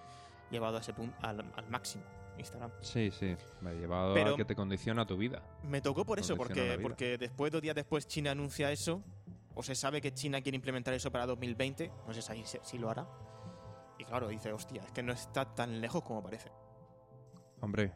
llevado 0.51 0.77
a 0.77 0.81
ese 0.81 0.95
punto 0.95 1.16
al, 1.20 1.41
al 1.57 1.68
máximo 1.68 2.05
Instagram. 2.39 2.70
Sí, 2.80 3.11
sí. 3.11 3.37
Me 3.61 3.70
ha 3.70 3.74
llevado 3.74 4.14
Pero- 4.14 4.35
a 4.35 4.37
que 4.37 4.45
te 4.45 4.55
condiciona 4.57 5.07
tu 5.07 5.16
vida. 5.16 5.43
Me 5.64 5.80
tocó 5.80 6.05
por 6.05 6.18
eso, 6.18 6.37
porque, 6.37 6.78
porque 6.80 7.18
después, 7.18 7.53
dos 7.53 7.61
días 7.62 7.74
después, 7.74 8.07
China 8.07 8.30
anuncia 8.33 8.70
eso, 8.72 9.03
o 9.55 9.62
se 9.62 9.74
sabe 9.74 10.01
que 10.01 10.12
China 10.14 10.41
quiere 10.41 10.57
implementar 10.57 10.95
eso 10.95 11.11
para 11.11 11.26
2020, 11.26 11.91
no 12.07 12.12
sé 12.14 12.22
si, 12.22 12.45
si 12.62 12.78
lo 12.78 12.89
hará. 12.91 13.07
Y 13.99 14.05
claro, 14.05 14.28
dice, 14.28 14.53
hostia, 14.53 14.83
es 14.83 14.91
que 14.93 15.03
no 15.03 15.12
está 15.12 15.45
tan 15.55 15.80
lejos 15.80 16.03
como 16.03 16.22
parece. 16.22 16.51
Hombre, 17.61 17.93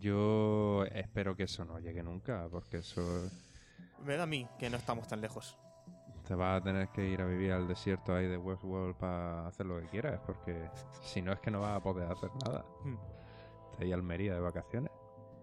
yo 0.00 0.84
espero 0.86 1.36
que 1.36 1.44
eso 1.44 1.64
no 1.64 1.78
llegue 1.78 2.02
nunca, 2.02 2.48
porque 2.50 2.78
eso 2.78 3.02
Me 4.04 4.16
da 4.16 4.24
a 4.24 4.26
mí 4.26 4.48
que 4.58 4.68
no 4.70 4.76
estamos 4.76 5.06
tan 5.06 5.20
lejos. 5.20 5.56
te 6.26 6.34
vas 6.34 6.60
a 6.60 6.64
tener 6.64 6.88
que 6.88 7.06
ir 7.08 7.20
a 7.22 7.24
vivir 7.26 7.52
al 7.52 7.66
desierto 7.68 8.14
ahí 8.14 8.26
de 8.26 8.36
Westworld 8.36 8.96
para 8.96 9.46
hacer 9.46 9.66
lo 9.66 9.80
que 9.80 9.86
quieras, 9.86 10.20
porque 10.26 10.68
si 11.02 11.22
no 11.22 11.32
es 11.32 11.40
que 11.40 11.50
no 11.50 11.60
vas 11.60 11.76
a 11.76 11.82
poder 11.82 12.10
hacer 12.10 12.30
nada. 12.44 12.64
Hmm. 13.78 13.80
Te 13.80 13.86
ir 13.86 13.92
a 13.92 13.96
Almería 13.96 14.34
de 14.34 14.40
vacaciones, 14.40 14.90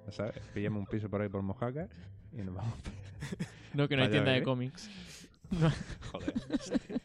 ¿sabes? 0.09 0.38
Pillamos 0.53 0.79
un 0.79 0.86
piso 0.86 1.09
por 1.09 1.21
ahí 1.21 1.29
por 1.29 1.41
Mojácar 1.41 1.89
y 2.33 2.38
nos 2.38 2.55
vamos. 2.55 2.73
No, 3.73 3.88
que 3.88 3.95
no 3.95 4.03
hay 4.03 4.09
tienda 4.09 4.31
de 4.31 4.43
cómics. 4.43 4.89
Joder. 6.11 6.33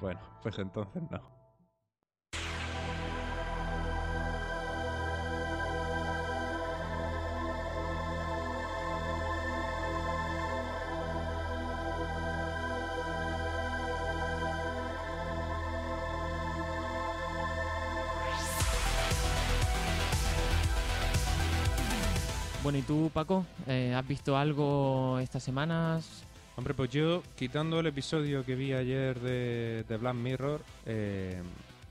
bueno, 0.00 0.20
pues 0.42 0.58
entonces 0.58 1.02
no. 1.10 1.33
Tú, 22.84 23.10
Paco? 23.12 23.46
Eh, 23.66 23.94
¿Has 23.96 24.06
visto 24.06 24.36
algo 24.36 25.18
estas 25.18 25.42
semanas? 25.42 26.24
Hombre, 26.56 26.74
pues 26.74 26.90
yo, 26.90 27.22
quitando 27.36 27.80
el 27.80 27.86
episodio 27.86 28.44
que 28.44 28.54
vi 28.54 28.72
ayer 28.72 29.18
de, 29.20 29.84
de 29.88 29.96
Black 29.96 30.14
Mirror, 30.14 30.62
eh, 30.86 31.42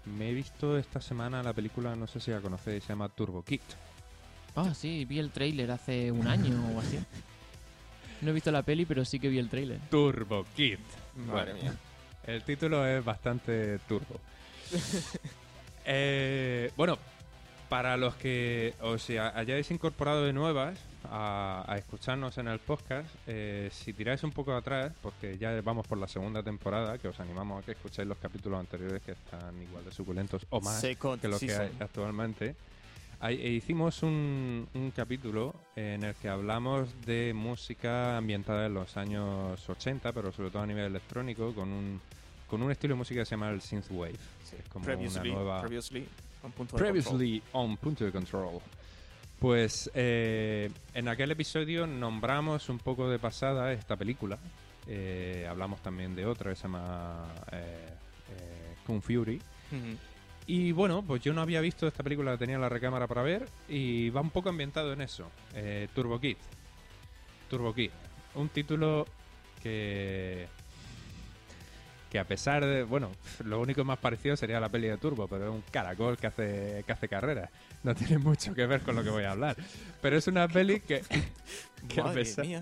me 0.05 0.29
he 0.29 0.33
visto 0.33 0.77
esta 0.77 1.01
semana 1.01 1.43
la 1.43 1.53
película, 1.53 1.95
no 1.95 2.07
sé 2.07 2.19
si 2.19 2.31
la 2.31 2.39
conocéis, 2.39 2.83
se 2.83 2.89
llama 2.89 3.09
Turbo 3.09 3.43
Kid. 3.43 3.61
Ah, 4.55 4.73
sí, 4.73 5.05
vi 5.05 5.19
el 5.19 5.31
tráiler 5.31 5.71
hace 5.71 6.11
un 6.11 6.27
año 6.27 6.55
o 6.75 6.79
así. 6.79 6.99
No 8.21 8.29
he 8.29 8.33
visto 8.33 8.51
la 8.51 8.61
peli, 8.61 8.85
pero 8.85 9.03
sí 9.03 9.19
que 9.19 9.27
vi 9.27 9.39
el 9.39 9.49
tráiler. 9.49 9.79
Turbo 9.89 10.45
Kid. 10.55 10.79
Madre 11.27 11.55
mía. 11.55 11.75
El 12.25 12.43
título 12.43 12.85
es 12.87 13.03
bastante 13.03 13.79
turbo. 13.79 14.19
Eh, 15.85 16.71
bueno, 16.77 16.97
para 17.73 17.97
los 17.97 18.13
que 18.13 18.75
os 18.81 19.09
hayáis 19.09 19.71
incorporado 19.71 20.23
de 20.25 20.31
nuevas 20.31 20.77
a, 21.09 21.65
a 21.67 21.75
escucharnos 21.79 22.37
en 22.37 22.47
el 22.47 22.59
podcast, 22.59 23.09
eh, 23.25 23.67
si 23.73 23.93
tiráis 23.93 24.23
un 24.23 24.31
poco 24.31 24.53
atrás, 24.53 24.93
porque 25.01 25.39
ya 25.39 25.59
vamos 25.61 25.87
por 25.87 25.97
la 25.97 26.07
segunda 26.07 26.43
temporada, 26.43 26.99
que 26.99 27.07
os 27.07 27.19
animamos 27.19 27.63
a 27.63 27.65
que 27.65 27.71
escuchéis 27.71 28.07
los 28.07 28.19
capítulos 28.19 28.59
anteriores 28.59 29.01
que 29.01 29.13
están 29.13 29.59
igual 29.59 29.83
de 29.83 29.91
suculentos 29.91 30.45
o 30.51 30.61
más 30.61 30.81
Second 30.81 31.19
que 31.19 31.27
lo 31.27 31.39
que 31.39 31.51
hay 31.51 31.71
actualmente. 31.79 32.55
E 33.23 33.49
hicimos 33.49 34.03
un, 34.03 34.67
un 34.75 34.91
capítulo 34.91 35.55
en 35.75 36.03
el 36.03 36.13
que 36.13 36.29
hablamos 36.29 36.89
de 37.07 37.33
música 37.33 38.17
ambientada 38.17 38.67
en 38.67 38.75
los 38.75 38.97
años 38.97 39.67
80, 39.67 40.13
pero 40.13 40.31
sobre 40.31 40.51
todo 40.51 40.61
a 40.61 40.67
nivel 40.67 40.85
electrónico, 40.85 41.51
con 41.55 41.69
un, 41.69 41.99
con 42.47 42.61
un 42.61 42.69
estilo 42.69 42.93
de 42.93 42.99
música 42.99 43.21
que 43.21 43.25
se 43.25 43.31
llama 43.31 43.49
el 43.49 43.61
synthwave. 43.63 44.19
Sí. 44.43 44.57
Es 44.59 44.69
como 44.69 44.85
Previously, 44.85 45.31
una 45.31 45.39
nueva... 45.39 45.61
previously, 45.61 46.07
on 46.43 46.51
punto 46.51 46.75
de 46.75 46.83
Previously 46.83 47.41
on 47.53 47.77
Punto 47.77 48.05
de 48.05 48.11
Control. 48.11 48.59
Pues 49.39 49.91
eh, 49.93 50.69
en 50.93 51.07
aquel 51.07 51.31
episodio 51.31 51.85
nombramos 51.85 52.69
un 52.69 52.77
poco 52.77 53.09
de 53.09 53.19
pasada 53.19 53.73
esta 53.73 53.97
película. 53.97 54.37
Eh, 54.87 55.47
hablamos 55.49 55.81
también 55.81 56.15
de 56.15 56.25
otra 56.25 56.51
que 56.51 56.55
se 56.55 56.63
llama 56.63 57.25
eh, 57.51 57.89
eh, 58.29 58.75
Kung 58.85 59.01
Fury. 59.01 59.41
Y 60.45 60.71
bueno, 60.71 61.01
pues 61.01 61.21
yo 61.21 61.33
no 61.33 61.41
había 61.41 61.61
visto 61.61 61.87
esta 61.87 62.03
película, 62.03 62.31
la 62.31 62.37
tenía 62.37 62.55
en 62.55 62.61
la 62.61 62.69
recámara 62.69 63.07
para 63.07 63.23
ver 63.23 63.47
y 63.67 64.09
va 64.09 64.21
un 64.21 64.29
poco 64.29 64.49
ambientado 64.49 64.93
en 64.93 65.01
eso. 65.01 65.29
Turbo 65.95 66.19
Kid. 66.19 66.37
Turbo 67.49 67.73
Kid. 67.73 67.91
Un 68.35 68.49
título 68.49 69.07
que... 69.61 70.47
Que 72.13 72.19
a 72.19 72.25
pesar 72.25 72.63
de... 72.63 72.83
Bueno, 72.83 73.11
lo 73.43 73.59
único 73.59 73.83
más 73.83 73.97
parecido 73.97 74.37
sería 74.37 74.59
la 74.59 74.69
peli 74.69 74.87
de 74.87 74.97
Turbo, 74.97 75.27
pero 75.27 75.45
es 75.45 75.49
un 75.51 75.63
caracol 75.71 76.15
que 76.15 76.27
hace, 76.27 76.83
que 76.85 76.91
hace 76.93 77.07
carreras. 77.09 77.49
No 77.81 77.95
tiene 77.95 78.19
mucho 78.19 78.53
que 78.53 78.67
ver 78.67 78.81
con 78.81 78.95
lo 78.95 79.03
que 79.03 79.09
voy 79.09 79.23
a 79.23 79.31
hablar. 79.31 79.57
Pero 79.99 80.15
es 80.17 80.27
una 80.27 80.47
peli 80.47 80.79
que... 80.79 81.01
que 81.89 81.99
a 81.99 82.03
Madre 82.03 82.21
pesar- 82.21 82.45
mía. 82.45 82.61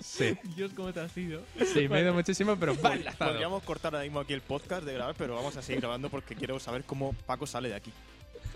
Sí, 0.00 0.36
Dios, 0.56 0.72
¿cómo 0.74 0.92
te 0.92 0.98
has 1.00 1.16
ido? 1.16 1.40
sí, 1.72 1.88
me 1.88 2.00
he 2.00 2.02
ido 2.02 2.12
muchísimo, 2.12 2.56
pero 2.56 2.72
enlazado. 2.72 3.30
Podríamos 3.30 3.62
cortar 3.62 3.94
ahora 3.94 4.04
mismo 4.04 4.18
aquí 4.20 4.32
el 4.32 4.40
podcast 4.42 4.82
de 4.84 4.92
grabar, 4.94 5.14
pero 5.16 5.36
vamos 5.36 5.56
a 5.56 5.62
seguir 5.62 5.80
grabando 5.80 6.10
porque 6.10 6.34
quiero 6.34 6.58
saber 6.58 6.82
cómo 6.82 7.12
Paco 7.26 7.46
sale 7.46 7.68
de 7.68 7.76
aquí. 7.76 7.92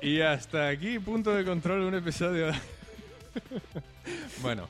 Y 0.03 0.21
hasta 0.21 0.69
aquí, 0.69 0.99
punto 0.99 1.31
de 1.33 1.45
control, 1.45 1.83
un 1.83 1.95
episodio. 1.95 2.49
bueno, 4.43 4.69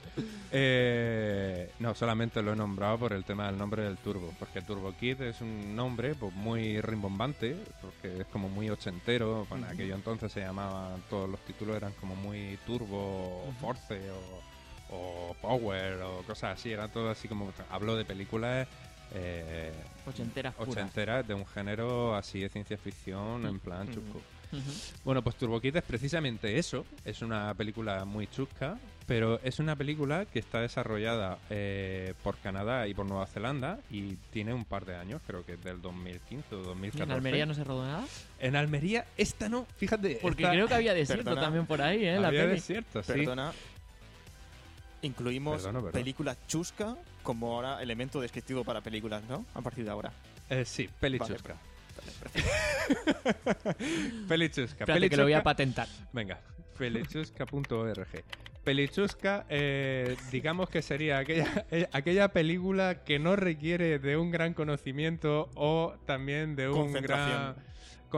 eh, 0.51 1.71
no, 1.79 1.95
solamente 1.95 2.43
lo 2.43 2.53
he 2.53 2.57
nombrado 2.57 2.99
por 2.99 3.13
el 3.13 3.25
tema 3.25 3.47
del 3.47 3.59
nombre 3.59 3.83
del 3.83 3.97
Turbo, 3.99 4.33
porque 4.39 4.63
Turbo 4.63 4.95
Kid 4.97 5.21
es 5.23 5.41
un 5.41 5.75
nombre 5.75 6.15
pues, 6.15 6.33
muy 6.35 6.81
rimbombante, 6.81 7.57
porque 7.81 8.21
es 8.23 8.27
como 8.29 8.49
muy 8.49 8.71
ochentero, 8.71 9.47
bueno, 9.49 9.67
aquello 9.69 9.95
entonces 9.95 10.33
se 10.33 10.41
llamaban, 10.41 11.03
todos 11.11 11.29
los 11.29 11.41
títulos 11.41 11.77
eran 11.77 11.93
como 11.95 12.15
muy 12.17 12.59
Turbo. 12.67 13.53
Force, 13.61 14.01
o, 14.11 14.95
o 14.95 15.35
Power, 15.41 16.03
o 16.03 16.23
cosas 16.23 16.59
así, 16.59 16.73
era 16.73 16.89
todo 16.89 17.11
así 17.11 17.29
como, 17.29 17.53
hablo 17.71 17.97
de 17.97 18.05
películas... 18.05 18.69
Eh, 19.17 19.73
Ochenteras 20.07 20.55
ochenteras 20.59 21.27
de 21.27 21.35
un 21.35 21.47
género 21.47 22.17
así 22.17 22.41
de 22.41 22.49
ciencia 22.49 22.77
ficción 22.77 23.47
en 23.47 23.61
plan 23.61 23.89
Ujú. 23.89 24.21
Bueno, 25.05 25.23
pues 25.23 25.37
Turbo 25.37 25.61
Kid 25.61 25.77
es 25.77 25.83
precisamente 25.83 26.59
eso. 26.59 26.85
Es 27.05 27.23
una 27.23 27.53
película 27.55 28.05
muy 28.05 28.27
chusca, 28.29 28.79
pero 29.07 29.39
es 29.43 29.59
una 29.59 29.77
película 29.77 30.25
que 30.27 30.39
está 30.39 30.61
desarrollada 30.61 31.39
eh, 31.51 32.15
por 32.23 32.37
Canadá 32.39 32.87
y 32.89 32.95
por 32.95 33.07
Nueva 33.07 33.27
Zelanda 33.27 33.79
y 33.91 34.17
tiene 34.33 34.55
un 34.55 34.65
par 34.65 34.85
de 34.87 34.97
años, 34.97 35.21
creo 35.27 35.45
que 35.45 35.53
es 35.55 35.63
del 35.65 35.81
2015 35.83 36.55
o 36.55 36.61
¿Y 36.61 36.65
2014. 36.65 37.03
¿En 37.05 37.11
Almería 37.13 37.47
no 37.47 37.55
se 37.55 37.65
rodó 37.65 37.85
nada? 37.85 38.05
En 38.39 38.57
Almería, 38.57 39.05
esta 39.17 39.49
no, 39.49 39.67
fíjate. 39.77 40.19
Porque 40.23 40.43
esta- 40.43 40.53
creo 40.55 40.69
que 40.69 40.75
había 40.75 40.95
desierto 40.95 41.25
Perdona. 41.25 41.41
también 41.43 41.67
por 41.67 41.83
ahí, 41.83 42.05
¿eh? 42.05 42.19
La 42.19 42.29
había 42.29 42.43
peli. 42.43 42.55
desierto, 42.55 43.03
sí. 43.03 43.13
Perdona. 43.13 43.53
Incluimos 45.03 45.69
película 45.93 46.35
chusca 46.47 46.97
como 47.23 47.55
ahora 47.55 47.83
elemento 47.83 48.21
descriptivo 48.21 48.65
para 48.65 48.81
películas, 48.81 49.23
¿no? 49.29 49.45
A 49.55 49.61
partir 49.61 49.85
de 49.85 49.91
ahora. 49.91 50.13
Eh, 50.49 50.65
sí, 50.65 50.89
peli 50.99 51.19
Vale, 51.19 51.35
chusca. 51.35 51.49
perfecto. 51.55 51.74
peli 54.29 54.49
chusca. 54.51 54.85
Espérate, 54.85 54.93
peli 54.95 55.11
que 55.11 55.17
lo 55.17 55.25
voy 55.25 55.35
a 55.35 55.43
patentar. 55.43 55.89
Venga, 56.13 56.41
pelichusca.org. 56.79 58.25
Pelichusca, 58.65 59.45
eh, 59.51 60.17
digamos 60.33 60.71
que 60.71 60.81
sería 60.81 61.19
aquella, 61.19 61.67
eh, 61.71 61.87
aquella 61.93 62.29
película 62.29 63.05
que 63.05 63.19
no 63.19 63.37
requiere 63.37 63.99
de 63.99 64.17
un 64.17 64.31
gran 64.31 64.55
conocimiento 64.55 65.51
o 65.55 65.95
también 66.07 66.57
de 66.57 66.71
un 66.71 66.93
gran 66.95 67.57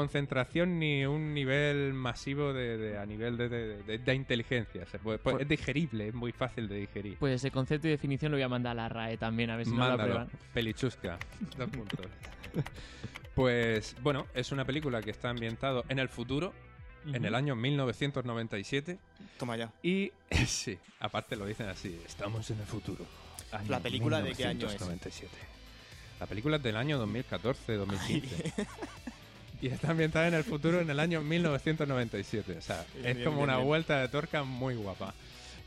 concentración 0.01 0.79
ni 0.79 1.07
un 1.07 1.33
nivel 1.33 1.95
masivo 1.95 2.53
de, 2.53 2.77
de- 2.77 2.99
a 2.99 3.07
nivel 3.07 3.39
de, 3.39 3.49
de- 3.49 3.83
de- 3.83 3.99
de 3.99 4.15
inteligencia. 4.15 4.85
Se 4.87 4.99
puede- 4.99 5.19
pues, 5.19 5.33
Por- 5.33 5.43
es 5.43 5.49
digerible, 5.49 6.09
es 6.09 6.15
muy 6.15 6.33
fácil 6.33 6.69
de 6.69 6.77
digerir. 6.77 7.17
Pues 7.19 7.35
ese 7.37 7.51
concepto 7.51 7.89
y 7.89 7.91
definición 7.93 8.31
lo 8.31 8.37
voy 8.37 8.43
a 8.43 8.49
mandar 8.49 8.73
a 8.73 8.75
la 8.75 8.89
RAE 8.91 9.17
también, 9.17 9.49
a 9.51 9.57
ver 9.57 9.65
si 9.65 9.73
no 9.73 9.79
lo 9.79 9.83
Mándalo, 9.89 10.03
aprueban. 10.21 10.29
pelichusca. 10.53 11.19
Dos 11.57 11.71
puntos. 11.71 12.07
Pues 13.35 13.97
bueno, 14.03 14.27
es 14.35 14.53
una 14.53 14.65
película 14.67 15.01
que 15.03 15.11
está 15.11 15.31
ambientado 15.31 15.85
en 15.89 15.99
el 15.99 16.09
futuro, 16.11 16.53
en 17.13 17.25
el 17.25 17.35
año 17.35 17.57
1997. 17.57 18.99
Toma 19.39 19.57
ya. 19.57 19.73
Y 19.83 20.13
sí, 20.47 20.79
aparte 21.01 21.37
lo 21.37 21.47
dicen 21.47 21.69
así, 21.69 21.99
estamos 22.07 22.51
en 22.51 22.61
el 22.61 22.67
futuro. 22.67 23.05
Año 23.53 23.71
¿La 23.71 23.81
película 23.81 24.21
de 24.21 24.35
qué 24.35 24.45
año 24.45 24.67
es? 24.67 24.75
1997. 24.81 25.31
La 26.21 26.27
película 26.27 26.57
es 26.57 26.63
del 26.63 26.77
año 26.77 26.99
2014-2015. 27.07 28.67
y 29.61 29.69
está 29.69 29.91
ambientada 29.91 30.29
en 30.29 30.35
el 30.35 30.45
futuro 30.45 30.81
en 30.81 30.91
el 30.91 31.01
año 31.01 31.23
1997. 31.23 32.57
O 32.59 32.61
sea, 32.61 32.85
es 32.97 33.03
bien, 33.03 33.25
como 33.25 33.39
bien, 33.39 33.45
una 33.45 33.57
bien. 33.57 33.67
vuelta 33.67 34.01
de 34.01 34.09
torca 34.09 34.45
muy 34.45 34.75
guapa. 34.75 35.15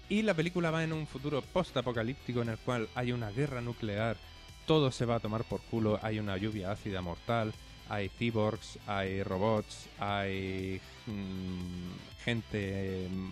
Y 0.09 0.23
la 0.23 0.33
película 0.33 0.71
va 0.71 0.83
en 0.83 0.93
un 0.93 1.05
futuro 1.05 1.41
post-apocalíptico 1.41 2.41
en 2.41 2.49
el 2.49 2.57
cual 2.57 2.89
hay 2.95 3.11
una 3.11 3.29
guerra 3.29 3.61
nuclear, 3.61 4.17
todo 4.65 4.91
se 4.91 5.05
va 5.05 5.15
a 5.15 5.19
tomar 5.19 5.43
por 5.43 5.61
culo, 5.61 5.99
hay 6.01 6.19
una 6.19 6.37
lluvia 6.37 6.71
ácida 6.71 7.01
mortal, 7.01 7.53
hay 7.89 8.09
cyborgs, 8.09 8.79
hay 8.87 9.21
robots, 9.23 9.87
hay 9.99 10.81
mm, 11.05 12.23
gente 12.23 13.07
mm, 13.09 13.29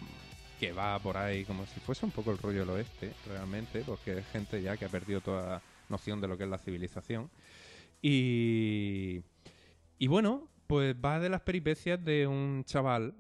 que 0.60 0.72
va 0.72 1.00
por 1.00 1.18
ahí 1.18 1.46
como 1.46 1.66
si 1.66 1.80
fuese 1.80 2.06
un 2.06 2.12
poco 2.12 2.32
el 2.32 2.38
rollo 2.38 2.62
del 2.62 2.70
oeste, 2.72 3.14
realmente, 3.28 3.84
porque 3.86 4.20
es 4.20 4.28
gente 4.28 4.62
ya 4.62 4.78
que 4.78 4.86
ha 4.86 4.90
perdido 4.90 5.22
toda 5.22 5.62
noción 5.90 6.22
de 6.22 6.28
lo 6.28 6.38
que 6.38 6.44
es 6.44 6.50
la 6.50 6.58
civilización. 6.58 7.30
Y, 8.02 9.22
y 9.98 10.08
bueno, 10.08 10.48
pues 10.68 10.96
va 10.96 11.20
de 11.20 11.30
las 11.30 11.42
peripecias 11.42 12.04
de 12.04 12.28
un 12.28 12.64
chaval 12.66 13.14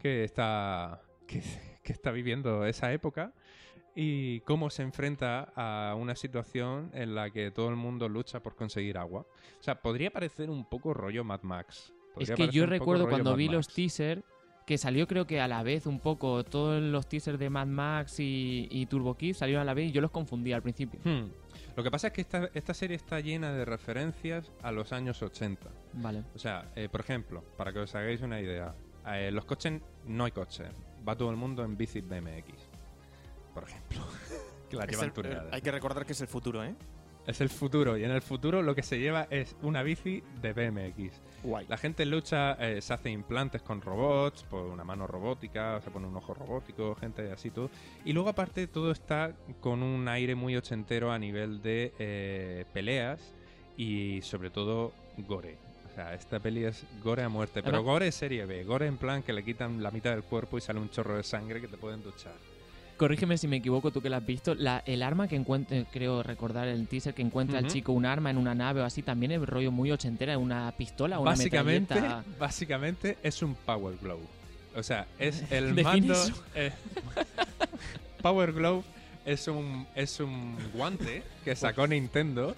que 0.00 0.24
está, 0.24 1.02
que, 1.26 1.42
que 1.82 1.92
está 1.92 2.10
viviendo 2.10 2.64
esa 2.66 2.92
época 2.92 3.32
y 3.94 4.40
cómo 4.40 4.70
se 4.70 4.82
enfrenta 4.82 5.52
a 5.54 5.94
una 5.94 6.14
situación 6.14 6.90
en 6.94 7.14
la 7.14 7.30
que 7.30 7.50
todo 7.50 7.68
el 7.68 7.76
mundo 7.76 8.08
lucha 8.08 8.40
por 8.42 8.54
conseguir 8.54 8.98
agua. 8.98 9.26
O 9.58 9.62
sea, 9.62 9.80
podría 9.82 10.10
parecer 10.10 10.50
un 10.50 10.64
poco 10.64 10.94
rollo 10.94 11.24
Mad 11.24 11.42
Max. 11.42 11.92
Es 12.18 12.30
que 12.30 12.48
yo 12.48 12.66
recuerdo 12.66 13.08
cuando 13.08 13.30
Mad 13.30 13.36
vi 13.36 13.48
los 13.48 13.68
teasers 13.68 14.22
que 14.66 14.78
salió 14.78 15.08
creo 15.08 15.26
que 15.26 15.40
a 15.40 15.48
la 15.48 15.62
vez 15.64 15.86
un 15.86 15.98
poco 15.98 16.44
todos 16.44 16.80
los 16.80 17.08
teasers 17.08 17.38
de 17.38 17.50
Mad 17.50 17.66
Max 17.66 18.20
y, 18.20 18.68
y 18.70 18.86
Turbo 18.86 19.16
Kid 19.16 19.34
salieron 19.34 19.62
a 19.62 19.64
la 19.64 19.74
vez 19.74 19.88
y 19.88 19.92
yo 19.92 20.00
los 20.00 20.12
confundí 20.12 20.52
al 20.52 20.62
principio. 20.62 21.00
Hmm. 21.02 21.30
Lo 21.76 21.82
que 21.82 21.90
pasa 21.90 22.08
es 22.08 22.12
que 22.12 22.20
esta, 22.22 22.50
esta 22.54 22.74
serie 22.74 22.96
está 22.96 23.20
llena 23.20 23.52
de 23.52 23.64
referencias 23.64 24.50
a 24.62 24.72
los 24.72 24.92
años 24.92 25.22
80. 25.22 25.68
Vale. 25.94 26.24
O 26.34 26.38
sea, 26.38 26.70
eh, 26.76 26.88
por 26.90 27.00
ejemplo, 27.00 27.42
para 27.56 27.72
que 27.72 27.78
os 27.80 27.94
hagáis 27.94 28.20
una 28.20 28.40
idea, 28.40 28.74
eh, 29.06 29.30
los 29.30 29.44
coches 29.44 29.80
no 30.06 30.24
hay 30.24 30.32
coches, 30.32 30.68
va 31.08 31.16
todo 31.16 31.30
el 31.30 31.36
mundo 31.36 31.64
en 31.64 31.76
bici 31.76 32.00
BMX, 32.00 32.52
por 33.54 33.64
ejemplo, 33.64 33.98
que 34.68 34.76
la 34.76 34.84
Es 34.84 34.90
llevan 34.90 35.06
el- 35.06 35.12
tuneadas. 35.12 35.52
hay 35.52 35.62
que 35.62 35.70
recordar 35.72 36.04
que 36.04 36.12
es 36.12 36.20
el 36.20 36.28
futuro, 36.28 36.62
¿eh? 36.64 36.74
Es 37.26 37.40
el 37.40 37.48
futuro 37.48 37.96
y 37.96 38.04
en 38.04 38.10
el 38.10 38.22
futuro 38.22 38.62
lo 38.62 38.74
que 38.74 38.82
se 38.82 38.98
lleva 38.98 39.26
es 39.30 39.54
una 39.62 39.82
bici 39.82 40.22
de 40.42 40.52
BMX. 40.52 41.20
Guay. 41.44 41.66
La 41.68 41.76
gente 41.76 42.04
lucha, 42.04 42.54
eh, 42.54 42.80
se 42.82 42.92
hace 42.92 43.10
implantes 43.10 43.62
con 43.62 43.80
robots, 43.80 44.42
por 44.44 44.62
una 44.66 44.84
mano 44.84 45.06
robótica, 45.06 45.80
se 45.80 45.90
pone 45.90 46.06
un 46.08 46.16
ojo 46.16 46.34
robótico, 46.34 46.94
gente 46.96 47.30
así 47.30 47.50
todo. 47.50 47.70
Y 48.04 48.12
luego 48.12 48.30
aparte 48.30 48.66
todo 48.66 48.90
está 48.90 49.32
con 49.60 49.82
un 49.82 50.08
aire 50.08 50.34
muy 50.34 50.56
ochentero 50.56 51.12
a 51.12 51.18
nivel 51.18 51.62
de 51.62 51.92
eh, 51.98 52.64
peleas 52.72 53.32
y 53.76 54.20
sobre 54.22 54.50
todo 54.50 54.92
gore. 55.18 55.56
O 55.90 55.94
sea, 55.94 56.14
esta 56.14 56.40
peli 56.40 56.64
es 56.64 56.84
gore 57.02 57.22
a 57.22 57.28
muerte, 57.28 57.62
pero 57.62 57.76
Además- 57.76 57.92
gore 57.92 58.12
serie 58.12 58.44
B, 58.46 58.64
gore 58.64 58.86
en 58.86 58.96
plan 58.96 59.22
que 59.22 59.32
le 59.32 59.44
quitan 59.44 59.82
la 59.82 59.90
mitad 59.90 60.10
del 60.12 60.22
cuerpo 60.22 60.56
y 60.58 60.60
sale 60.60 60.80
un 60.80 60.90
chorro 60.90 61.16
de 61.16 61.22
sangre 61.22 61.60
que 61.60 61.68
te 61.68 61.76
pueden 61.76 62.02
duchar. 62.02 62.34
Corrígeme 63.00 63.38
si 63.38 63.48
me 63.48 63.56
equivoco, 63.56 63.90
tú 63.90 64.02
que 64.02 64.10
la 64.10 64.18
has 64.18 64.26
visto. 64.26 64.54
La, 64.54 64.82
el 64.84 65.02
arma 65.02 65.26
que 65.26 65.34
encuentra, 65.34 65.84
creo 65.90 66.22
recordar 66.22 66.68
el 66.68 66.86
teaser, 66.86 67.14
que 67.14 67.22
encuentra 67.22 67.58
el 67.58 67.64
Ujú. 67.64 67.72
chico 67.72 67.92
un 67.92 68.04
arma 68.04 68.28
en 68.28 68.36
una 68.36 68.54
nave 68.54 68.82
o 68.82 68.84
así, 68.84 69.00
también 69.00 69.32
es 69.32 69.40
rollo 69.40 69.72
muy 69.72 69.90
ochentera, 69.90 70.36
una 70.36 70.70
pistola 70.72 71.18
o 71.18 71.22
una 71.22 71.30
Básicamente, 71.30 71.94
metralleta. 71.94 72.24
básicamente 72.38 73.16
es 73.22 73.40
un 73.40 73.54
Power 73.54 73.96
Glove. 74.02 74.20
O 74.76 74.82
sea, 74.82 75.06
es 75.18 75.42
el 75.50 75.82
mando. 75.82 76.14
eh, 76.54 76.72
Power 78.22 78.52
Glove 78.52 78.82
es 79.24 79.48
un, 79.48 79.86
es 79.94 80.20
un 80.20 80.58
guante 80.74 81.22
que 81.42 81.56
sacó 81.56 81.86
Nintendo 81.86 82.54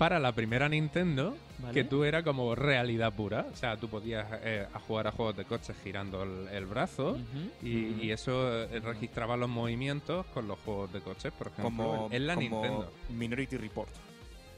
para 0.00 0.18
la 0.18 0.32
primera 0.32 0.66
Nintendo, 0.66 1.36
Vale. 1.58 1.74
que 1.74 1.84
tú 1.84 2.04
era 2.04 2.22
como 2.22 2.54
realidad 2.54 3.12
pura. 3.12 3.44
O 3.52 3.54
sea, 3.54 3.76
tú 3.76 3.90
podías 3.90 4.26
eh, 4.42 4.66
a 4.72 4.80
jugar 4.80 5.06
a 5.08 5.12
juegos 5.12 5.36
de 5.36 5.44
coches 5.44 5.76
girando 5.84 6.22
el, 6.22 6.48
el 6.48 6.64
brazo. 6.64 7.18
Y 7.62 8.10
eso 8.10 8.62
eh, 8.62 8.80
registraba 8.80 9.36
los 9.36 9.50
movimientos 9.50 10.24
con 10.32 10.48
los 10.48 10.58
juegos 10.60 10.90
de 10.94 11.02
coches, 11.02 11.30
por 11.34 11.48
ejemplo, 11.48 11.64
Como, 11.64 12.08
en 12.10 12.26
la 12.26 12.34
como 12.34 12.48
Nintendo. 12.48 12.92
Minority 13.10 13.58
Report. 13.58 13.90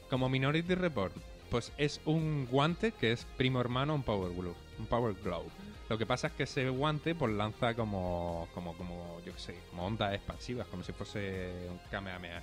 Como 0.09 0.29
Minority 0.29 0.75
Report, 0.75 1.13
pues 1.49 1.73
es 1.77 1.99
un 2.05 2.47
guante 2.49 2.93
que 2.93 3.11
es 3.11 3.25
primo 3.35 3.59
hermano 3.59 3.91
a 3.91 3.95
un 3.97 4.03
Power 4.03 4.31
Glove. 4.33 4.55
Un 4.79 4.85
Power 4.85 5.13
Glove. 5.21 5.49
Lo 5.89 5.97
que 5.97 6.05
pasa 6.05 6.27
es 6.27 6.33
que 6.33 6.43
ese 6.43 6.69
guante 6.69 7.15
pues 7.15 7.33
lanza 7.33 7.73
como, 7.73 8.47
como, 8.53 8.77
como 8.77 9.19
yo 9.25 9.33
qué 9.33 9.39
sé, 9.39 9.55
como 9.71 9.85
ondas 9.85 10.13
expansivas, 10.13 10.67
como 10.67 10.83
si 10.83 10.93
fuese 10.93 11.51
un 11.69 11.79
Kamehameha. 11.91 12.41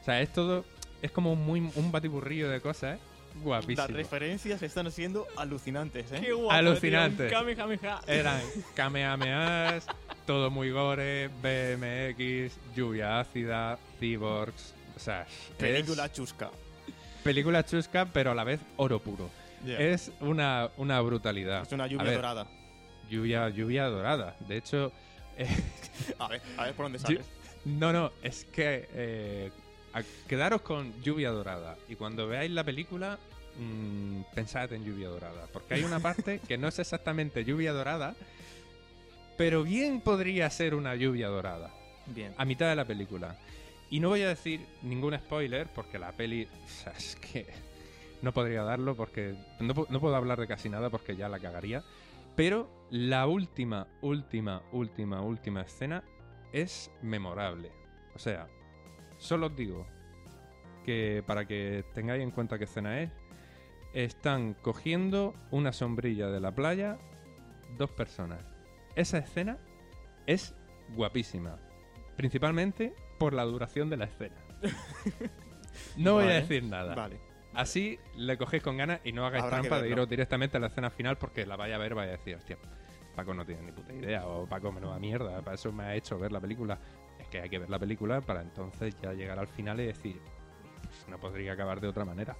O 0.00 0.04
sea, 0.04 0.22
es 0.22 0.32
todo, 0.32 0.64
es 1.02 1.10
como 1.10 1.36
muy, 1.36 1.70
un 1.74 1.92
batiburrillo 1.92 2.48
de 2.48 2.60
cosas, 2.60 2.96
¿eh? 2.96 3.00
Guapísimo. 3.42 3.78
Las 3.88 3.90
referencias 3.90 4.62
están 4.62 4.90
siendo 4.92 5.26
alucinantes, 5.36 6.12
¿eh? 6.12 6.20
Qué 6.20 6.32
guapo, 6.32 6.52
Alucinante. 6.52 7.28
tío, 7.28 7.38
Kamehameha. 7.38 8.00
Eran 8.06 8.40
Kamehamehas, 8.74 9.86
todo 10.26 10.50
muy 10.50 10.70
gore, 10.70 11.28
BMX, 11.42 12.54
lluvia 12.76 13.20
ácida, 13.20 13.78
cyborgs. 13.98 14.74
O 14.96 15.00
sea, 15.00 15.26
Película 15.58 16.06
es 16.06 16.12
chusca. 16.12 16.50
película 17.24 17.64
chusca, 17.64 18.04
pero 18.06 18.30
a 18.32 18.34
la 18.34 18.44
vez 18.44 18.60
oro 18.76 18.98
puro. 18.98 19.30
Yeah. 19.64 19.80
Es 19.80 20.12
una, 20.20 20.70
una 20.76 21.00
brutalidad. 21.00 21.62
Es 21.62 21.72
una 21.72 21.86
lluvia 21.86 22.04
ver, 22.04 22.14
dorada. 22.16 22.46
Lluvia, 23.08 23.48
lluvia 23.48 23.86
dorada. 23.86 24.36
De 24.40 24.58
hecho, 24.58 24.92
eh, 25.38 25.48
A 26.18 26.28
ver, 26.28 26.42
a 26.58 26.64
ver 26.64 26.74
por 26.74 26.84
dónde 26.84 26.98
sales. 26.98 27.24
no, 27.64 27.92
no, 27.92 28.12
es 28.22 28.44
que 28.44 28.88
eh, 28.92 29.50
a- 29.94 30.02
quedaros 30.28 30.62
con 30.62 30.92
lluvia 31.02 31.30
dorada. 31.30 31.76
Y 31.88 31.96
cuando 31.96 32.26
veáis 32.26 32.50
la 32.50 32.64
película, 32.64 33.18
mm, 33.58 34.22
pensad 34.34 34.72
en 34.72 34.84
lluvia 34.84 35.08
dorada. 35.08 35.46
Porque 35.52 35.74
hay 35.74 35.84
una 35.84 36.00
parte 36.00 36.40
que 36.46 36.58
no 36.58 36.68
es 36.68 36.78
exactamente 36.78 37.44
lluvia 37.44 37.72
dorada, 37.72 38.14
pero 39.36 39.62
bien 39.62 40.00
podría 40.00 40.48
ser 40.50 40.74
una 40.74 40.94
lluvia 40.94 41.28
dorada. 41.28 41.70
Bien. 42.06 42.34
A 42.36 42.44
mitad 42.44 42.68
de 42.68 42.76
la 42.76 42.84
película. 42.84 43.36
Y 43.90 44.00
no 44.00 44.08
voy 44.08 44.22
a 44.22 44.28
decir 44.28 44.66
ningún 44.82 45.14
spoiler 45.18 45.68
porque 45.74 45.98
la 45.98 46.12
peli. 46.12 46.48
o 46.64 46.68
sea, 46.68 46.92
es 46.92 47.16
que 47.16 47.46
no 48.22 48.32
podría 48.32 48.62
darlo 48.62 48.94
porque. 48.96 49.34
No, 49.60 49.74
no 49.88 50.00
puedo 50.00 50.16
hablar 50.16 50.38
de 50.40 50.46
casi 50.46 50.68
nada 50.68 50.90
porque 50.90 51.16
ya 51.16 51.28
la 51.28 51.38
cagaría. 51.38 51.82
Pero 52.34 52.68
la 52.90 53.26
última, 53.26 53.86
última, 54.00 54.62
última, 54.72 55.20
última 55.20 55.60
escena 55.62 56.02
es 56.52 56.90
memorable. 57.02 57.70
O 58.14 58.18
sea, 58.18 58.48
solo 59.22 59.46
os 59.46 59.56
digo 59.56 59.86
que 60.84 61.22
para 61.26 61.46
que 61.46 61.84
tengáis 61.94 62.22
en 62.22 62.32
cuenta 62.32 62.58
qué 62.58 62.64
escena 62.64 63.00
es, 63.00 63.10
están 63.92 64.54
cogiendo 64.54 65.34
una 65.50 65.72
sombrilla 65.72 66.28
de 66.28 66.40
la 66.40 66.52
playa 66.52 66.98
dos 67.78 67.90
personas. 67.90 68.44
Esa 68.96 69.18
escena 69.18 69.58
es 70.26 70.54
guapísima. 70.94 71.58
Principalmente 72.16 72.94
por 73.18 73.32
la 73.32 73.44
duración 73.44 73.88
de 73.90 73.96
la 73.96 74.04
escena. 74.06 74.36
No 75.96 76.14
voy 76.14 76.24
a 76.24 76.34
decir 76.34 76.64
nada. 76.64 76.94
Vale. 76.94 77.18
Así 77.54 77.98
le 78.14 78.36
cogéis 78.36 78.62
con 78.62 78.76
ganas 78.76 79.00
y 79.04 79.12
no 79.12 79.24
hagáis 79.26 79.44
Habrá 79.44 79.60
trampa 79.60 79.80
de 79.80 79.88
iros 79.88 80.06
directamente 80.06 80.58
a 80.58 80.60
la 80.60 80.66
escena 80.66 80.90
final 80.90 81.16
porque 81.16 81.46
la 81.46 81.56
vaya 81.56 81.76
a 81.76 81.78
ver, 81.78 81.94
vaya 81.94 82.10
a 82.10 82.16
decir, 82.18 82.36
hostia, 82.36 82.58
Paco 83.16 83.32
no 83.32 83.46
tiene 83.46 83.62
ni 83.62 83.72
puta 83.72 83.94
idea 83.94 84.26
o 84.26 84.46
Paco 84.46 84.70
menuda 84.70 84.98
mierda, 84.98 85.40
para 85.40 85.54
eso 85.54 85.72
me 85.72 85.84
ha 85.84 85.94
hecho 85.94 86.18
ver 86.18 86.30
la 86.30 86.40
película. 86.40 86.78
Que 87.32 87.40
hay 87.40 87.48
que 87.48 87.58
ver 87.58 87.68
la 87.70 87.78
película 87.78 88.20
para 88.20 88.42
entonces 88.42 88.94
ya 89.02 89.12
llegar 89.14 89.38
al 89.38 89.48
final 89.48 89.80
y 89.80 89.86
decir, 89.86 90.20
pues 90.84 91.08
no 91.08 91.18
podría 91.18 91.54
acabar 91.54 91.80
de 91.80 91.88
otra 91.88 92.04
manera. 92.04 92.36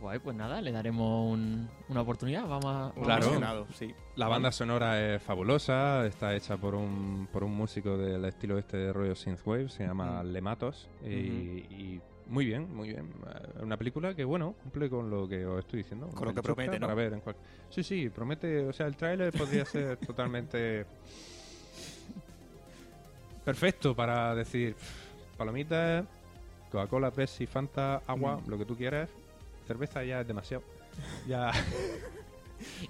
Guay, 0.00 0.18
pues 0.18 0.34
nada, 0.34 0.60
le 0.60 0.72
daremos 0.72 1.30
un- 1.32 1.68
una 1.88 2.00
oportunidad. 2.00 2.48
Vamos 2.48 2.64
a. 2.66 2.92
Un 2.96 3.04
Claro. 3.04 3.66
sí. 3.74 3.94
La 4.16 4.26
banda 4.26 4.50
sonora 4.50 5.00
es 5.14 5.22
fabulosa, 5.22 6.04
está 6.06 6.34
hecha 6.34 6.56
por 6.56 6.74
un, 6.74 7.28
por 7.32 7.44
un 7.44 7.54
músico 7.54 7.96
del 7.96 8.24
estilo 8.24 8.58
este 8.58 8.78
de 8.78 8.92
rollo 8.92 9.14
synthwave, 9.14 9.68
se 9.68 9.86
llama 9.86 10.22
Ujú. 10.22 10.30
Lematos, 10.32 10.88
y, 11.04 11.08
y 11.10 12.00
muy 12.26 12.46
bien, 12.46 12.74
muy 12.74 12.88
bien. 12.88 13.10
Eh, 13.28 13.62
Una 13.62 13.76
película 13.76 14.14
que, 14.14 14.24
bueno, 14.24 14.54
cumple 14.62 14.88
con 14.90 15.08
lo 15.10 15.28
que 15.28 15.44
os 15.46 15.60
estoy 15.60 15.82
diciendo. 15.82 16.08
Con 16.08 16.24
lo 16.28 16.34
que 16.34 16.40
Chusca 16.40 16.54
promete, 16.54 16.80
¿no? 16.80 16.86
Para 16.86 16.94
ver 16.94 17.12
en 17.12 17.20
cual- 17.20 17.36
Sí, 17.68 17.82
sí, 17.84 18.08
promete, 18.08 18.66
o 18.66 18.72
sea, 18.72 18.86
el 18.86 18.96
tráiler 18.96 19.32
podría 19.32 19.64
ser 19.66 19.98
totalmente 19.98 20.84
perfecto 23.44 23.94
para 23.94 24.34
decir 24.34 24.74
"Pff, 24.74 25.36
palomitas, 25.36 26.04
Coca-Cola, 26.70 27.10
Pepsi, 27.10 27.46
Fanta, 27.46 28.02
agua, 28.06 28.36
Mm. 28.44 28.50
lo 28.50 28.58
que 28.58 28.64
tú 28.64 28.76
quieras. 28.76 29.08
Cerveza 29.66 30.02
ya 30.04 30.20
es 30.20 30.26
demasiado. 30.26 30.62
Ya... 31.28 31.50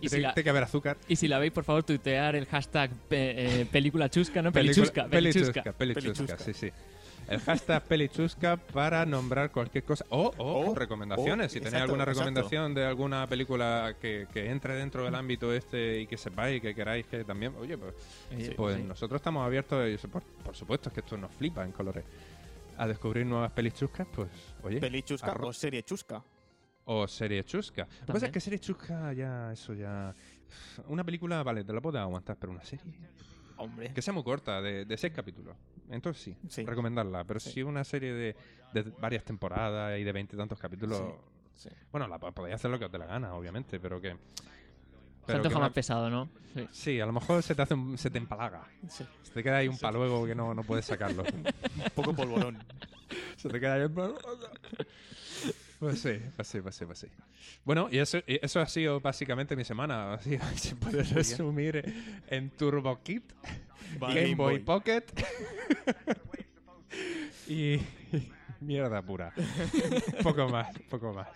Y 0.03 0.09
si, 0.11 0.21
la, 0.21 0.35
que 0.35 0.51
haber 0.51 0.65
azúcar. 0.65 0.99
y 1.09 1.17
si 1.17 1.29
la 1.29 1.39
veis, 1.39 1.51
por 1.51 1.65
favor, 1.65 1.83
tuitear 1.83 2.37
el 2.37 2.45
hashtag 2.45 2.91
pe- 3.09 3.61
eh, 3.63 3.67
película 3.73 4.11
chusca, 4.11 4.43
¿no? 4.43 4.53
Película- 4.53 4.75
Pelichusca, 4.93 5.09
pelichusca. 5.09 5.63
Pelichusca, 5.73 5.73
pelichusca, 5.73 6.37
Pelichusca. 6.37 6.45
sí, 6.45 6.53
sí. 6.53 6.73
El 7.29 7.41
hashtag 7.41 7.83
Pelichusca 7.85 8.57
para 8.57 9.07
nombrar 9.07 9.51
cualquier 9.51 9.85
cosa. 9.85 10.05
O, 10.11 10.33
o 10.37 10.71
O, 10.71 10.75
recomendaciones. 10.75 11.47
o, 11.47 11.49
si 11.49 11.61
tenéis 11.61 11.75
exacto, 11.75 11.85
alguna 11.85 12.03
exacto. 12.05 12.21
recomendación 12.21 12.75
de 12.75 12.85
alguna 12.87 13.27
película 13.27 13.97
que, 14.01 14.27
que 14.33 14.51
entre 14.51 14.75
dentro 14.75 15.05
del 15.05 15.15
ámbito 15.15 15.53
este 15.53 16.01
y 16.01 16.07
que 16.07 16.17
sepáis 16.19 16.61
que 16.61 16.75
queráis 16.75 17.07
que 17.07 17.25
también. 17.25 17.55
Oye, 17.59 17.79
pues, 17.79 17.95
pues 18.57 18.77
sí. 18.77 18.83
nosotros 18.83 19.21
estamos 19.21 19.47
abiertos, 19.47 19.89
y 19.89 20.07
por, 20.09 20.23
por 20.23 20.55
supuesto, 20.57 20.89
es 20.89 20.95
que 20.95 21.01
esto 21.01 21.17
nos 21.17 21.33
flipa 21.33 21.65
en 21.65 21.73
colores. 21.73 22.05
A 22.77 22.87
descubrir 22.87 23.25
nuevas 23.25 23.53
pelis 23.53 23.75
chuscas, 23.75 24.07
pues, 24.15 24.29
oye. 24.63 24.81
Peli 24.81 25.03
chusca 25.03 25.33
arro- 25.35 25.49
o 25.49 25.53
serie 25.53 25.83
chusca. 25.85 26.23
O 26.85 27.07
serie 27.07 27.45
chusca. 27.45 27.87
Lo 28.01 28.07
que 28.07 28.13
pasa 28.15 28.27
es 28.27 28.33
que 28.33 28.41
serie 28.41 28.59
chusca 28.59 29.13
ya, 29.13 29.53
eso 29.53 29.73
ya. 29.75 30.13
Una 30.89 31.05
película, 31.05 31.43
vale, 31.43 31.65
te 31.65 31.73
la 31.73 31.81
puedo 31.81 31.99
aguantar, 31.99 32.37
pero 32.39 32.53
una 32.53 32.65
serie. 32.65 32.93
Hombre. 33.57 33.93
Que 33.95 34.03
sea 34.03 34.13
muy 34.13 34.25
corta, 34.25 34.61
de, 34.61 34.85
de 34.85 34.97
seis 34.97 35.13
capítulos. 35.15 35.55
Entonces 35.93 36.23
sí, 36.23 36.37
Sí. 36.49 36.65
recomendarla. 36.65 37.25
Pero 37.25 37.39
Sí. 37.41 37.51
si 37.53 37.63
una 37.63 37.85
serie 37.85 38.13
de, 38.13 38.37
de 38.73 38.83
varias 39.01 39.25
temporadas 39.25 39.99
y 39.99 40.05
de 40.05 40.13
veintitantos 40.13 40.59
capítulos. 40.59 41.03
Sí. 41.55 41.69
Bueno, 41.93 42.09
la, 42.09 42.19
podéis 42.19 42.55
hacer 42.57 42.71
lo 42.71 42.79
que 42.79 42.87
os 42.87 42.93
dé 42.93 42.99
la 42.99 43.07
gana, 43.07 43.35
obviamente, 43.35 43.79
pero 43.79 44.01
que. 44.01 44.11
Se 44.11 45.27
pero 45.27 45.37
antoja 45.39 45.55
que 45.55 45.61
más 45.61 45.69
una- 45.69 45.73
pesado, 45.75 46.11
¿no? 46.11 46.29
Sí. 46.55 46.69
Sí, 46.73 47.01
a 47.01 47.07
lo 47.07 47.13
mejor 47.13 47.43
se 47.45 47.55
te 47.55 47.63
hace 47.63 47.75
un- 47.75 47.97
se 47.97 48.11
te 48.11 48.19
empalaga. 48.19 48.65
Sí. 48.89 49.05
Se 49.23 49.31
te 49.33 49.43
queda 49.43 49.59
ahí 49.59 49.69
un 49.69 49.79
paluego 49.79 50.27
que 50.27 50.35
no, 50.35 50.53
no 50.55 50.65
puedes 50.65 50.85
sacarlo. 50.85 51.23
Un 51.77 51.85
poco 51.95 52.13
polvorón. 52.15 52.59
se 53.37 53.49
te 53.49 53.61
queda 53.61 53.75
ahí 53.75 53.83
un 53.85 53.95
paluego. 53.95 54.19
Pues 55.83 55.99
sí, 55.99 56.13
pues 56.37 56.47
sí, 56.47 56.61
pues 56.61 56.77
sí, 56.77 56.87
pues 56.87 56.99
sí. 57.01 57.09
Bueno, 57.65 57.89
y 57.91 57.99
eso, 57.99 58.19
y 58.19 58.39
eso 58.41 58.61
ha 58.61 58.67
sido 58.67 59.01
básicamente 59.01 59.57
mi 59.57 59.65
semana. 59.65 60.15
Así 60.15 60.39
se 60.55 60.77
puede 60.77 61.03
resumir 61.03 61.93
en 62.29 62.51
Turbo 62.51 63.03
Kit. 63.03 63.33
Game, 63.99 64.37
Boy, 64.37 64.61
Pocket 64.61 65.03
y 67.49 67.81
mierda 68.61 69.03
pura. 69.03 69.35
poco 70.23 70.49
más, 70.49 70.69
poco 70.89 71.13
más. 71.13 71.29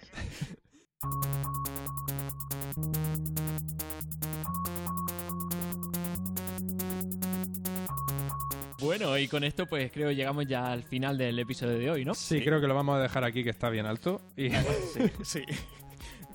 Bueno, 8.78 9.16
y 9.16 9.26
con 9.26 9.42
esto 9.42 9.66
pues 9.66 9.90
creo 9.90 10.10
llegamos 10.12 10.46
ya 10.46 10.70
al 10.70 10.82
final 10.82 11.16
del 11.16 11.38
episodio 11.38 11.78
de 11.78 11.90
hoy, 11.90 12.04
¿no? 12.04 12.14
Sí, 12.14 12.42
creo 12.42 12.60
que 12.60 12.66
lo 12.66 12.74
vamos 12.74 12.96
a 12.96 13.00
dejar 13.00 13.24
aquí 13.24 13.42
que 13.42 13.50
está 13.50 13.70
bien 13.70 13.86
alto. 13.86 14.20
Y 14.36 14.50
Sí, 14.50 15.10
sí. 15.24 15.42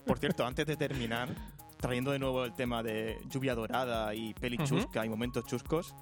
Por 0.05 0.17
cierto, 0.17 0.45
antes 0.45 0.65
de 0.65 0.75
terminar, 0.75 1.29
trayendo 1.77 2.11
de 2.11 2.19
nuevo 2.19 2.43
el 2.43 2.53
tema 2.55 2.81
de 2.81 3.17
lluvia 3.29 3.53
dorada 3.53 4.13
y 4.15 4.33
peli 4.33 4.57
chusca 4.57 5.05
y 5.05 5.09
momentos 5.09 5.45
chuscos, 5.45 5.93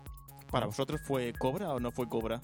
¿para 0.50 0.66
vosotros 0.66 1.02
fue 1.06 1.34
Cobra 1.34 1.74
o 1.74 1.80
no 1.80 1.92
fue 1.92 2.08
Cobra? 2.08 2.42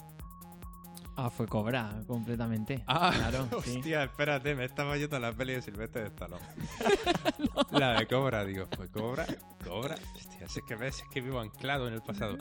Ah, 1.18 1.30
fue 1.30 1.48
Cobra, 1.48 2.02
completamente. 2.06 2.84
Ah, 2.88 3.14
claro, 3.16 3.48
sí. 3.64 3.78
hostia, 3.78 4.04
espérate, 4.04 4.54
me 4.54 4.66
estaba 4.66 4.98
yendo 4.98 5.18
la 5.18 5.32
peli 5.32 5.54
de 5.54 5.62
Silvestre 5.62 6.02
de 6.02 6.08
Stallone. 6.08 6.44
La 7.72 8.00
de 8.00 8.08
Cobra, 8.08 8.44
digo, 8.44 8.66
¿fue 8.76 8.90
Cobra? 8.90 9.26
¿Cobra? 9.64 9.96
Hostia, 10.14 10.46
es 10.46 10.60
que 10.68 10.76
ves, 10.76 11.00
es 11.00 11.08
que 11.14 11.22
vivo 11.22 11.40
anclado 11.40 11.88
en 11.88 11.94
el 11.94 12.02
pasado. 12.02 12.38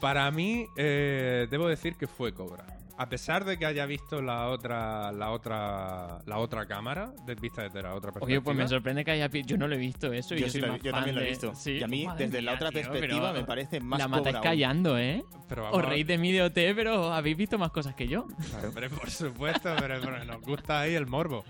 Para 0.00 0.30
mí, 0.30 0.66
eh, 0.76 1.46
debo 1.50 1.68
decir 1.68 1.94
que 1.96 2.06
fue 2.06 2.32
Cobra. 2.32 2.64
A 2.96 3.08
pesar 3.08 3.46
de 3.46 3.56
que 3.58 3.64
haya 3.64 3.86
visto 3.86 4.20
la 4.20 4.48
otra, 4.48 5.10
la 5.12 5.30
otra, 5.30 6.18
la 6.26 6.36
otra 6.36 6.66
cámara, 6.66 7.12
de 7.24 7.34
vista 7.34 7.62
desde 7.62 7.80
la 7.82 7.94
otra 7.94 8.12
perspectiva. 8.12 8.26
Oye, 8.26 8.40
pues 8.42 8.54
me 8.54 8.68
sorprende 8.68 9.06
que 9.06 9.10
haya... 9.12 9.26
Yo 9.28 9.56
no 9.56 9.66
lo 9.68 9.74
he 9.74 9.78
visto 9.78 10.12
eso. 10.12 10.34
Yo, 10.34 10.40
yo, 10.42 10.46
sí 10.46 10.52
soy 10.52 10.60
lo- 10.60 10.68
más 10.74 10.82
yo 10.82 10.90
fan 10.90 11.00
también 11.00 11.14
lo 11.16 11.22
he 11.22 11.24
de- 11.24 11.30
visto. 11.30 11.54
Sí. 11.54 11.72
Y 11.78 11.82
a 11.82 11.86
mí, 11.86 12.04
Madre 12.04 12.26
desde 12.26 12.42
la 12.42 12.52
otra 12.54 12.70
tío, 12.70 12.82
perspectiva, 12.82 13.32
me 13.32 13.44
parece 13.44 13.80
más 13.80 14.00
La 14.00 14.04
Cobra 14.04 14.18
matáis 14.18 14.36
aún. 14.36 14.42
callando, 14.44 14.98
¿eh? 14.98 15.24
Pero 15.48 15.62
vamos 15.62 15.78
Os 15.78 15.84
reís 15.86 16.06
de 16.06 16.18
mi 16.18 16.30
DOT, 16.36 16.52
pero 16.54 17.10
habéis 17.10 17.38
visto 17.38 17.58
más 17.58 17.70
cosas 17.70 17.94
que 17.94 18.06
yo. 18.06 18.26
Hombre, 18.66 18.90
por 18.90 19.10
supuesto, 19.10 19.74
pero, 19.78 19.98
pero 20.02 20.22
nos 20.26 20.42
gusta 20.42 20.80
ahí 20.80 20.94
el 20.94 21.06
morbo. 21.06 21.42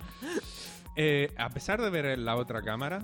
Eh, 0.94 1.32
a 1.36 1.48
pesar 1.50 1.80
de 1.82 1.90
ver 1.90 2.16
la 2.16 2.36
otra 2.36 2.62
cámara, 2.62 3.00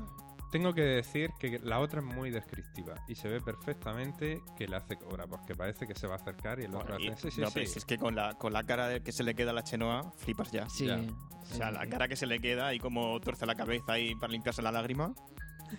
tengo 0.51 0.73
que 0.73 0.83
decir 0.83 1.31
que 1.39 1.59
la 1.59 1.81
otra 1.81 2.01
es 2.01 2.07
muy 2.07 2.31
descriptiva 2.31 2.95
y 3.09 3.15
se 3.15 3.29
ve 3.29 3.41
perfectamente 3.41 4.41
que 4.57 4.67
le 4.69 4.77
hace 4.77 4.97
cobra, 4.97 5.27
porque 5.27 5.55
parece 5.55 5.87
que 5.87 5.95
se 5.95 6.07
va 6.07 6.15
a 6.15 6.17
acercar 6.17 6.61
y 6.61 6.65
el 6.65 6.75
otro 6.75 6.97
Bueno, 6.97 7.13
hace. 7.15 7.31
Sí, 7.31 7.37
sí, 7.37 7.41
no, 7.41 7.51
sí. 7.51 7.61
es 7.61 7.85
que 7.85 7.99
con 7.99 8.15
la, 8.15 8.35
con 8.35 8.53
la 8.53 8.63
cara 8.65 8.89
de- 8.89 9.03
que 9.03 9.13
se 9.13 9.23
le 9.23 9.35
queda 9.35 9.51
a 9.51 9.55
la 9.55 9.65
Chenoa, 9.65 10.13
flipas 10.19 10.51
ya. 10.53 10.69
Sí. 10.69 10.87
Ya. 10.87 11.01
O 11.43 11.47
sea, 11.47 11.71
la 11.71 11.87
cara 11.87 12.09
que 12.09 12.17
se 12.17 12.27
le 12.27 12.41
queda 12.41 12.75
y 12.75 12.79
como 12.79 13.21
tuerce 13.21 13.47
la 13.47 13.55
cabeza 13.55 13.93
ahí 13.93 14.15
para 14.17 14.33
limpiarse 14.33 14.63
la 14.63 14.73
lágrima. 14.73 15.13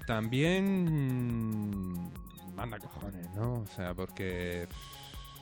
También 0.05 1.93
manda 2.55 2.79
cojones, 2.79 3.29
¿no? 3.35 3.53
O 3.61 3.67
sea, 3.67 3.93
porque 3.93 4.67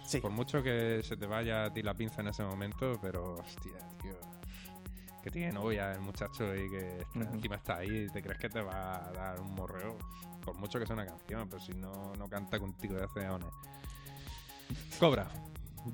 Sí. 0.06 0.20
por 0.20 0.32
mucho 0.32 0.62
que 0.62 1.02
se 1.04 1.18
te 1.18 1.26
vaya 1.26 1.66
a 1.66 1.74
ti 1.74 1.82
la 1.82 1.94
pinza 1.94 2.22
en 2.22 2.28
ese 2.28 2.44
momento, 2.44 3.00
pero 3.02 3.36
hostia, 3.36 3.74
tío. 4.02 4.14
Que 5.26 5.32
tiene 5.32 5.52
novia 5.54 5.92
el 5.92 6.02
muchacho 6.02 6.56
y 6.56 6.70
que 6.70 7.00
está- 7.02 7.20
encima 7.34 7.56
está 7.56 7.78
ahí 7.78 8.06
y 8.06 8.10
te 8.12 8.22
crees 8.22 8.38
que 8.38 8.48
te 8.48 8.62
va 8.62 9.08
a 9.08 9.12
dar 9.12 9.40
un 9.42 9.56
morreo. 9.56 9.98
Por 10.44 10.54
mucho 10.56 10.78
que 10.78 10.86
sea 10.86 10.94
una 10.94 11.08
canción, 11.08 11.50
pero 11.50 11.60
si 11.60 11.74
no, 11.74 12.14
no 12.16 12.28
canta 12.30 12.60
contigo 12.60 12.94
de 12.94 13.06
hace 13.06 13.26
años. 13.26 13.52
Cobra. 15.00 15.28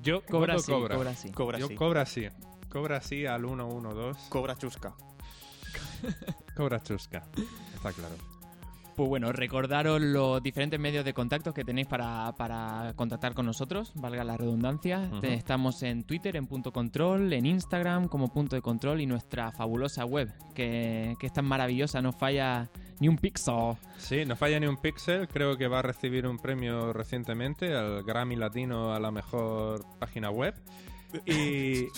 Yo 0.02 0.22
Cobra 0.26 0.58
sí, 0.58 0.70
cobra. 0.70 0.96
Cobra 0.96 1.14
sí. 1.14 1.30
Cobra 1.32 1.58
Yo 1.58 1.68
sí. 1.68 1.74
cobra 1.74 2.04
sí. 2.04 2.28
Cobra 2.68 3.00
sí 3.00 3.24
al 3.24 3.40
112. 3.46 4.28
Cobra 4.28 4.54
chusca. 4.56 4.94
Cobra 6.54 6.82
chusca. 6.82 7.22
Está 7.74 7.90
claro. 7.94 8.14
Pues 8.96 9.08
bueno, 9.08 9.32
recordaros 9.32 10.00
los 10.00 10.42
diferentes 10.42 10.78
medios 10.78 11.04
de 11.04 11.14
contacto 11.14 11.54
que 11.54 11.64
tenéis 11.64 11.86
para, 11.86 12.34
para 12.36 12.92
contactar 12.94 13.34
con 13.34 13.46
nosotros, 13.46 13.92
valga 13.94 14.22
la 14.22 14.36
redundancia. 14.36 15.10
Estamos 15.22 15.82
en 15.82 16.04
Twitter, 16.04 16.36
en 16.36 16.46
punto 16.46 16.72
control, 16.72 17.32
en 17.32 17.46
Instagram 17.46 18.08
como 18.08 18.32
punto 18.32 18.54
de 18.54 18.62
control 18.62 19.00
y 19.00 19.06
nuestra 19.06 19.50
fabulosa 19.52 20.04
web, 20.04 20.32
que, 20.54 21.14
que 21.18 21.26
es 21.26 21.32
tan 21.32 21.46
maravillosa, 21.46 22.02
no 22.02 22.12
falla 22.12 22.68
ni 23.00 23.08
un 23.08 23.16
pixel. 23.16 23.74
Sí, 23.98 24.24
no 24.24 24.36
falla 24.36 24.60
ni 24.60 24.66
un 24.66 24.76
pixel. 24.76 25.26
Creo 25.26 25.56
que 25.56 25.66
va 25.66 25.80
a 25.80 25.82
recibir 25.82 26.26
un 26.26 26.38
premio 26.38 26.92
recientemente 26.92 27.74
al 27.74 28.04
Grammy 28.04 28.36
Latino 28.36 28.94
a 28.94 29.00
la 29.00 29.10
mejor 29.10 29.84
página 29.98 30.30
web. 30.30 30.54
Y, 31.26 31.88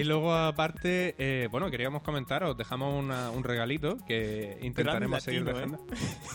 y 0.00 0.04
luego, 0.04 0.34
aparte, 0.34 1.14
eh, 1.18 1.48
bueno, 1.50 1.70
queríamos 1.70 2.02
comentar, 2.02 2.42
os 2.44 2.56
dejamos 2.56 2.94
una- 3.02 3.30
un 3.30 3.44
regalito 3.44 3.96
que 4.06 4.58
intentaremos 4.62 5.22
seguir 5.22 5.44
dejando. 5.44 5.78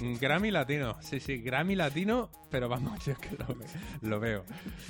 Un 0.01 0.17
Grammy 0.17 0.51
Latino, 0.51 0.95
sí, 1.01 1.19
sí, 1.19 1.37
Grammy 1.39 1.75
Latino, 1.75 2.29
pero 2.49 2.69
vamos, 2.69 2.93
yo 3.05 3.11
es 3.13 3.17
que 3.19 3.35
lo, 3.35 3.45
lo 4.01 4.19
veo, 4.19 4.43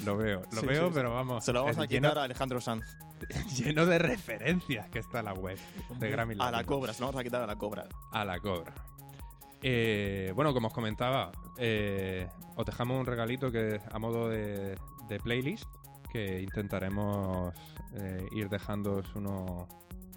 lo 0.05 0.17
veo, 0.17 0.41
lo 0.51 0.61
Sí, 0.61 0.67
veo, 0.67 0.87
sí, 0.87 0.91
pero 0.93 1.13
vamos. 1.13 1.43
Se 1.43 1.51
lo 1.53 1.61
vamos 1.63 1.77
a 1.77 1.85
lleno, 1.85 2.09
quitar 2.09 2.17
a 2.19 2.23
Alejandro 2.23 2.61
Sanz. 2.61 2.85
lleno 3.57 3.85
de 3.85 3.99
referencias 3.99 4.87
que 4.89 4.99
está 4.99 5.21
la 5.21 5.33
web 5.33 5.57
de 5.99 6.09
Grammy 6.09 6.35
Latino. 6.35 6.47
A 6.47 6.51
la 6.61 6.63
cobra, 6.65 6.93
se 6.93 7.01
lo 7.01 7.07
vamos 7.07 7.19
a 7.19 7.23
quitar 7.23 7.41
a 7.41 7.47
la 7.47 7.55
cobra. 7.55 7.85
A 8.11 8.23
la 8.23 8.39
cobra. 8.39 8.73
Eh, 9.61 10.31
bueno, 10.35 10.53
como 10.53 10.67
os 10.67 10.73
comentaba, 10.73 11.31
eh, 11.57 12.29
os 12.55 12.65
dejamos 12.65 12.99
un 12.99 13.05
regalito 13.05 13.51
que 13.51 13.81
a 13.91 13.99
modo 13.99 14.29
de, 14.29 14.77
de 15.09 15.19
playlist 15.19 15.65
que 16.11 16.41
intentaremos 16.41 17.53
eh, 17.93 18.27
ir 18.31 18.49
dejando 18.49 19.01
uno, 19.15 19.67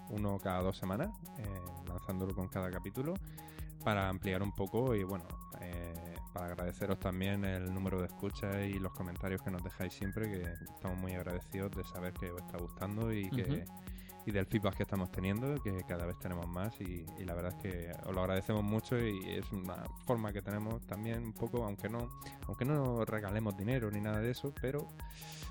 uno 0.09 0.39
cada 0.39 0.61
dos 0.61 0.77
semanas, 0.77 1.09
eh, 1.37 1.45
lanzándolo 1.87 2.33
con 2.33 2.47
cada 2.47 2.69
capítulo 2.69 3.13
para 3.83 4.09
ampliar 4.09 4.41
un 4.41 4.53
poco 4.53 4.95
y 4.95 5.03
bueno, 5.03 5.25
eh, 5.61 6.15
para 6.33 6.47
agradeceros 6.47 6.99
también 6.99 7.43
el 7.45 7.73
número 7.73 7.99
de 7.99 8.07
escuchas 8.07 8.55
y 8.65 8.79
los 8.79 8.93
comentarios 8.93 9.41
que 9.41 9.51
nos 9.51 9.63
dejáis 9.63 9.93
siempre, 9.93 10.29
que 10.29 10.41
estamos 10.73 10.97
muy 10.97 11.13
agradecidos 11.13 11.71
de 11.71 11.83
saber 11.83 12.13
que 12.13 12.31
os 12.31 12.41
está 12.41 12.57
gustando 12.57 13.13
y 13.13 13.29
que. 13.29 13.65
Y 14.25 14.31
del 14.31 14.45
feedback 14.45 14.75
que 14.77 14.83
estamos 14.83 15.11
teniendo, 15.11 15.61
que 15.61 15.83
cada 15.87 16.05
vez 16.05 16.17
tenemos 16.19 16.47
más 16.47 16.73
y, 16.81 17.05
y 17.19 17.25
la 17.25 17.33
verdad 17.33 17.53
es 17.57 17.61
que 17.61 17.91
os 18.07 18.13
lo 18.15 18.21
agradecemos 18.21 18.63
mucho 18.63 18.97
y 18.97 19.19
es 19.29 19.51
una 19.51 19.83
forma 20.05 20.31
que 20.31 20.41
tenemos 20.41 20.81
también 20.87 21.23
un 21.23 21.33
poco, 21.33 21.63
aunque 21.65 21.89
no, 21.89 22.09
aunque 22.47 22.65
no 22.65 23.03
regalemos 23.05 23.55
dinero 23.57 23.89
ni 23.91 23.99
nada 24.01 24.19
de 24.19 24.31
eso, 24.31 24.53
pero 24.61 24.87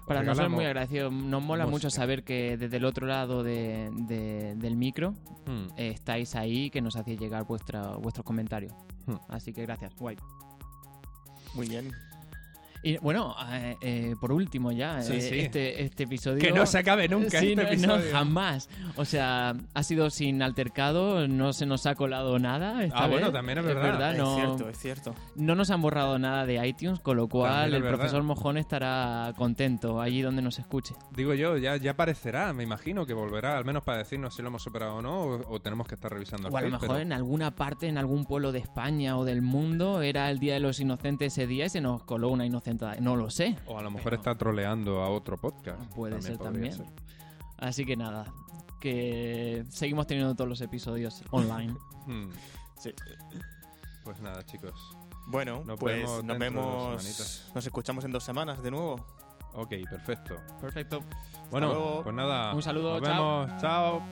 Para 0.07 0.23
nosotros 0.23 0.47
es 0.49 0.55
muy 0.55 0.65
agradecido. 0.65 1.11
Nos 1.11 1.43
mola 1.43 1.65
mucho 1.65 1.87
música. 1.87 1.91
saber 2.03 2.25
que 2.25 2.57
desde 2.57 2.77
el 2.79 2.85
otro 2.85 3.07
lado 3.07 3.43
de- 3.43 3.91
de- 4.09 4.55
del 4.57 4.77
micro 4.77 5.13
Hmm. 5.47 5.67
eh, 5.77 5.89
estáis 5.89 6.35
ahí, 6.35 6.71
que 6.71 6.81
nos 6.81 6.97
hacéis 6.97 7.21
llegar 7.21 7.45
vuestra, 7.45 7.97
vuestros 7.97 8.25
comentarios. 8.25 8.73
Hmm. 9.07 9.17
Así 9.29 9.53
que 9.53 9.63
gracias, 9.63 9.95
guay. 9.97 10.17
Muy 11.55 11.69
bien. 11.69 11.93
Y 12.85 12.97
bueno, 12.99 13.35
eh, 13.51 13.77
eh, 13.81 14.17
por 14.21 14.33
último 14.33 14.73
ya, 14.73 15.03
Sí, 15.03 15.13
eh, 15.15 15.21
sí. 15.21 15.39
Este, 15.39 15.83
este 15.85 16.03
episodio... 16.03 16.39
Que 16.41 16.51
no 16.53 16.67
se 16.67 16.79
acabe 16.79 17.09
nunca 17.09 17.39
Sí, 17.41 17.53
este 17.53 17.57
no, 17.57 17.63
no, 17.63 17.69
episodio. 17.97 18.13
jamás. 18.13 18.69
O 18.97 19.05
sea, 19.05 19.55
ha 19.75 19.83
sido 19.85 20.11
sin 20.11 20.43
altercado, 20.43 21.29
no 21.29 21.53
se 21.53 21.65
nos 21.67 21.87
ha 21.87 21.95
colado 21.95 22.39
nada. 22.41 22.83
esta 22.85 22.99
Ah, 23.05 23.07
bueno, 23.07 23.27
vez. 23.27 23.35
también 23.35 23.59
es 23.59 23.65
verdad. 23.65 24.13
Es 24.13 24.19
no, 24.19 24.35
cierto, 24.35 24.69
es 24.69 24.79
cierto. 24.79 25.15
no 25.37 25.55
nos 25.55 25.71
han 25.71 25.81
borrado 25.81 26.19
nada 26.19 26.45
de 26.45 26.67
iTunes, 26.67 26.99
con 27.01 27.17
lo 27.17 27.29
cual 27.29 27.73
el 27.73 27.83
verdad. 27.83 27.99
profesor 27.99 28.23
Mojón 28.25 28.57
estará 28.57 29.33
contento 29.37 30.01
allí 30.01 30.23
donde 30.23 30.43
nos 30.43 30.59
escuche. 30.59 30.95
Digo 31.15 31.35
yo, 31.35 31.57
ya, 31.59 31.77
ya 31.77 31.93
aparecerá, 31.93 32.53
me 32.53 32.65
imagino 32.65 33.07
que 33.07 33.15
volverá, 33.15 33.57
al 33.57 33.65
menos 33.65 33.85
para 33.85 33.99
decirnos 33.99 34.35
si 34.35 34.43
lo 34.43 34.49
hemos 34.49 34.63
superado 34.63 34.97
o 34.97 35.03
no, 35.03 35.21
o, 35.23 35.55
o 35.55 35.61
tenemos 35.61 35.87
que 35.87 35.95
estar 35.95 36.13
revisando 36.13 36.49
el 36.49 36.55
O 36.55 36.57
a 36.57 36.63
lo 36.63 36.71
mejor 36.71 36.89
pero- 36.89 36.99
en 37.01 37.13
alguna 37.13 37.55
parte, 37.55 37.87
en 37.87 37.97
algún 37.97 38.25
pueblo 38.25 38.51
de 38.51 38.59
España 38.59 39.17
o 39.17 39.25
del 39.25 39.41
mundo, 39.43 40.03
era 40.03 40.29
el 40.31 40.39
Día 40.41 40.55
de 40.55 40.61
los 40.61 40.81
Inocentes 40.81 41.33
ese 41.33 41.47
día 41.47 41.67
y 41.67 41.69
se 41.69 41.81
nos 41.81 42.03
coló 42.03 42.29
una 42.31 42.45
No 43.01 43.17
lo 43.17 43.31
sé. 43.31 43.57
O 43.67 43.79
a 43.79 43.83
lo 43.83 43.91
mejor 43.91 44.05
Pero- 44.05 44.17
está 44.17 44.35
troleando 44.37 45.03
a 45.03 45.09
otro 45.11 45.37
podcast. 45.37 45.83
Puede 45.95 46.21
ser 46.23 46.39
también. 46.39 46.85
Así 47.59 47.85
que 47.85 47.97
nada, 47.97 48.27
que 48.81 49.65
seguimos 49.71 50.07
teniendo 50.07 50.35
todos 50.35 50.49
los 50.49 50.61
episodios 50.61 51.23
online. 51.31 51.75
Hmm. 52.07 52.31
Sí. 52.79 52.93
Pues 54.05 54.21
nada, 54.21 54.45
chicos. 54.45 54.75
Bueno, 55.29 55.63
Nos 55.65 55.79
pues 55.79 55.99
vemos 56.03 56.25
nos 56.25 56.39
vemos. 56.39 57.51
Nos 57.55 57.65
escuchamos 57.67 58.05
en 58.05 58.11
dos 58.11 58.25
semanas 58.25 58.61
de 58.63 58.71
nuevo. 58.73 58.97
Ok, 59.55 59.69
perfecto. 59.89 60.37
Perfecto. 60.61 61.03
Bueno, 61.51 61.69
luego. 61.69 62.03
pues 62.03 62.15
nada. 62.15 62.53
Un 62.55 62.63
saludo, 62.63 62.99
Nos 62.99 63.09
chao. 63.09 63.47
vemos. 63.47 63.61
Chao. 63.63 64.03